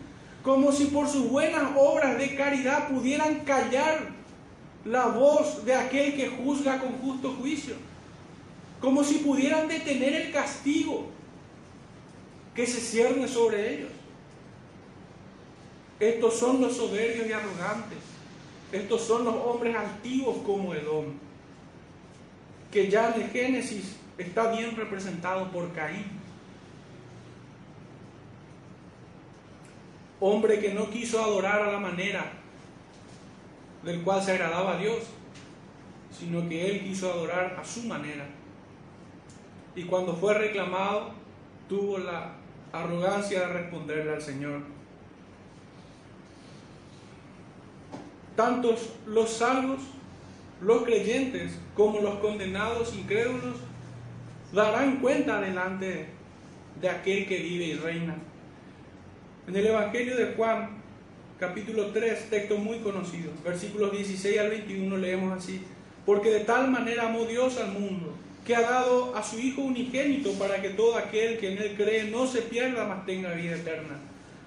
como 0.44 0.72
si 0.72 0.86
por 0.86 1.08
sus 1.08 1.30
buenas 1.30 1.72
obras 1.76 2.18
de 2.18 2.36
caridad 2.36 2.88
pudieran 2.88 3.40
callar 3.42 4.14
la 4.86 5.08
voz 5.08 5.66
de 5.66 5.76
aquel 5.76 6.16
que 6.16 6.30
juzga 6.30 6.80
con 6.80 6.94
justo 7.00 7.36
juicio, 7.40 7.76
como 8.80 9.04
si 9.04 9.16
pudieran 9.16 9.68
detener 9.68 10.14
el 10.14 10.32
castigo 10.32 11.15
que 12.56 12.66
se 12.66 12.80
cierne 12.80 13.28
sobre 13.28 13.74
ellos. 13.74 13.92
Estos 16.00 16.40
son 16.40 16.62
los 16.62 16.76
soberbios 16.76 17.28
y 17.28 17.34
arrogantes. 17.34 18.00
Estos 18.72 19.02
son 19.02 19.26
los 19.26 19.36
hombres 19.36 19.76
altivos 19.76 20.38
como 20.46 20.74
Edom, 20.74 21.06
que 22.72 22.90
ya 22.90 23.14
en 23.14 23.22
el 23.22 23.30
Génesis 23.30 23.98
está 24.18 24.52
bien 24.52 24.76
representado 24.76 25.52
por 25.52 25.72
Caín. 25.74 26.06
Hombre 30.20 30.60
que 30.60 30.74
no 30.74 30.90
quiso 30.90 31.22
adorar 31.24 31.62
a 31.62 31.72
la 31.72 31.80
manera 31.80 32.32
del 33.84 34.02
cual 34.02 34.24
se 34.24 34.32
agradaba 34.32 34.76
a 34.76 34.78
Dios, 34.78 35.04
sino 36.18 36.48
que 36.50 36.72
él 36.72 36.84
quiso 36.84 37.12
adorar 37.12 37.58
a 37.60 37.66
su 37.66 37.84
manera. 37.84 38.26
Y 39.76 39.84
cuando 39.84 40.16
fue 40.16 40.34
reclamado, 40.34 41.12
tuvo 41.68 41.98
la 41.98 42.45
arrogancia 42.82 43.42
de 43.42 43.54
responderle 43.54 44.14
al 44.14 44.22
Señor. 44.22 44.62
Tantos 48.36 48.94
los 49.06 49.30
salvos, 49.30 49.80
los 50.62 50.84
creyentes, 50.84 51.58
como 51.76 52.02
los 52.02 52.16
condenados 52.20 52.94
incrédulos, 52.96 53.58
darán 54.52 54.98
cuenta 54.98 55.40
delante 55.40 56.08
de 56.82 56.90
aquel 56.90 57.28
que 57.28 57.38
vive 57.38 57.66
y 57.66 57.74
reina. 57.76 58.16
En 59.48 59.56
el 59.56 59.68
Evangelio 59.68 60.18
de 60.18 60.34
Juan, 60.34 60.70
capítulo 61.40 61.88
3, 61.92 62.30
texto 62.30 62.58
muy 62.58 62.80
conocido, 62.80 63.32
versículos 63.44 63.92
16 63.92 64.40
al 64.40 64.50
21, 64.50 64.98
leemos 64.98 65.38
así, 65.38 65.62
porque 66.06 66.30
de 66.30 66.42
tal 66.42 66.70
manera 66.70 67.08
amó 67.08 67.26
Dios 67.26 67.58
al 67.58 67.72
mundo 67.72 68.14
que 68.46 68.56
ha 68.56 68.62
dado 68.62 69.16
a 69.16 69.24
su 69.24 69.40
Hijo 69.40 69.62
unigénito 69.62 70.32
para 70.34 70.62
que 70.62 70.70
todo 70.70 70.96
aquel 70.96 71.40
que 71.40 71.52
en 71.52 71.58
Él 71.58 71.74
cree 71.76 72.04
no 72.06 72.28
se 72.28 72.44
pierda, 72.44 72.86
mas 72.86 73.06
tenga 73.06 73.34
vida 73.34 73.56
eterna. 73.56 74.00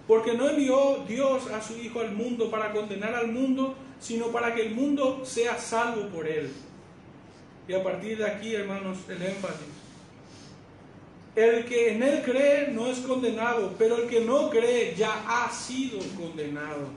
Porque 0.06 0.34
no 0.34 0.48
envió 0.48 1.04
Dios 1.06 1.50
a 1.50 1.60
su 1.60 1.76
Hijo 1.78 2.00
al 2.00 2.12
mundo 2.12 2.48
para 2.50 2.72
condenar 2.72 3.14
al 3.14 3.32
mundo, 3.32 3.74
sino 3.98 4.28
para 4.28 4.54
que 4.54 4.62
el 4.62 4.74
mundo 4.74 5.22
sea 5.24 5.58
salvo 5.58 6.08
por 6.08 6.28
Él. 6.28 6.50
Y 7.66 7.74
a 7.74 7.82
partir 7.82 8.16
de 8.16 8.24
aquí, 8.24 8.54
hermanos, 8.54 8.98
el 9.08 9.20
énfasis. 9.20 9.66
El 11.34 11.64
que 11.66 11.92
en 11.92 12.02
Él 12.02 12.22
cree 12.24 12.68
no 12.68 12.86
es 12.86 13.00
condenado, 13.00 13.74
pero 13.78 13.96
el 13.96 14.08
que 14.08 14.20
no 14.20 14.48
cree 14.48 14.94
ya 14.96 15.24
ha 15.26 15.50
sido 15.50 15.98
condenado. 16.16 16.88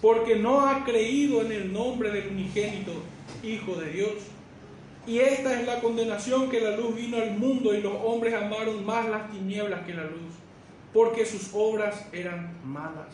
Porque 0.00 0.36
no 0.36 0.64
ha 0.64 0.84
creído 0.84 1.40
en 1.40 1.52
el 1.52 1.72
nombre 1.72 2.10
del 2.10 2.28
unigénito 2.28 2.92
Hijo 3.42 3.74
de 3.74 3.90
Dios. 3.90 4.12
Y 5.08 5.20
esta 5.20 5.58
es 5.58 5.66
la 5.66 5.80
condenación 5.80 6.50
que 6.50 6.60
la 6.60 6.76
luz 6.76 6.94
vino 6.94 7.16
al 7.16 7.30
mundo 7.30 7.72
y 7.72 7.80
los 7.80 7.94
hombres 8.04 8.34
amaron 8.34 8.84
más 8.84 9.08
las 9.08 9.30
tinieblas 9.30 9.86
que 9.86 9.94
la 9.94 10.04
luz, 10.04 10.34
porque 10.92 11.24
sus 11.24 11.48
obras 11.54 12.04
eran 12.12 12.58
malas. 12.62 13.06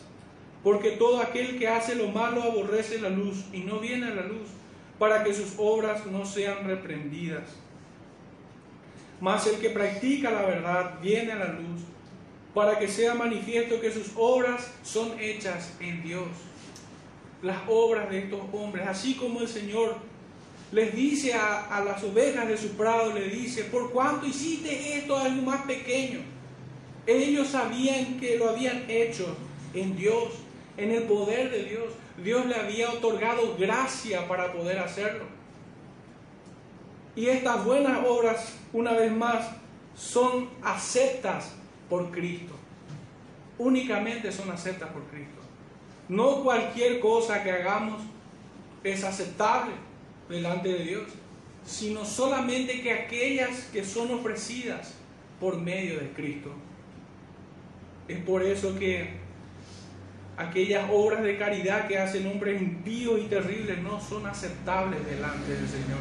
Porque 0.61 0.91
todo 0.91 1.21
aquel 1.21 1.57
que 1.57 1.69
hace 1.69 1.95
lo 1.95 2.09
malo 2.09 2.43
aborrece 2.43 2.99
la 2.99 3.09
luz 3.09 3.45
y 3.53 3.59
no 3.59 3.79
viene 3.79 4.07
a 4.07 4.13
la 4.13 4.23
luz, 4.23 4.49
para 4.99 5.23
que 5.23 5.33
sus 5.33 5.53
obras 5.57 6.05
no 6.07 6.25
sean 6.25 6.67
reprendidas. 6.67 7.43
Mas 9.21 9.47
el 9.47 9.59
que 9.59 9.69
practica 9.69 10.31
la 10.31 10.41
verdad 10.41 10.99
viene 11.01 11.31
a 11.31 11.37
la 11.37 11.53
luz, 11.53 11.81
para 12.53 12.77
que 12.77 12.89
sea 12.89 13.13
manifiesto 13.13 13.79
que 13.79 13.93
sus 13.93 14.11
obras 14.17 14.69
son 14.83 15.17
hechas 15.17 15.73
en 15.79 16.03
Dios. 16.03 16.27
Las 17.41 17.59
obras 17.69 18.09
de 18.09 18.19
estos 18.19 18.41
hombres, 18.51 18.85
así 18.85 19.13
como 19.13 19.39
el 19.39 19.47
Señor 19.47 19.95
les 20.71 20.95
dice 20.95 21.33
a, 21.33 21.83
las 21.85 22.03
ovejas 22.03 22.47
de 22.47 22.57
su 22.57 22.69
prado, 22.71 23.13
le 23.13 23.29
dice, 23.29 23.65
por 23.65 23.91
cuánto 23.91 24.25
hiciste 24.25 24.97
esto 24.97 25.15
a 25.15 25.25
algo 25.25 25.43
más 25.43 25.61
pequeño. 25.63 26.19
Ellos 27.05 27.49
sabían 27.49 28.19
que 28.19 28.37
lo 28.37 28.49
habían 28.49 28.89
hecho 28.89 29.37
en 29.73 29.95
Dios, 29.95 30.33
en 30.77 30.91
el 30.91 31.03
poder 31.03 31.51
de 31.51 31.63
Dios. 31.65 31.93
Dios 32.23 32.45
le 32.47 32.55
había 32.55 32.89
otorgado 32.89 33.55
gracia 33.57 34.27
para 34.27 34.51
poder 34.51 34.79
hacerlo. 34.79 35.25
Y 37.15 37.27
estas 37.27 37.63
buenas 37.63 38.05
obras, 38.05 38.53
una 38.73 38.93
vez 38.93 39.11
más, 39.11 39.47
son 39.95 40.49
aceptas 40.63 41.53
por 41.89 42.11
Cristo. 42.11 42.53
Únicamente 43.57 44.31
son 44.31 44.49
aceptas 44.51 44.89
por 44.89 45.03
Cristo. 45.03 45.41
No 46.09 46.43
cualquier 46.43 46.99
cosa 46.99 47.43
que 47.43 47.51
hagamos 47.51 48.01
es 48.83 49.03
aceptable 49.03 49.71
delante 50.29 50.69
de 50.69 50.83
Dios, 50.83 51.03
sino 51.65 52.05
solamente 52.05 52.81
que 52.81 52.91
aquellas 52.91 53.65
que 53.71 53.83
son 53.83 54.11
ofrecidas 54.11 54.93
por 55.39 55.59
medio 55.59 55.99
de 55.99 56.09
Cristo. 56.11 56.51
Es 58.07 58.19
por 58.19 58.43
eso 58.43 58.77
que 58.77 59.09
aquellas 60.37 60.89
obras 60.91 61.23
de 61.23 61.37
caridad 61.37 61.87
que 61.87 61.97
hacen 61.97 62.27
hombres 62.27 62.61
impíos 62.61 63.19
y 63.19 63.25
terribles 63.25 63.79
no 63.81 63.99
son 63.99 64.27
aceptables 64.27 65.05
delante 65.05 65.51
del 65.51 65.67
Señor. 65.67 65.99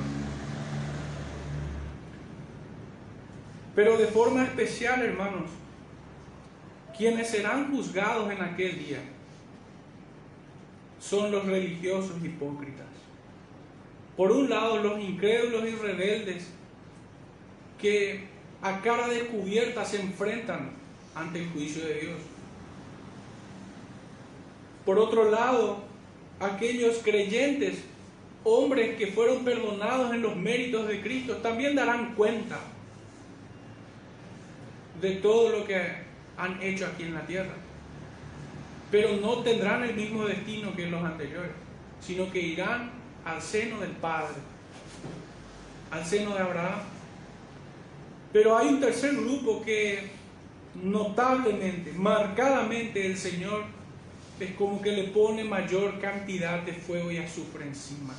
Pero 3.75 3.97
de 3.97 4.07
forma 4.07 4.45
especial, 4.45 5.03
hermanos, 5.03 5.51
quienes 6.97 7.29
serán 7.29 7.73
juzgados 7.73 8.31
en 8.31 8.41
aquel 8.41 8.79
día 8.79 8.99
son 11.01 11.33
los 11.33 11.45
religiosos 11.45 12.23
hipócritas. 12.23 12.94
Por 14.17 14.31
un 14.31 14.49
lado, 14.49 14.79
los 14.79 15.01
incrédulos 15.01 15.65
y 15.65 15.73
rebeldes 15.73 16.47
que 17.81 18.25
a 18.63 18.81
cara 18.81 19.09
descubierta 19.09 19.85
se 19.85 20.01
enfrentan 20.01 20.71
ante 21.15 21.41
el 21.41 21.51
juicio 21.51 21.85
de 21.85 21.95
Dios. 21.95 22.17
Por 24.85 24.99
otro 24.99 25.31
lado, 25.31 25.79
aquellos 26.41 26.99
creyentes, 27.03 27.83
hombres 28.45 28.97
que 28.97 29.09
fueron 29.09 29.45
perdonados 29.45 30.13
en 30.15 30.23
los 30.23 30.37
méritos 30.37 30.87
de 30.87 31.01
Cristo, 31.01 31.39
también 31.39 31.75
darán 31.75 32.15
cuenta 32.15 32.61
de 35.01 35.11
todo 35.17 35.51
lo 35.51 35.65
que 35.65 35.81
han 36.37 36.63
hecho 36.63 36.87
aquí 36.87 37.05
en 37.05 37.15
la 37.15 37.27
tierra. 37.27 37.55
Pero 38.91 39.17
no 39.17 39.39
tendrán 39.39 39.83
el 39.85 39.95
mismo 39.95 40.25
destino 40.27 40.75
que 40.77 40.87
los 40.87 41.03
anteriores, 41.03 41.51
sino 42.01 42.31
que 42.31 42.41
irán 42.41 43.04
al 43.25 43.41
seno 43.43 43.81
del 43.81 43.93
Padre, 43.93 44.37
al 45.91 46.05
seno 46.05 46.35
de 46.35 46.41
Abraham. 46.41 46.81
Pero 48.33 48.57
hay 48.57 48.69
un 48.69 48.81
tercer 48.81 49.15
grupo 49.15 49.63
que 49.63 50.11
notablemente, 50.83 51.93
marcadamente 51.93 53.07
el 53.07 53.17
Señor 53.17 53.65
es 54.41 54.53
como 54.55 54.83
que 54.83 54.93
le 54.93 55.05
pone 55.05 55.45
mayor 55.45 56.01
cantidad 56.01 56.61
de 56.63 56.73
fuego 56.73 57.11
y 57.11 57.19
azufre 57.19 57.65
encima. 57.65 58.15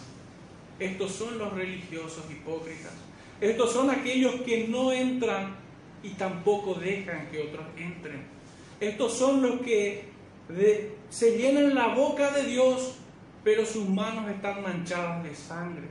Estos 0.80 1.12
son 1.12 1.38
los 1.38 1.53
religiosos 1.53 2.24
hipócritas. 2.32 2.93
Estos 3.41 3.74
son 3.74 3.89
aquellos 3.89 4.36
que 4.41 4.68
no 4.68 4.91
entran 4.91 5.56
y 6.03 6.10
tampoco 6.12 6.76
dejan 6.76 7.28
que 7.30 7.41
otros 7.41 7.66
entren. 7.78 8.24
Estos 8.80 9.18
son 9.18 9.41
los 9.41 9.62
que 9.62 10.06
se 11.10 11.38
llenan 11.38 11.76
la 11.76 11.88
boca 11.89 12.32
de 12.32 12.43
Dios, 12.43 12.95
pero 13.46 13.64
sus 13.64 13.88
manos 13.88 14.28
están 14.28 14.64
manchadas 14.64 15.24
de 15.24 15.36
sangre. 15.36 15.86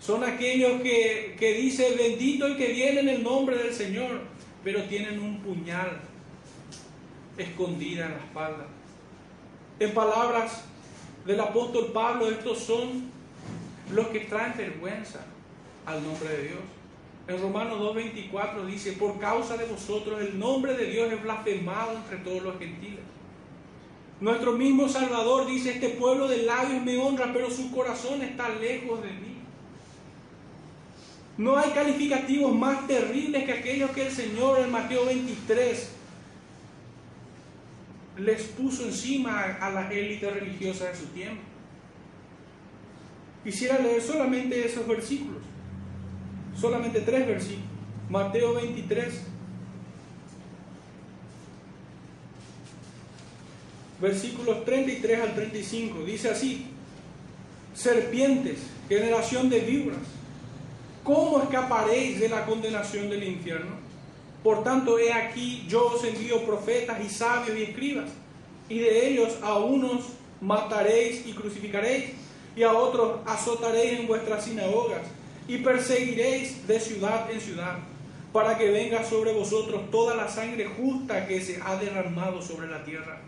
Son 0.00 0.24
aquellos 0.24 0.82
que, 0.82 1.36
que 1.38 1.54
dicen 1.54 1.96
bendito 1.96 2.44
el 2.44 2.56
que 2.56 2.72
viene 2.72 3.00
en 3.00 3.08
el 3.08 3.22
nombre 3.22 3.56
del 3.56 3.72
Señor, 3.72 4.22
pero 4.64 4.82
tienen 4.86 5.20
un 5.20 5.38
puñal 5.38 6.00
escondida 7.38 8.06
en 8.06 8.12
la 8.12 8.18
espalda. 8.18 8.66
En 9.78 9.94
palabras 9.94 10.64
del 11.24 11.38
apóstol 11.38 11.92
Pablo, 11.92 12.28
estos 12.28 12.58
son 12.58 13.12
los 13.92 14.08
que 14.08 14.20
traen 14.20 14.56
vergüenza 14.56 15.24
al 15.86 16.02
nombre 16.02 16.28
de 16.30 16.42
Dios. 16.48 16.60
En 17.28 17.40
Romanos 17.40 17.78
2.24 17.78 18.66
dice, 18.66 18.92
por 18.94 19.20
causa 19.20 19.56
de 19.56 19.66
vosotros 19.66 20.20
el 20.20 20.36
nombre 20.36 20.74
de 20.76 20.86
Dios 20.86 21.12
es 21.12 21.22
blasfemado 21.22 21.96
entre 21.96 22.16
todos 22.18 22.42
los 22.42 22.58
gentiles. 22.58 23.04
Nuestro 24.22 24.52
mismo 24.52 24.88
Salvador 24.88 25.46
dice, 25.46 25.72
este 25.72 25.90
pueblo 25.90 26.28
de 26.28 26.44
labios 26.44 26.82
me 26.82 26.96
honra, 26.96 27.30
pero 27.34 27.50
su 27.50 27.70
corazón 27.70 28.22
está 28.22 28.48
lejos 28.48 29.02
de 29.02 29.10
mí. 29.10 29.36
No 31.36 31.58
hay 31.58 31.70
calificativos 31.72 32.54
más 32.54 32.86
terribles 32.86 33.44
que 33.44 33.52
aquellos 33.52 33.90
que 33.90 34.06
el 34.06 34.12
Señor 34.12 34.60
en 34.60 34.70
Mateo 34.72 35.04
23 35.04 35.90
les 38.18 38.42
puso 38.44 38.84
encima 38.84 39.58
a 39.60 39.70
la 39.70 39.92
élite 39.92 40.30
religiosa 40.30 40.86
de 40.86 40.96
su 40.96 41.06
tiempo. 41.06 41.42
Quisiera 43.44 43.78
leer 43.78 44.00
solamente 44.00 44.64
esos 44.64 44.86
versículos 44.86 45.42
solamente 46.58 47.00
tres 47.00 47.26
versículos. 47.26 47.66
Mateo 48.08 48.54
23, 48.54 49.26
versículos 54.02 54.64
33 54.64 55.20
al 55.20 55.34
35. 55.34 56.04
Dice 56.04 56.28
así, 56.28 56.66
serpientes, 57.72 58.58
generación 58.88 59.48
de 59.48 59.60
víboras, 59.60 60.00
¿cómo 61.04 61.40
escaparéis 61.40 62.18
de 62.18 62.28
la 62.28 62.44
condenación 62.44 63.08
del 63.08 63.22
infierno? 63.22 63.76
Por 64.42 64.64
tanto, 64.64 64.98
he 64.98 65.12
aquí, 65.12 65.64
yo 65.68 65.86
os 65.86 66.02
envío 66.02 66.44
profetas 66.44 67.00
y 67.02 67.08
sabios 67.08 67.56
y 67.56 67.62
escribas, 67.62 68.10
y 68.68 68.80
de 68.80 69.08
ellos 69.08 69.38
a 69.40 69.58
unos 69.58 70.02
mataréis 70.40 71.24
y 71.24 71.32
crucificaréis, 71.32 72.10
y 72.56 72.64
a 72.64 72.72
otros 72.72 73.20
azotaréis 73.24 74.00
en 74.00 74.08
vuestras 74.08 74.44
sinagogas 74.44 75.02
y 75.48 75.58
perseguiréis 75.58 76.66
de 76.66 76.80
ciudad 76.80 77.30
en 77.30 77.40
ciudad, 77.40 77.78
para 78.32 78.58
que 78.58 78.70
venga 78.70 79.04
sobre 79.04 79.32
vosotros 79.32 79.90
toda 79.90 80.16
la 80.16 80.28
sangre 80.28 80.66
justa 80.66 81.26
que 81.26 81.40
se 81.40 81.60
ha 81.62 81.76
derramado 81.76 82.42
sobre 82.42 82.68
la 82.68 82.84
tierra, 82.84 83.20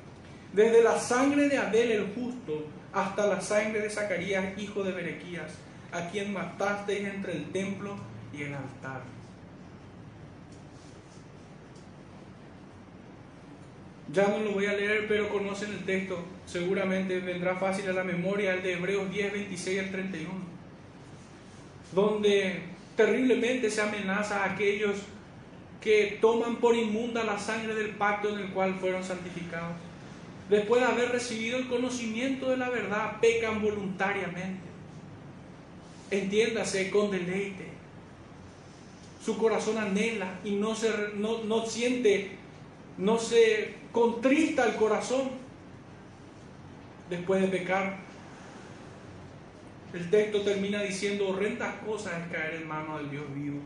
desde 0.55 0.83
la 0.83 0.99
sangre 0.99 1.49
de 1.49 1.59
Abel 1.59 1.91
el 1.91 2.15
justo 2.15 2.67
hasta 2.93 3.27
la 3.27 3.41
sangre 3.41 3.81
de 3.81 3.91
Zacarías, 3.91 4.59
hijo 4.59 4.83
de 4.83 4.93
Berequías, 4.93 5.53
a 5.93 6.09
quien 6.09 6.33
matasteis 6.33 7.07
entre 7.07 7.33
el 7.33 7.51
templo 7.51 7.97
y 8.33 8.43
el 8.43 8.55
altar. 8.55 9.03
Ya 14.13 14.29
no 14.29 14.39
lo 14.39 14.53
voy 14.53 14.67
a 14.67 14.73
leer, 14.73 15.07
pero 15.09 15.29
conocen 15.29 15.73
el 15.73 15.85
texto. 15.85 16.25
Seguramente 16.47 17.19
vendrá 17.19 17.57
fácil 17.57 17.89
a 17.89 17.93
la 17.93 18.05
memoria 18.05 18.55
el 18.55 18.63
de 18.63 18.75
Hebreos 18.75 19.11
10, 19.11 19.33
26 19.33 19.81
al 19.81 19.91
31 19.91 20.55
donde 21.95 22.61
terriblemente 22.97 23.71
se 23.71 23.81
amenaza 23.81 24.43
a 24.43 24.53
aquellos 24.53 24.97
que 25.81 26.19
toman 26.21 26.57
por 26.57 26.75
inmunda 26.75 27.25
la 27.25 27.39
sangre 27.39 27.75
del 27.75 27.91
pacto 27.91 28.31
en 28.31 28.39
el 28.41 28.49
cual 28.49 28.75
fueron 28.75 29.05
santificados. 29.05 29.77
Después 30.49 30.83
de 30.83 30.87
haber 30.87 31.11
recibido 31.11 31.57
el 31.57 31.69
conocimiento 31.69 32.51
de 32.51 32.59
la 32.59 32.69
verdad, 32.69 33.21
pecan 33.21 33.63
voluntariamente. 33.63 34.69
Entiéndase 36.11 36.91
con 36.91 37.11
deleite. 37.11 37.69
Su 39.25 39.39
corazón 39.39 39.79
anhela 39.79 40.39
y 40.45 40.57
no, 40.57 40.75
se, 40.75 40.91
no, 41.15 41.45
no 41.45 41.65
siente, 41.65 42.33
no 42.99 43.19
se 43.19 43.75
contrista 43.91 44.67
el 44.67 44.77
corazón 44.77 45.31
después 47.09 47.41
de 47.41 47.49
pecar. 47.49 47.97
El 49.95 50.11
texto 50.11 50.43
termina 50.43 50.83
diciendo 50.83 51.29
horrendas 51.29 51.75
cosas 51.87 52.21
es 52.21 52.33
caer 52.33 52.55
en 52.55 52.69
manos 52.69 53.01
del 53.01 53.11
Dios 53.13 53.25
vivo. 53.35 53.61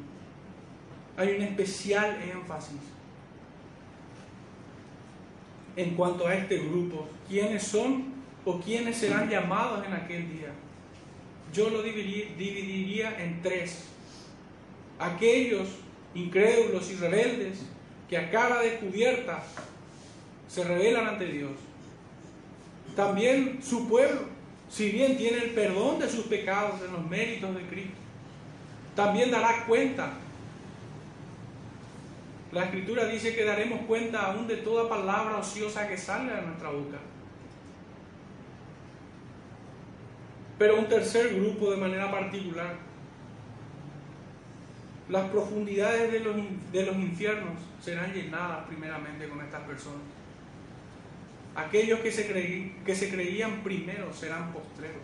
Hay 1.17 1.35
un 1.35 1.43
especial 1.43 2.23
énfasis 2.23 2.79
en 5.79 5.95
cuanto 5.95 6.27
a 6.27 6.35
este 6.35 6.59
grupo. 6.59 7.09
¿Quiénes 7.29 7.63
son 7.63 8.13
o 8.45 8.61
quiénes 8.61 8.97
serán 8.97 9.31
llamados 9.31 9.87
en 9.87 9.93
aquel 9.95 10.31
día? 10.31 10.53
Yo 11.55 11.71
lo 11.71 11.83
dividiría, 11.83 13.17
en 13.19 13.41
tres. 13.41 13.85
Aquellos 14.99 15.69
incrédulos 16.15 16.91
y 16.91 16.97
rebeldes 16.97 17.61
que 18.09 18.19
a 18.19 18.31
cara 18.31 18.61
descubierta 18.61 19.43
se 20.49 20.65
rebelan 20.65 21.07
ante 21.07 21.27
Dios. 21.27 21.53
También 22.95 23.61
su 23.63 23.89
pueblo 23.89 24.39
si 24.71 24.91
bien 24.91 25.17
tiene 25.17 25.39
el 25.39 25.51
perdón 25.51 25.99
de 25.99 26.09
sus 26.09 26.27
pecados 26.27 26.81
en 26.83 26.93
los 26.93 27.07
méritos 27.09 27.55
de 27.55 27.63
Cristo, 27.63 27.97
también 28.95 29.31
dará 29.31 29.65
cuenta 29.67 30.13
La 32.59 32.65
escritura 32.65 33.05
dice 33.05 33.37
que 33.37 33.45
daremos 33.45 33.83
cuenta 33.83 34.33
aún 34.33 34.49
de 34.49 34.57
toda 34.57 34.89
palabra 34.89 35.37
ociosa 35.37 35.87
que 35.87 35.97
salga 35.97 36.41
de 36.41 36.43
nuestra 36.43 36.71
boca. 36.71 36.99
Pero 40.59 40.77
un 40.77 40.89
tercer 40.89 41.37
grupo 41.37 41.71
de 41.71 41.77
manera 41.77 42.11
particular, 42.11 42.75
las 45.09 45.31
profundidades 45.31 46.11
de 46.11 46.19
los, 46.19 46.35
de 46.73 46.85
los 46.85 46.97
infiernos 46.97 47.61
serán 47.81 48.13
llenadas 48.13 48.67
primeramente 48.67 49.29
con 49.29 49.41
estas 49.41 49.63
personas. 49.63 50.03
Aquellos 51.55 52.01
que 52.01 52.11
se, 52.11 52.73
que 52.85 52.95
se 52.97 53.09
creían 53.09 53.63
primeros 53.63 54.17
serán 54.17 54.53
postreros 54.53 55.03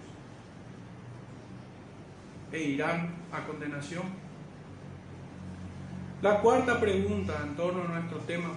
e 2.51 2.61
irán 2.61 3.15
a 3.31 3.47
condenación. 3.47 4.24
La 6.25 6.41
cuarta 6.41 6.81
pregunta 6.81 7.39
en 7.43 7.55
torno 7.55 7.83
a 7.83 7.99
nuestro 7.99 8.17
tema. 8.21 8.49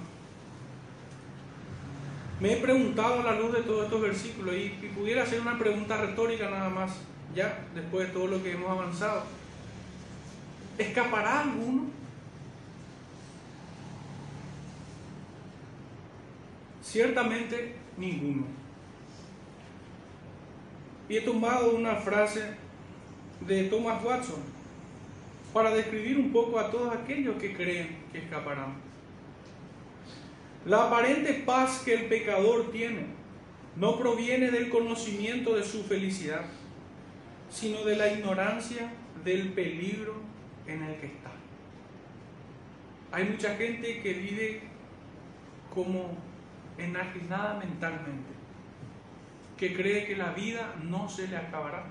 Me 2.39 2.53
he 2.53 2.61
preguntado 2.61 3.20
a 3.20 3.24
la 3.24 3.38
luz 3.38 3.51
de 3.51 3.63
todos 3.63 3.84
estos 3.84 4.01
versículos 4.01 4.55
y, 4.55 4.70
pudiera 4.95 5.24
hacer 5.24 5.41
una 5.41 5.59
pregunta 5.59 5.97
retórica 5.97 6.49
nada 6.49 6.70
más, 6.70 6.93
ya 7.36 7.68
después 7.76 8.07
de 8.07 8.13
todo 8.13 8.28
lo 8.28 8.41
que 8.41 8.53
hemos 8.53 8.72
avanzado. 8.72 9.24
¿Escapará 10.78 11.41
alguno? 11.41 11.88
Ciertamente 16.82 17.76
ninguno. 17.97 18.45
Y 21.09 21.18
he 21.18 21.22
tomado 21.22 21.76
una 21.76 21.97
frase 21.97 22.55
de 23.41 23.63
Thomas 23.65 24.01
Watson 24.01 24.56
para 25.57 25.73
describir 25.73 26.19
un 26.19 26.31
poco 26.31 26.59
a 26.59 26.69
todos 26.69 26.93
aquellos 26.93 27.35
que 27.37 27.55
creen 27.55 27.97
que 28.11 28.19
escaparán. 28.19 28.75
La 30.67 30.85
aparente 30.85 31.33
paz 31.33 31.81
que 31.83 31.95
el 31.95 32.05
pecador 32.05 32.71
tiene 32.71 33.07
no 33.75 33.97
proviene 33.97 34.51
del 34.51 34.69
conocimiento 34.69 35.55
de 35.55 35.63
su 35.63 35.83
felicidad, 35.83 36.45
sino 37.49 37.83
de 37.85 37.95
la 37.95 38.13
ignorancia 38.13 38.93
del 39.25 39.49
peligro 39.53 40.21
en 40.67 40.83
el 40.83 40.95
que 40.97 41.07
está. 41.07 41.31
Hay 43.11 43.23
mucha 43.23 43.55
gente 43.55 43.99
que 44.03 44.13
vive 44.13 44.61
como 45.73 46.19
enajenada 46.77 47.57
mentalmente, 47.57 48.29
que 49.57 49.73
cree 49.73 50.05
que 50.05 50.17
la 50.17 50.33
vida 50.33 50.75
no 50.83 51.09
se 51.09 51.27
le 51.27 51.35
acabará. 51.35 51.85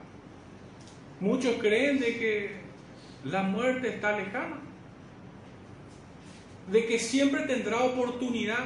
Muchos 1.19 1.57
creen 1.57 1.99
de 1.99 2.17
que 2.17 2.66
la 3.31 3.43
muerte 3.43 3.89
está 3.89 4.17
lejana, 4.17 4.59
de 6.71 6.87
que 6.87 6.99
siempre 6.99 7.43
tendrá 7.43 7.83
oportunidad. 7.83 8.65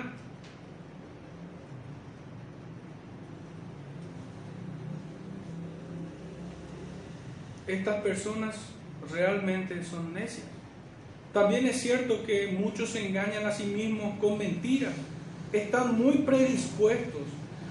Estas 7.67 8.03
personas 8.03 8.57
realmente 9.11 9.83
son 9.85 10.13
necias. 10.13 10.47
También 11.33 11.67
es 11.67 11.81
cierto 11.81 12.25
que 12.25 12.49
muchos 12.49 12.91
se 12.91 13.07
engañan 13.07 13.47
a 13.47 13.53
sí 13.53 13.65
mismos 13.65 14.19
con 14.19 14.37
mentiras. 14.37 14.93
Están 15.53 15.97
muy 15.97 16.19
predispuestos 16.19 17.23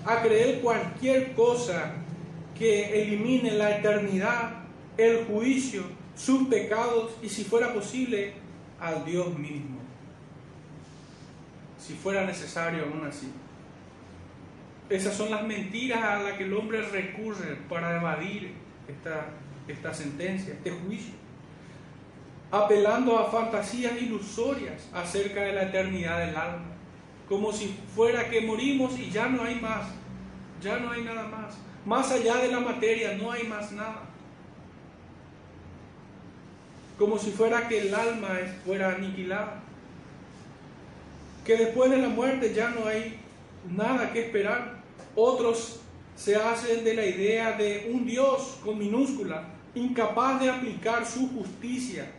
a 0.05 0.21
creer 0.21 0.61
cualquier 0.61 1.33
cosa 1.33 1.93
que 2.57 3.01
elimine 3.03 3.51
la 3.51 3.77
eternidad, 3.77 4.63
el 4.97 5.25
juicio 5.25 5.98
sus 6.19 6.47
pecados 6.49 7.11
y 7.21 7.29
si 7.29 7.45
fuera 7.45 7.73
posible 7.73 8.33
al 8.79 9.05
Dios 9.05 9.37
mismo, 9.37 9.79
si 11.79 11.93
fuera 11.93 12.25
necesario 12.25 12.83
aún 12.83 13.07
así. 13.07 13.31
Esas 14.89 15.15
son 15.15 15.31
las 15.31 15.43
mentiras 15.43 16.03
a 16.03 16.21
las 16.21 16.33
que 16.33 16.43
el 16.43 16.53
hombre 16.53 16.81
recurre 16.81 17.57
para 17.69 17.95
evadir 17.95 18.53
esta, 18.87 19.27
esta 19.67 19.93
sentencia, 19.93 20.55
este 20.55 20.71
juicio, 20.71 21.13
apelando 22.51 23.17
a 23.17 23.31
fantasías 23.31 24.01
ilusorias 24.01 24.89
acerca 24.93 25.43
de 25.43 25.53
la 25.53 25.63
eternidad 25.63 26.19
del 26.25 26.35
alma, 26.35 26.65
como 27.29 27.53
si 27.53 27.77
fuera 27.95 28.29
que 28.29 28.41
morimos 28.41 28.97
y 28.99 29.09
ya 29.09 29.29
no 29.29 29.43
hay 29.43 29.55
más, 29.55 29.91
ya 30.61 30.79
no 30.79 30.91
hay 30.91 31.03
nada 31.03 31.27
más, 31.27 31.57
más 31.85 32.11
allá 32.11 32.37
de 32.37 32.49
la 32.49 32.59
materia 32.59 33.15
no 33.15 33.31
hay 33.31 33.43
más 33.43 33.71
nada 33.71 34.08
como 36.99 37.17
si 37.17 37.31
fuera 37.31 37.69
que 37.69 37.79
el 37.79 37.95
alma 37.95 38.27
fuera 38.65 38.93
aniquilada, 38.93 39.61
que 41.45 41.55
después 41.55 41.89
de 41.89 41.97
la 41.97 42.09
muerte 42.09 42.53
ya 42.53 42.71
no 42.71 42.85
hay 42.85 43.17
nada 43.71 44.11
que 44.11 44.25
esperar. 44.25 44.79
Otros 45.15 45.79
se 46.15 46.35
hacen 46.35 46.83
de 46.83 46.93
la 46.93 47.05
idea 47.05 47.53
de 47.53 47.89
un 47.93 48.05
Dios 48.05 48.59
con 48.65 48.77
minúscula, 48.77 49.47
incapaz 49.73 50.41
de 50.41 50.49
aplicar 50.49 51.05
su 51.05 51.29
justicia 51.29 52.11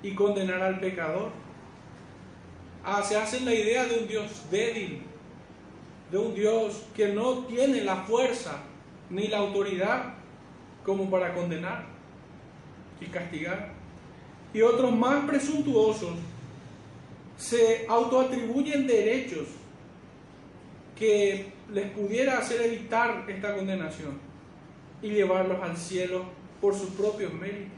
y 0.00 0.14
condenar 0.14 0.62
al 0.62 0.78
pecador. 0.78 1.32
Ah, 2.84 3.02
se 3.02 3.16
hacen 3.16 3.44
la 3.44 3.52
idea 3.52 3.84
de 3.84 3.98
un 3.98 4.06
Dios 4.06 4.30
débil, 4.48 5.02
de 6.12 6.18
un 6.18 6.34
Dios 6.34 6.84
que 6.94 7.08
no 7.08 7.46
tiene 7.46 7.82
la 7.82 7.96
fuerza 7.96 8.62
ni 9.10 9.26
la 9.26 9.38
autoridad 9.38 10.14
como 10.84 11.10
para 11.10 11.34
condenar 11.34 11.84
y 13.00 13.06
castigar 13.06 13.79
y 14.52 14.62
otros 14.62 14.92
más 14.96 15.24
presuntuosos 15.26 16.14
se 17.36 17.86
autoatribuyen 17.88 18.86
derechos 18.86 19.46
que 20.98 21.52
les 21.72 21.90
pudiera 21.92 22.38
hacer 22.38 22.60
evitar 22.62 23.24
esta 23.28 23.56
condenación 23.56 24.18
y 25.00 25.10
llevarlos 25.10 25.62
al 25.62 25.76
cielo 25.76 26.24
por 26.60 26.74
sus 26.74 26.90
propios 26.90 27.32
méritos, 27.32 27.72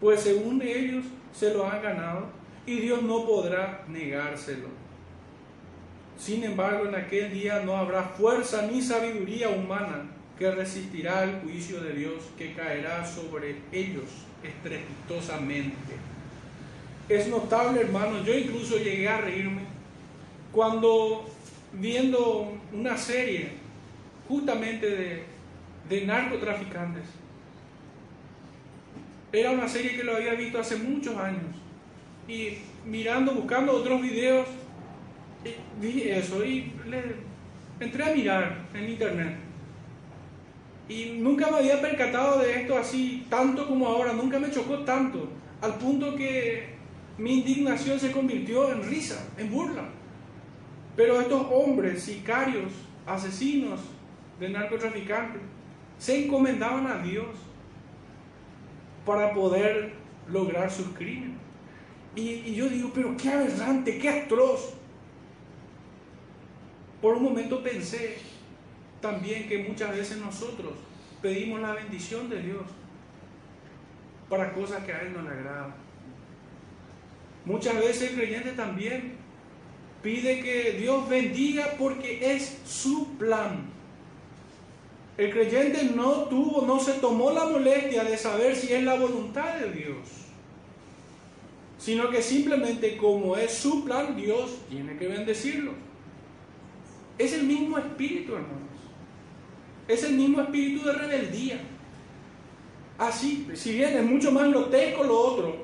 pues 0.00 0.20
según 0.20 0.62
ellos 0.62 1.04
se 1.32 1.52
lo 1.52 1.66
han 1.66 1.82
ganado 1.82 2.26
y 2.64 2.76
Dios 2.76 3.02
no 3.02 3.26
podrá 3.26 3.84
negárselo. 3.88 4.68
Sin 6.16 6.44
embargo, 6.44 6.86
en 6.86 6.94
aquel 6.94 7.30
día 7.30 7.60
no 7.60 7.76
habrá 7.76 8.02
fuerza 8.02 8.66
ni 8.70 8.80
sabiduría 8.80 9.50
humana 9.50 10.15
que 10.38 10.50
resistirá 10.50 11.24
el 11.24 11.40
juicio 11.40 11.80
de 11.80 11.94
Dios 11.94 12.24
que 12.36 12.54
caerá 12.54 13.06
sobre 13.06 13.56
ellos 13.72 14.04
estrepitosamente. 14.42 15.96
Es 17.08 17.28
notable, 17.28 17.80
hermano, 17.80 18.22
yo 18.24 18.36
incluso 18.36 18.76
llegué 18.76 19.08
a 19.08 19.20
reírme 19.20 19.62
cuando 20.52 21.28
viendo 21.72 22.52
una 22.72 22.96
serie 22.96 23.52
justamente 24.28 24.90
de, 24.90 25.24
de 25.88 26.06
narcotraficantes. 26.06 27.04
Era 29.32 29.52
una 29.52 29.68
serie 29.68 29.96
que 29.96 30.04
lo 30.04 30.16
había 30.16 30.34
visto 30.34 30.58
hace 30.58 30.76
muchos 30.76 31.16
años. 31.16 31.54
Y 32.28 32.58
mirando, 32.84 33.34
buscando 33.34 33.72
otros 33.72 34.02
videos, 34.02 34.46
vi 35.80 36.02
eso 36.02 36.44
y 36.44 36.72
entré 37.78 38.04
a 38.04 38.14
mirar 38.14 38.66
en 38.74 38.88
internet. 38.88 39.45
Y 40.88 41.16
nunca 41.18 41.50
me 41.50 41.58
había 41.58 41.80
percatado 41.80 42.40
de 42.40 42.60
esto 42.60 42.78
así, 42.78 43.26
tanto 43.28 43.66
como 43.66 43.88
ahora, 43.88 44.12
nunca 44.12 44.38
me 44.38 44.50
chocó 44.50 44.78
tanto, 44.84 45.28
al 45.60 45.74
punto 45.74 46.14
que 46.14 46.76
mi 47.18 47.38
indignación 47.38 47.98
se 47.98 48.12
convirtió 48.12 48.72
en 48.72 48.82
risa, 48.84 49.26
en 49.36 49.50
burla. 49.50 49.88
Pero 50.94 51.20
estos 51.20 51.46
hombres, 51.50 52.02
sicarios, 52.02 52.72
asesinos 53.06 53.80
de 54.38 54.48
narcotraficantes, 54.48 55.42
se 55.98 56.24
encomendaban 56.24 56.86
a 56.86 57.02
Dios 57.02 57.26
para 59.04 59.32
poder 59.32 59.94
lograr 60.28 60.70
sus 60.70 60.88
crímenes. 60.88 61.36
Y, 62.14 62.54
yo 62.54 62.68
digo, 62.68 62.90
pero 62.94 63.16
qué 63.16 63.28
aberrante, 63.28 63.98
qué 63.98 64.08
atroz. 64.08 64.74
Por 67.02 67.16
un 67.16 67.24
momento 67.24 67.62
pensé, 67.62 68.16
también 69.00 69.48
que 69.48 69.58
muchas 69.58 69.96
veces 69.96 70.18
nosotros 70.18 70.72
pedimos 71.22 71.60
la 71.60 71.74
bendición 71.74 72.28
de 72.28 72.42
Dios 72.42 72.62
para 74.28 74.52
cosas 74.52 74.84
que 74.84 74.92
a 74.92 75.00
Él 75.00 75.12
no 75.12 75.22
le 75.22 75.30
agradan. 75.30 75.74
Muchas 77.44 77.76
veces 77.76 78.10
el 78.10 78.16
creyente 78.16 78.52
también 78.52 79.14
pide 80.02 80.40
que 80.40 80.72
Dios 80.72 81.08
bendiga 81.08 81.74
porque 81.78 82.34
es 82.34 82.58
su 82.66 83.16
plan. 83.16 83.70
El 85.16 85.32
creyente 85.32 85.84
no 85.94 86.24
tuvo, 86.24 86.66
no 86.66 86.78
se 86.78 86.94
tomó 86.94 87.30
la 87.30 87.46
molestia 87.46 88.04
de 88.04 88.18
saber 88.18 88.54
si 88.54 88.72
es 88.72 88.82
la 88.82 88.96
voluntad 88.96 89.58
de 89.58 89.72
Dios, 89.72 89.96
sino 91.78 92.10
que 92.10 92.20
simplemente 92.20 92.96
como 92.96 93.36
es 93.36 93.52
su 93.52 93.84
plan, 93.84 94.16
Dios 94.16 94.58
tiene 94.68 94.96
que 94.98 95.08
bendecirlo. 95.08 95.72
Es 97.16 97.32
el 97.32 97.44
mismo 97.44 97.78
espíritu, 97.78 98.34
hermano. 98.34 98.75
Es 99.88 100.02
el 100.02 100.14
mismo 100.14 100.40
espíritu 100.40 100.86
de 100.86 100.92
rebeldía. 100.92 101.60
Así, 102.98 103.46
si 103.54 103.74
bien 103.74 103.96
es 103.96 104.04
mucho 104.04 104.32
más 104.32 104.48
grotesco 104.48 105.04
lo 105.04 105.18
otro, 105.18 105.56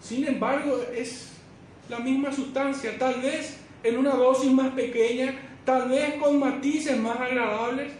sin 0.00 0.26
embargo 0.26 0.80
es 0.94 1.32
la 1.88 1.98
misma 1.98 2.32
sustancia, 2.32 2.98
tal 2.98 3.20
vez 3.20 3.58
en 3.82 3.98
una 3.98 4.14
dosis 4.14 4.50
más 4.50 4.72
pequeña, 4.72 5.34
tal 5.64 5.88
vez 5.88 6.14
con 6.14 6.38
matices 6.38 6.98
más 6.98 7.20
agradables, 7.20 7.92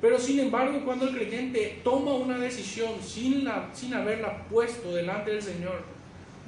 pero 0.00 0.18
sin 0.18 0.40
embargo 0.40 0.80
cuando 0.84 1.08
el 1.08 1.14
creyente 1.14 1.80
toma 1.84 2.14
una 2.14 2.38
decisión 2.38 2.92
sin, 3.02 3.44
la, 3.44 3.68
sin 3.72 3.92
haberla 3.92 4.44
puesto 4.48 4.94
delante 4.94 5.32
del 5.32 5.42
Señor, 5.42 5.82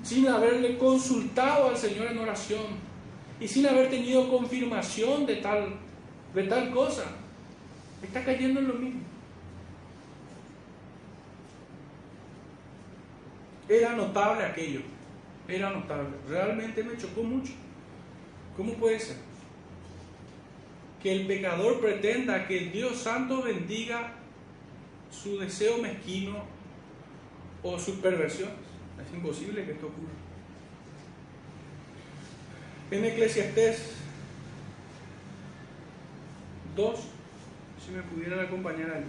sin 0.02 0.26
haberle 0.28 0.78
consultado 0.78 1.68
al 1.68 1.76
Señor 1.76 2.06
en 2.06 2.18
oración 2.18 2.64
y 3.38 3.46
sin 3.46 3.66
haber 3.66 3.90
tenido 3.90 4.30
confirmación 4.30 5.26
de 5.26 5.36
tal, 5.36 5.74
de 6.34 6.44
tal 6.44 6.70
cosa, 6.70 7.04
está 8.02 8.24
cayendo 8.24 8.60
en 8.60 8.68
lo 8.68 8.74
mismo. 8.74 9.00
Era 13.68 13.94
notable 13.94 14.44
aquello, 14.44 14.80
era 15.46 15.70
notable, 15.70 16.16
realmente 16.28 16.82
me 16.82 16.96
chocó 16.96 17.22
mucho. 17.22 17.52
¿Cómo 18.56 18.74
puede 18.74 18.98
ser? 18.98 19.16
Que 21.02 21.12
el 21.12 21.26
pecador 21.26 21.80
pretenda 21.80 22.46
que 22.46 22.58
el 22.58 22.72
Dios 22.72 22.98
Santo 22.98 23.42
bendiga 23.42 24.12
su 25.10 25.38
deseo 25.38 25.78
mezquino 25.78 26.44
o 27.62 27.78
sus 27.78 27.96
perversiones. 27.96 28.54
Es 29.06 29.14
imposible 29.14 29.64
que 29.64 29.72
esto 29.72 29.86
ocurra. 29.86 30.10
En 32.90 33.04
Eclesiastés 33.04 33.94
2, 36.74 37.00
si 37.90 37.96
me 37.96 38.02
pudieran 38.02 38.40
acompañar 38.40 38.90
ahí. 38.90 39.04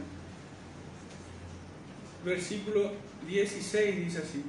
Versículo 2.25 2.91
16 3.27 4.05
dice 4.05 4.19
así. 4.19 4.43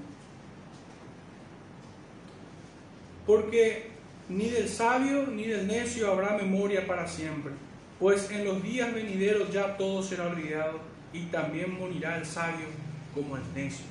Porque 3.27 3.91
ni 4.29 4.49
del 4.49 4.69
sabio 4.69 5.27
ni 5.27 5.45
del 5.45 5.67
necio 5.67 6.11
habrá 6.11 6.37
memoria 6.37 6.87
para 6.87 7.07
siempre, 7.07 7.53
pues 7.99 8.31
en 8.31 8.45
los 8.45 8.63
días 8.63 8.93
venideros 8.93 9.53
ya 9.53 9.77
todo 9.77 10.03
será 10.03 10.27
olvidado 10.27 10.81
y 11.13 11.27
también 11.27 11.79
morirá 11.79 12.17
el 12.17 12.27
sabio 12.27 12.67
como 13.15 13.37
el 13.37 13.43
necio. 13.55 13.85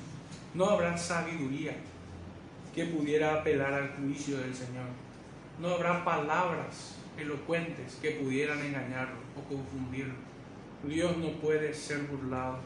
No 0.54 0.66
habrá 0.66 0.98
sabiduría 0.98 1.74
que 2.74 2.84
pudiera 2.86 3.34
apelar 3.34 3.72
al 3.72 3.88
juicio 3.96 4.38
del 4.38 4.54
Señor. 4.54 4.86
No 5.60 5.68
habrá 5.68 6.04
palabras 6.04 6.96
elocuentes 7.16 7.98
que 8.02 8.12
pudieran 8.12 8.58
engañarlo 8.60 9.16
o 9.38 9.48
confundirlo. 9.48 10.31
Dios 10.84 11.16
no 11.18 11.32
puede 11.40 11.72
ser 11.72 12.00
burlado. 12.02 12.58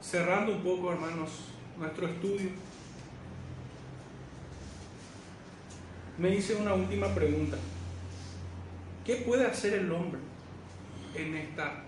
Cerrando 0.00 0.52
un 0.52 0.62
poco, 0.62 0.92
hermanos, 0.92 1.30
nuestro 1.78 2.06
estudio, 2.06 2.50
me 6.18 6.34
hice 6.34 6.54
una 6.54 6.74
última 6.74 7.08
pregunta. 7.14 7.56
¿Qué 9.04 9.16
puede 9.16 9.46
hacer 9.46 9.74
el 9.74 9.92
hombre 9.92 10.20
en 11.14 11.34
esta 11.34 11.82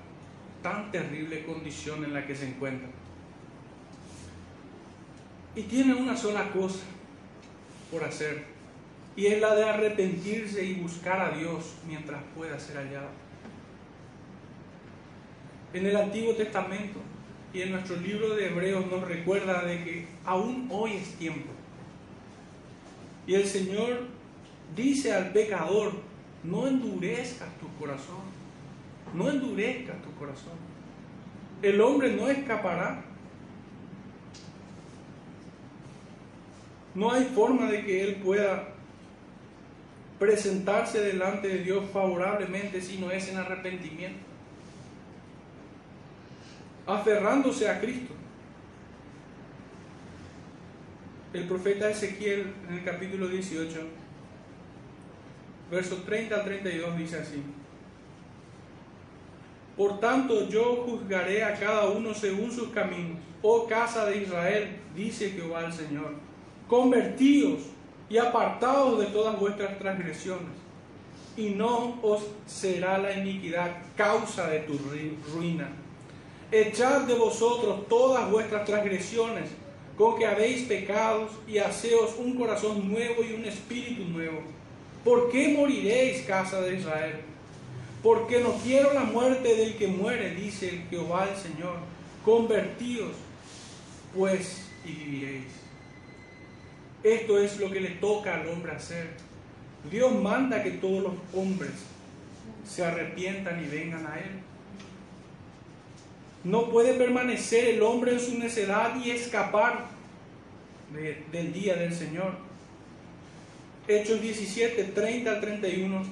tan 0.62 0.90
terrible 0.90 1.44
condición 1.46 2.04
en 2.04 2.12
la 2.12 2.26
que 2.26 2.34
se 2.34 2.48
encuentra? 2.48 2.88
Y 5.54 5.62
tiene 5.62 5.94
una 5.94 6.16
sola 6.16 6.50
cosa 6.50 6.80
por 7.90 8.04
hacer, 8.04 8.44
y 9.16 9.26
es 9.26 9.40
la 9.40 9.54
de 9.54 9.64
arrepentirse 9.64 10.62
y 10.62 10.74
buscar 10.74 11.20
a 11.20 11.36
Dios 11.36 11.74
mientras 11.88 12.22
pueda 12.36 12.60
ser 12.60 12.76
hallado. 12.76 13.08
En 15.72 15.86
el 15.86 15.96
Antiguo 15.96 16.34
Testamento 16.34 17.00
y 17.52 17.62
en 17.62 17.72
nuestro 17.72 17.96
libro 17.96 18.36
de 18.36 18.48
Hebreos 18.48 18.86
nos 18.90 19.08
recuerda 19.08 19.64
de 19.64 19.82
que 19.82 20.08
aún 20.24 20.68
hoy 20.70 20.92
es 20.92 21.14
tiempo. 21.14 21.50
Y 23.26 23.34
el 23.34 23.46
Señor 23.46 24.02
dice 24.76 25.14
al 25.14 25.32
pecador, 25.32 25.92
no 26.44 26.66
endurezcas 26.66 27.48
tu 27.58 27.68
corazón, 27.78 28.22
no 29.14 29.30
endurezcas 29.30 30.00
tu 30.02 30.12
corazón. 30.18 30.54
El 31.62 31.80
hombre 31.80 32.14
no 32.14 32.28
escapará. 32.28 33.02
No 36.94 37.12
hay 37.12 37.24
forma 37.24 37.70
de 37.70 37.84
que 37.84 38.04
él 38.04 38.16
pueda 38.16 38.75
presentarse 40.18 41.00
delante 41.00 41.48
de 41.48 41.58
Dios 41.58 41.84
favorablemente 41.92 42.80
si 42.80 42.98
no 42.98 43.10
es 43.10 43.28
en 43.28 43.36
arrepentimiento 43.36 44.36
aferrándose 46.86 47.68
a 47.68 47.80
Cristo. 47.80 48.14
El 51.32 51.44
profeta 51.44 51.90
Ezequiel 51.90 52.54
en 52.68 52.76
el 52.76 52.84
capítulo 52.84 53.28
18, 53.28 53.80
versos 55.70 56.04
30 56.06 56.34
al 56.34 56.44
32 56.44 56.96
dice 56.96 57.18
así. 57.18 57.42
Por 59.76 60.00
tanto 60.00 60.48
yo 60.48 60.84
juzgaré 60.86 61.44
a 61.44 61.54
cada 61.54 61.88
uno 61.90 62.14
según 62.14 62.50
sus 62.50 62.68
caminos. 62.68 63.18
Oh 63.42 63.66
casa 63.66 64.06
de 64.06 64.22
Israel, 64.22 64.76
dice 64.94 65.30
Jehová 65.30 65.66
el 65.66 65.72
Señor, 65.72 66.14
convertíos 66.66 67.60
y 68.08 68.18
apartaos 68.18 68.98
de 68.98 69.06
todas 69.06 69.38
vuestras 69.38 69.78
transgresiones, 69.78 70.54
y 71.36 71.50
no 71.50 71.98
os 72.02 72.22
será 72.46 72.98
la 72.98 73.12
iniquidad 73.12 73.70
causa 73.96 74.48
de 74.48 74.60
tu 74.60 74.78
ruina 75.32 75.68
Echad 76.52 77.02
de 77.02 77.14
vosotros 77.14 77.88
todas 77.88 78.30
vuestras 78.30 78.64
transgresiones, 78.64 79.50
con 79.98 80.16
que 80.16 80.26
habéis 80.26 80.62
pecados, 80.62 81.32
y 81.48 81.58
haceos 81.58 82.14
un 82.18 82.36
corazón 82.36 82.88
nuevo 82.88 83.24
y 83.24 83.32
un 83.32 83.44
espíritu 83.44 84.04
nuevo. 84.04 84.42
¿Por 85.04 85.30
qué 85.30 85.48
moriréis, 85.48 86.22
casa 86.22 86.60
de 86.60 86.76
Israel? 86.76 87.16
Porque 88.00 88.40
no 88.40 88.52
quiero 88.62 88.92
la 88.94 89.02
muerte 89.02 89.56
del 89.56 89.76
que 89.76 89.88
muere, 89.88 90.36
dice 90.36 90.84
Jehová 90.88 91.28
el 91.28 91.36
Señor. 91.36 91.78
Convertíos, 92.24 93.12
pues, 94.14 94.68
y 94.84 94.92
viviréis. 94.92 95.55
Esto 97.02 97.38
es 97.38 97.58
lo 97.58 97.70
que 97.70 97.80
le 97.80 97.90
toca 97.90 98.34
al 98.34 98.48
hombre 98.48 98.72
hacer. 98.72 99.10
Dios 99.90 100.12
manda 100.14 100.62
que 100.62 100.72
todos 100.72 101.02
los 101.02 101.12
hombres 101.34 101.70
se 102.68 102.84
arrepientan 102.84 103.62
y 103.62 103.68
vengan 103.68 104.06
a 104.06 104.18
Él. 104.18 104.30
No 106.44 106.70
puede 106.70 106.94
permanecer 106.94 107.68
el 107.68 107.82
hombre 107.82 108.12
en 108.12 108.20
su 108.20 108.38
necedad 108.38 108.94
y 109.04 109.10
escapar 109.10 109.86
del 111.32 111.52
día 111.52 111.74
del 111.74 111.92
Señor. 111.92 112.34
Hechos 113.88 114.20
17, 114.20 114.84
30 114.84 115.30
al 115.30 115.40
31. 115.40 116.02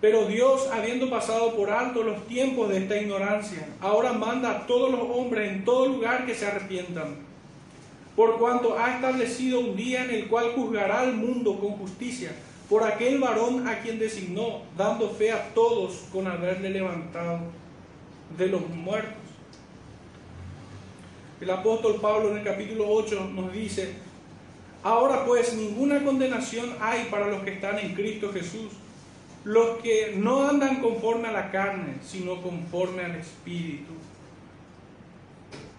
Pero 0.00 0.26
Dios, 0.26 0.68
habiendo 0.72 1.10
pasado 1.10 1.54
por 1.54 1.70
alto 1.70 2.02
los 2.02 2.26
tiempos 2.26 2.70
de 2.70 2.78
esta 2.78 2.96
ignorancia, 2.96 3.68
ahora 3.80 4.12
manda 4.12 4.50
a 4.50 4.66
todos 4.66 4.90
los 4.90 5.00
hombres 5.00 5.50
en 5.50 5.64
todo 5.64 5.86
lugar 5.86 6.24
que 6.24 6.34
se 6.34 6.46
arrepientan, 6.46 7.16
por 8.16 8.38
cuanto 8.38 8.78
ha 8.78 8.94
establecido 8.94 9.60
un 9.60 9.76
día 9.76 10.04
en 10.04 10.10
el 10.10 10.28
cual 10.28 10.52
juzgará 10.54 11.00
al 11.00 11.14
mundo 11.14 11.58
con 11.58 11.72
justicia 11.72 12.32
por 12.68 12.84
aquel 12.84 13.18
varón 13.18 13.66
a 13.66 13.80
quien 13.80 13.98
designó, 13.98 14.62
dando 14.76 15.10
fe 15.10 15.32
a 15.32 15.52
todos 15.54 16.04
con 16.12 16.28
haberle 16.28 16.70
levantado 16.70 17.40
de 18.38 18.46
los 18.46 18.68
muertos. 18.68 19.14
El 21.40 21.50
apóstol 21.50 21.98
Pablo 22.00 22.30
en 22.30 22.38
el 22.38 22.44
capítulo 22.44 22.84
8 22.86 23.30
nos 23.34 23.52
dice, 23.52 23.94
ahora 24.84 25.24
pues 25.24 25.54
ninguna 25.54 26.04
condenación 26.04 26.76
hay 26.80 27.08
para 27.10 27.26
los 27.26 27.42
que 27.42 27.54
están 27.54 27.78
en 27.78 27.94
Cristo 27.94 28.30
Jesús, 28.32 28.70
los 29.42 29.78
que 29.78 30.14
no 30.16 30.48
andan 30.48 30.80
conforme 30.80 31.28
a 31.28 31.32
la 31.32 31.50
carne, 31.50 31.94
sino 32.06 32.40
conforme 32.42 33.02
al 33.02 33.16
Espíritu. 33.16 33.94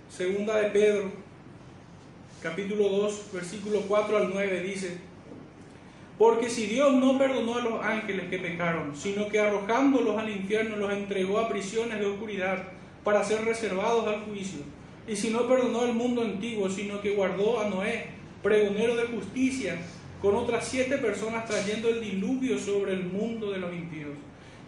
Segunda 0.10 0.58
de 0.58 0.72
Pedro, 0.72 1.12
capítulo 2.42 2.89
2, 2.89 3.30
versículo 3.34 3.82
4 3.82 4.18
al 4.18 4.30
9 4.34 4.62
dice, 4.62 4.98
porque 6.18 6.50
si 6.50 6.66
Dios 6.66 6.94
no 6.94 7.18
perdonó 7.18 7.56
a 7.56 7.62
los 7.62 7.84
ángeles 7.84 8.30
que 8.30 8.39
pecaron, 8.39 8.96
sino 8.96 9.28
que 9.28 9.39
arrojándolos 9.39 10.18
al 10.18 10.30
infierno 10.30 10.76
los 10.78 10.92
entregó 10.92 11.39
a 11.39 11.50
prisiones 11.50 12.00
de 12.00 12.08
oscuridad 12.08 12.64
para 13.04 13.24
ser 13.24 13.46
reservados 13.46 14.08
al 14.08 14.22
juicio, 14.26 14.62
y 15.08 15.16
si 15.16 15.30
no 15.30 15.48
perdonó 15.48 15.82
al 15.82 15.94
mundo 15.94 16.22
antiguo, 16.24 16.70
sino 16.70 17.02
que 17.02 17.16
guardó 17.16 17.60
a 17.60 17.70
Noé, 17.70 18.08
pregonero 18.42 18.96
de 18.96 19.06
justicia, 19.06 19.78
con 20.20 20.36
otras 20.36 20.68
siete 20.68 20.98
personas 20.98 21.46
trayendo 21.46 21.89
el 21.89 22.02
diluvio 22.02 22.58
sobre 22.58 22.94
el 22.94 23.04
mundo 23.06 23.52
de 23.52 23.58
los 23.58 23.74
impíos. 23.74 24.12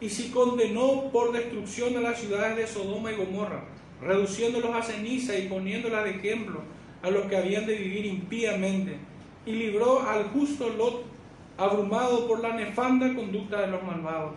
Y 0.02 0.10
si 0.10 0.30
condenó 0.30 1.12
por 1.12 1.32
destrucción 1.32 1.96
a 1.98 2.02
las 2.02 2.20
ciudades 2.20 2.58
de 2.58 2.68
Sodoma 2.68 3.12
y 3.12 3.16
Gomorra, 3.16 3.64
reduciéndolos 4.02 4.76
a 4.76 4.82
ceniza 4.82 5.38
y 5.38 5.48
poniéndolas 5.48 6.04
de 6.04 6.12
ejemplo 6.12 6.62
a 7.04 7.12
los 7.12 7.28
que 7.28 7.38
habían 7.38 7.68
de 7.68 7.76
vivir 7.76 8.06
impíamente, 8.06 8.98
y 9.46 9.52
libró 9.52 10.02
al 10.02 10.24
justo 10.30 10.70
Lot, 10.70 11.04
abrumado 11.58 12.28
por 12.28 12.40
la 12.40 12.56
nefanda 12.56 13.14
conducta 13.14 13.62
de 13.62 13.68
los 13.68 13.84
malvados. 13.84 14.34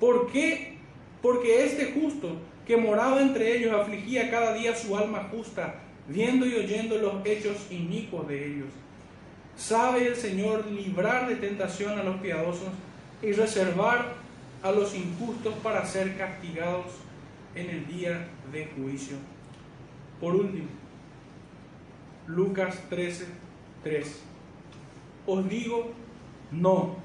¿Por 0.00 0.30
qué? 0.30 0.78
Porque 1.20 1.64
este 1.64 1.92
justo 1.92 2.36
que 2.66 2.76
moraba 2.76 3.20
entre 3.20 3.56
ellos 3.56 3.74
afligía 3.74 4.30
cada 4.30 4.54
día 4.54 4.74
su 4.76 4.96
alma 4.96 5.28
justa, 5.30 5.80
viendo 6.06 6.46
y 6.46 6.54
oyendo 6.54 6.96
los 6.98 7.26
hechos 7.26 7.56
inicuos 7.70 8.28
de 8.28 8.46
ellos. 8.46 8.68
Sabe 9.56 10.06
el 10.06 10.14
Señor 10.14 10.66
librar 10.66 11.28
de 11.28 11.34
tentación 11.36 11.98
a 11.98 12.04
los 12.04 12.16
piadosos 12.20 12.68
y 13.22 13.32
reservar 13.32 14.14
a 14.62 14.70
los 14.70 14.94
injustos 14.94 15.54
para 15.62 15.84
ser 15.84 16.16
castigados 16.16 16.86
en 17.54 17.70
el 17.70 17.86
día 17.88 18.28
de 18.52 18.66
juicio. 18.66 19.16
Por 20.20 20.36
último, 20.36 20.68
Lucas 22.28 22.78
13, 22.90 23.26
3. 23.82 24.20
Os 25.26 25.48
digo, 25.48 25.92
no, 26.52 26.96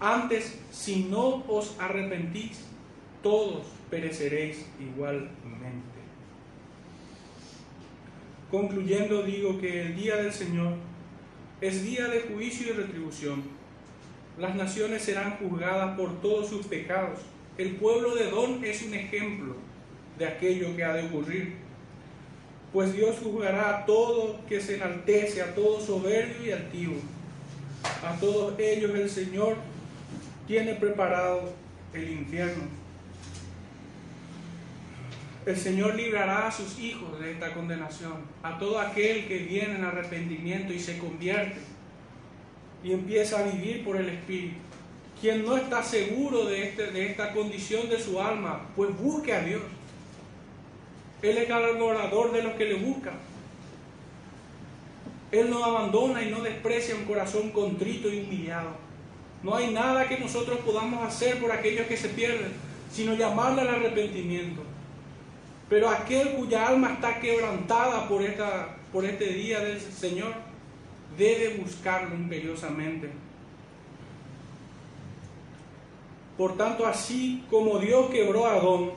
antes 0.00 0.58
si 0.72 1.04
no 1.04 1.44
os 1.46 1.78
arrepentís, 1.78 2.64
todos 3.22 3.66
pereceréis 3.90 4.66
igualmente. 4.80 6.00
Concluyendo, 8.50 9.22
digo 9.22 9.60
que 9.60 9.82
el 9.82 9.96
día 9.96 10.16
del 10.16 10.32
Señor 10.32 10.74
es 11.60 11.84
día 11.84 12.08
de 12.08 12.22
juicio 12.22 12.70
y 12.70 12.72
retribución. 12.72 13.42
Las 14.38 14.54
naciones 14.54 15.02
serán 15.02 15.36
juzgadas 15.36 15.96
por 15.96 16.20
todos 16.22 16.48
sus 16.48 16.66
pecados. 16.66 17.20
El 17.58 17.76
pueblo 17.76 18.14
de 18.14 18.30
Don 18.30 18.64
es 18.64 18.82
un 18.82 18.94
ejemplo 18.94 19.54
de 20.18 20.26
aquello 20.26 20.74
que 20.74 20.84
ha 20.84 20.94
de 20.94 21.06
ocurrir. 21.06 21.56
Pues 22.72 22.92
Dios 22.92 23.16
juzgará 23.22 23.78
a 23.78 23.86
todo 23.86 24.40
que 24.48 24.60
se 24.60 24.76
enaltece, 24.76 25.42
a 25.42 25.54
todo 25.54 25.80
soberbio 25.80 26.46
y 26.46 26.52
altivo. 26.52 26.96
A 28.06 28.18
todos 28.20 28.58
ellos 28.58 28.92
el 28.94 29.10
Señor 29.10 29.56
tiene 30.46 30.74
preparado 30.74 31.52
el 31.92 32.10
infierno 32.10 32.80
el 35.46 35.56
Señor 35.56 35.94
librará 35.94 36.48
a 36.48 36.52
sus 36.52 36.78
hijos 36.78 37.18
de 37.18 37.32
esta 37.32 37.54
condenación, 37.54 38.12
a 38.42 38.58
todo 38.58 38.78
aquel 38.78 39.26
que 39.26 39.38
viene 39.38 39.76
en 39.76 39.84
arrepentimiento 39.84 40.72
y 40.72 40.78
se 40.78 40.98
convierte 40.98 41.58
y 42.84 42.92
empieza 42.92 43.40
a 43.40 43.42
vivir 43.44 43.84
por 43.84 43.96
el 43.96 44.08
Espíritu. 44.08 44.56
Quien 45.20 45.44
no 45.44 45.56
está 45.56 45.82
seguro 45.82 46.46
de, 46.46 46.68
este, 46.68 46.90
de 46.90 47.10
esta 47.10 47.32
condición 47.32 47.88
de 47.88 48.00
su 48.00 48.20
alma, 48.20 48.68
pues 48.76 48.96
busque 48.98 49.34
a 49.34 49.40
Dios. 49.42 49.62
Él 51.22 51.38
es 51.38 51.46
el 51.46 51.52
adorador 51.52 52.32
de 52.32 52.42
los 52.42 52.54
que 52.54 52.64
le 52.64 52.74
buscan. 52.74 53.14
Él 55.32 55.50
no 55.50 55.64
abandona 55.64 56.22
y 56.22 56.30
no 56.30 56.40
desprecia 56.40 56.94
un 56.94 57.04
corazón 57.04 57.50
contrito 57.50 58.08
y 58.08 58.20
humillado. 58.20 58.70
No 59.42 59.54
hay 59.54 59.72
nada 59.72 60.08
que 60.08 60.18
nosotros 60.18 60.58
podamos 60.60 61.06
hacer 61.06 61.38
por 61.40 61.52
aquellos 61.52 61.86
que 61.86 61.96
se 61.96 62.08
pierden, 62.08 62.52
sino 62.90 63.14
llamarle 63.14 63.62
al 63.62 63.68
arrepentimiento. 63.68 64.62
Pero 65.68 65.88
aquel 65.88 66.32
cuya 66.32 66.66
alma 66.66 66.94
está 66.94 67.20
quebrantada 67.20 68.08
por, 68.08 68.22
esta, 68.22 68.76
por 68.92 69.04
este 69.04 69.26
día 69.26 69.60
del 69.60 69.80
Señor, 69.80 70.32
debe 71.16 71.58
buscarlo 71.58 72.14
imperiosamente. 72.14 73.10
Por 76.36 76.56
tanto, 76.56 76.86
así 76.86 77.44
como 77.50 77.78
Dios 77.78 78.10
quebró 78.10 78.46
a 78.46 78.54
Adón 78.54 78.92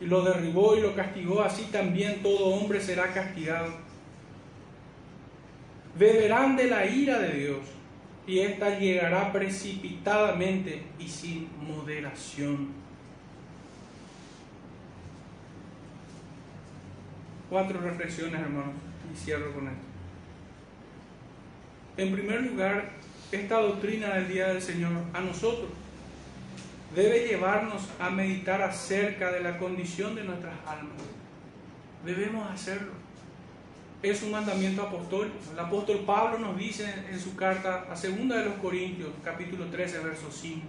y 0.00 0.06
lo 0.06 0.22
derribó 0.22 0.76
y 0.76 0.80
lo 0.80 0.94
castigó, 0.94 1.42
así 1.42 1.64
también 1.72 2.22
todo 2.22 2.46
hombre 2.46 2.80
será 2.80 3.12
castigado. 3.12 3.72
Beberán 5.98 6.56
de 6.56 6.66
la 6.68 6.86
ira 6.86 7.18
de 7.18 7.32
Dios 7.32 7.58
y 8.26 8.40
ésta 8.40 8.78
llegará 8.78 9.32
precipitadamente 9.32 10.84
y 10.98 11.08
sin 11.08 11.48
moderación. 11.66 12.68
Cuatro 17.50 17.80
reflexiones, 17.80 18.40
hermanos, 18.40 18.74
y 19.12 19.16
cierro 19.16 19.52
con 19.54 19.68
esto. 19.68 19.80
En 21.96 22.12
primer 22.12 22.42
lugar, 22.42 22.90
esta 23.32 23.60
doctrina 23.60 24.14
del 24.14 24.28
Día 24.28 24.48
del 24.48 24.62
Señor 24.62 24.92
a 25.12 25.20
nosotros 25.20 25.70
debe 26.94 27.26
llevarnos 27.26 27.88
a 27.98 28.10
meditar 28.10 28.62
acerca 28.62 29.30
de 29.32 29.40
la 29.40 29.58
condición 29.58 30.14
de 30.14 30.24
nuestras 30.24 30.54
almas. 30.66 30.96
Debemos 32.04 32.50
hacerlo. 32.50 32.92
Es 34.02 34.22
un 34.22 34.30
mandamiento 34.30 34.82
apostólico. 34.82 35.36
El 35.52 35.58
apóstol 35.58 36.04
Pablo 36.06 36.38
nos 36.38 36.56
dice 36.56 36.92
en 37.10 37.18
su 37.18 37.34
carta 37.34 37.86
a 37.90 37.96
segunda 37.96 38.36
de 38.36 38.44
los 38.44 38.54
Corintios, 38.54 39.10
capítulo 39.24 39.66
13, 39.66 39.98
verso 40.00 40.30
5, 40.30 40.60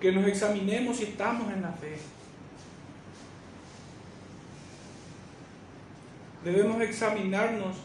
que 0.00 0.12
nos 0.12 0.26
examinemos 0.26 0.96
si 0.96 1.04
estamos 1.04 1.52
en 1.52 1.62
la 1.62 1.72
fe. 1.72 1.96
debemos 6.46 6.80
examinarnos 6.80 7.76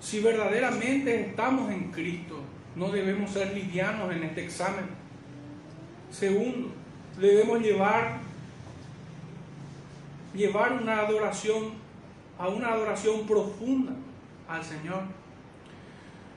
si 0.00 0.20
verdaderamente 0.20 1.28
estamos 1.28 1.70
en 1.72 1.90
Cristo. 1.90 2.40
No 2.76 2.90
debemos 2.90 3.30
ser 3.30 3.54
livianos 3.54 4.12
en 4.12 4.24
este 4.24 4.44
examen. 4.44 4.84
Segundo, 6.12 6.68
debemos 7.18 7.60
llevar, 7.60 8.18
llevar 10.34 10.74
una 10.74 11.00
adoración 11.00 11.72
a 12.38 12.48
una 12.48 12.68
adoración 12.68 13.26
profunda 13.26 13.92
al 14.46 14.62
Señor. 14.62 15.02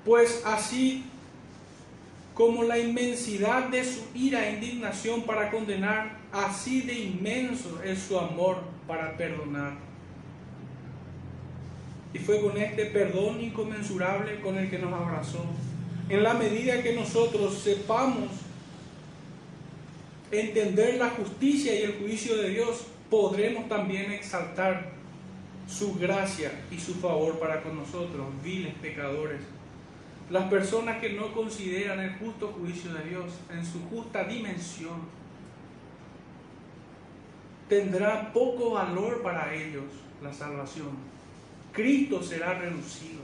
Pues 0.05 0.43
así 0.45 1.03
como 2.33 2.63
la 2.63 2.77
inmensidad 2.77 3.69
de 3.69 3.83
su 3.83 4.03
ira 4.13 4.47
e 4.47 4.53
indignación 4.53 5.23
para 5.23 5.51
condenar, 5.51 6.19
así 6.31 6.81
de 6.81 6.93
inmenso 6.93 7.81
es 7.83 7.99
su 7.99 8.17
amor 8.17 8.57
para 8.87 9.17
perdonar. 9.17 9.73
Y 12.13 12.19
fue 12.19 12.41
con 12.41 12.57
este 12.57 12.85
perdón 12.85 13.41
inconmensurable 13.41 14.39
con 14.39 14.57
el 14.57 14.69
que 14.69 14.79
nos 14.79 14.93
abrazó. 14.93 15.43
En 16.07 16.23
la 16.23 16.33
medida 16.33 16.83
que 16.83 16.93
nosotros 16.93 17.55
sepamos 17.55 18.29
entender 20.31 20.97
la 20.97 21.09
justicia 21.09 21.77
y 21.77 21.83
el 21.83 21.99
juicio 21.99 22.37
de 22.37 22.49
Dios, 22.49 22.87
podremos 23.09 23.67
también 23.69 24.11
exaltar 24.11 24.91
su 25.67 25.95
gracia 25.95 26.51
y 26.71 26.79
su 26.79 26.95
favor 26.95 27.39
para 27.39 27.61
con 27.61 27.77
nosotros, 27.77 28.27
viles 28.43 28.73
pecadores. 28.75 29.41
Las 30.29 30.45
personas 30.45 30.99
que 30.99 31.13
no 31.13 31.31
consideran 31.33 31.99
el 31.99 32.15
justo 32.17 32.55
juicio 32.59 32.93
de 32.93 33.09
Dios 33.09 33.25
en 33.51 33.65
su 33.65 33.79
justa 33.89 34.23
dimensión, 34.23 35.01
tendrá 37.69 38.31
poco 38.33 38.71
valor 38.71 39.21
para 39.21 39.53
ellos 39.53 39.85
la 40.21 40.33
salvación. 40.33 40.89
Cristo 41.71 42.23
será 42.23 42.53
reducido. 42.55 43.21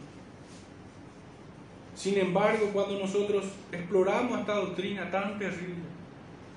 Sin 1.95 2.17
embargo, 2.17 2.69
cuando 2.73 2.99
nosotros 2.99 3.45
exploramos 3.71 4.39
esta 4.39 4.55
doctrina 4.55 5.09
tan 5.11 5.37
terrible, 5.37 5.90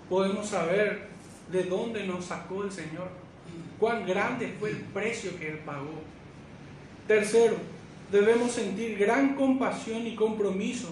podemos 0.09 0.47
saber 0.47 1.09
de 1.51 1.65
dónde 1.65 2.07
nos 2.07 2.27
sacó 2.27 2.65
el 2.65 2.73
Señor, 2.73 3.09
cuán 3.79 4.07
grande 4.07 4.55
fue 4.59 4.71
el 4.71 4.77
precio 4.77 5.39
que 5.39 5.49
Él 5.49 5.59
pagó. 5.59 6.03
Tercero, 7.07 7.57
debemos 8.11 8.53
sentir 8.53 8.99
gran 8.99 9.35
compasión 9.35 10.07
y 10.07 10.15
compromiso 10.15 10.89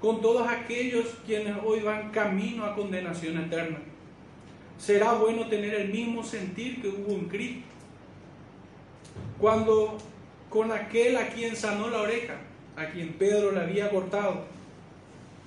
con 0.00 0.20
todos 0.20 0.46
aquellos 0.48 1.06
quienes 1.24 1.56
hoy 1.64 1.80
van 1.80 2.10
camino 2.10 2.64
a 2.64 2.74
condenación 2.74 3.38
eterna. 3.38 3.78
Será 4.78 5.14
bueno 5.14 5.48
tener 5.48 5.74
el 5.74 5.88
mismo 5.88 6.22
sentir 6.22 6.82
que 6.82 6.88
hubo 6.88 7.12
en 7.12 7.28
Cristo 7.28 7.66
cuando 9.38 9.98
con 10.48 10.72
aquel 10.72 11.16
a 11.16 11.28
quien 11.28 11.56
sanó 11.56 11.88
la 11.90 12.02
oreja, 12.02 12.36
a 12.76 12.86
quien 12.86 13.12
Pedro 13.14 13.52
le 13.52 13.60
había 13.60 13.90
cortado, 13.90 14.44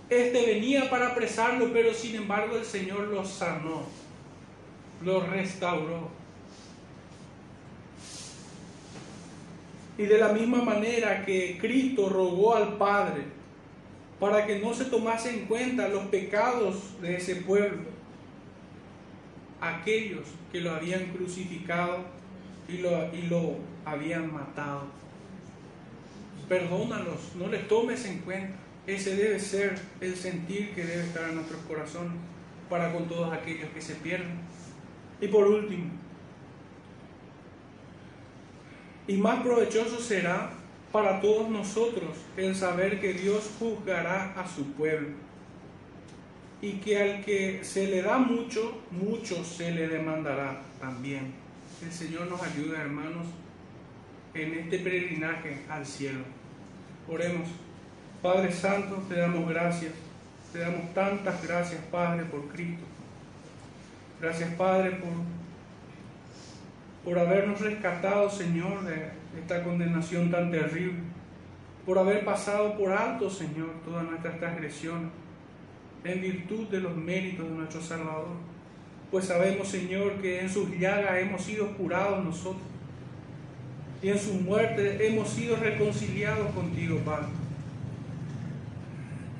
este 0.10 0.46
venía 0.46 0.90
para 0.90 1.10
apresarlo, 1.10 1.72
pero 1.72 1.94
sin 1.94 2.16
embargo 2.16 2.58
el 2.58 2.66
Señor 2.66 3.08
lo 3.10 3.24
sanó, 3.24 3.84
lo 5.04 5.22
restauró. 5.26 6.10
Y 9.98 10.04
de 10.04 10.18
la 10.18 10.30
misma 10.30 10.64
manera 10.64 11.26
que 11.26 11.58
Cristo 11.60 12.10
rogó 12.10 12.56
al 12.56 12.78
Padre 12.78 13.24
para 14.20 14.46
que 14.46 14.60
no 14.60 14.74
se 14.74 14.86
tomase 14.86 15.30
en 15.30 15.46
cuenta 15.46 15.88
los 15.88 16.06
pecados 16.06 17.02
de 17.02 17.18
ese 17.18 17.38
pueblo, 17.38 17.90
aquellos 19.62 20.24
que 20.52 20.62
lo 20.62 20.72
habían 20.72 21.06
crucificado 21.08 22.00
y 22.68 22.78
lo, 22.80 23.14
y 23.14 23.24
lo 23.24 23.58
habían 23.86 24.34
matado. 24.34 24.84
Perdónalos, 26.48 27.36
no 27.36 27.48
les 27.48 27.68
tomes 27.68 28.06
en 28.06 28.20
cuenta. 28.20 28.59
Ese 28.90 29.16
debe 29.16 29.40
ser 29.40 29.80
el 30.02 30.16
sentir 30.16 30.74
que 30.74 30.84
debe 30.84 31.04
estar 31.04 31.30
en 31.30 31.36
nuestros 31.36 31.62
corazones 31.68 32.14
para 32.72 32.92
con 32.92 33.08
todos 33.08 33.32
aquellos 33.32 33.70
que 33.70 33.82
se 33.84 33.94
pierden. 33.94 34.40
Y 35.22 35.28
por 35.28 35.46
último, 35.46 35.92
y 39.06 39.18
más 39.18 39.44
provechoso 39.44 40.00
será 40.00 40.50
para 40.92 41.22
todos 41.22 41.50
nosotros 41.50 42.18
el 42.36 42.56
saber 42.56 43.00
que 43.00 43.14
Dios 43.14 43.52
juzgará 43.60 44.34
a 44.34 44.48
su 44.48 44.72
pueblo 44.72 45.10
y 46.60 46.74
que 46.74 47.00
al 47.00 47.24
que 47.24 47.64
se 47.64 47.88
le 47.88 48.02
da 48.02 48.18
mucho, 48.18 48.82
mucho 48.90 49.44
se 49.44 49.70
le 49.70 49.88
demandará 49.88 50.64
también. 50.80 51.32
El 51.84 51.92
Señor 51.92 52.26
nos 52.26 52.42
ayuda, 52.42 52.82
hermanos, 52.82 53.28
en 54.34 54.56
este 54.56 54.80
peregrinaje 54.80 55.62
al 55.70 55.86
cielo. 55.86 56.22
Oremos. 57.08 57.48
Padre 58.22 58.52
Santo, 58.52 58.98
te 59.08 59.16
damos 59.16 59.50
gracias. 59.50 59.94
Te 60.52 60.60
damos 60.60 60.94
tantas 60.94 61.42
gracias, 61.46 61.82
Padre, 61.92 62.26
por 62.26 62.48
Cristo. 62.50 62.84
Gracias, 64.20 64.54
Padre, 64.56 64.92
por, 64.92 65.12
por 67.06 67.20
habernos 67.20 67.62
rescatado, 67.62 68.30
Señor, 68.30 68.84
de 68.84 69.12
esta 69.40 69.64
condenación 69.64 70.30
tan 70.32 70.52
terrible. 70.52 71.00
Por 71.86 71.98
haber 71.98 72.26
pasado 72.26 72.78
por 72.78 72.92
alto, 72.92 73.30
Señor, 73.30 73.70
todas 73.86 74.04
nuestras 74.04 74.38
transgresiones, 74.38 75.12
en 76.04 76.22
virtud 76.22 76.68
de 76.68 76.82
los 76.82 76.96
méritos 76.96 77.48
de 77.48 77.56
nuestro 77.56 77.82
Salvador. 77.82 78.28
Pues 79.12 79.26
sabemos, 79.26 79.70
Señor, 79.70 80.16
que 80.22 80.42
en 80.42 80.50
sus 80.50 80.70
llagas 80.78 81.20
hemos 81.20 81.42
sido 81.42 81.76
curados 81.78 82.24
nosotros. 82.24 82.64
Y 84.02 84.10
en 84.10 84.20
su 84.20 84.34
muerte 84.34 85.08
hemos 85.08 85.30
sido 85.30 85.56
reconciliados 85.56 86.52
contigo, 86.54 87.00
Padre. 87.06 87.39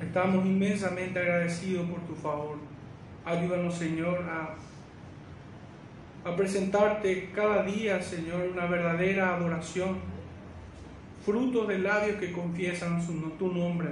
Estamos 0.00 0.46
inmensamente 0.46 1.18
agradecidos 1.18 1.88
por 1.88 2.00
tu 2.00 2.14
favor. 2.14 2.56
Ayúdanos, 3.24 3.74
Señor, 3.74 4.24
a, 4.28 4.56
presentarte 6.36 7.30
cada 7.34 7.62
día, 7.64 8.02
Señor, 8.02 8.48
una 8.52 8.66
verdadera 8.66 9.36
adoración, 9.36 9.98
fruto 11.24 11.66
de 11.66 11.78
labios 11.78 12.16
que 12.16 12.32
confiesan 12.32 13.00
tu 13.38 13.52
nombre, 13.52 13.90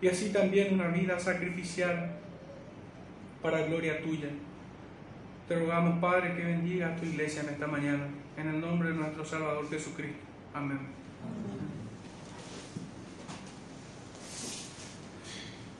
y 0.00 0.08
así 0.08 0.32
también 0.32 0.74
una 0.74 0.88
vida 0.88 1.18
sacrificial 1.18 2.16
para 3.42 3.62
gloria 3.62 4.02
tuya. 4.02 4.28
Te 5.48 5.58
rogamos, 5.58 5.98
Padre, 6.00 6.34
que 6.34 6.42
bendiga 6.42 6.88
a 6.88 6.96
tu 6.96 7.06
iglesia 7.06 7.42
en 7.42 7.50
esta 7.50 7.66
mañana, 7.66 8.06
en 8.36 8.48
el 8.48 8.60
nombre 8.60 8.88
de 8.88 8.96
nuestro 8.96 9.24
Salvador 9.24 9.68
Jesucristo. 9.70 10.18
Amén. 10.52 10.78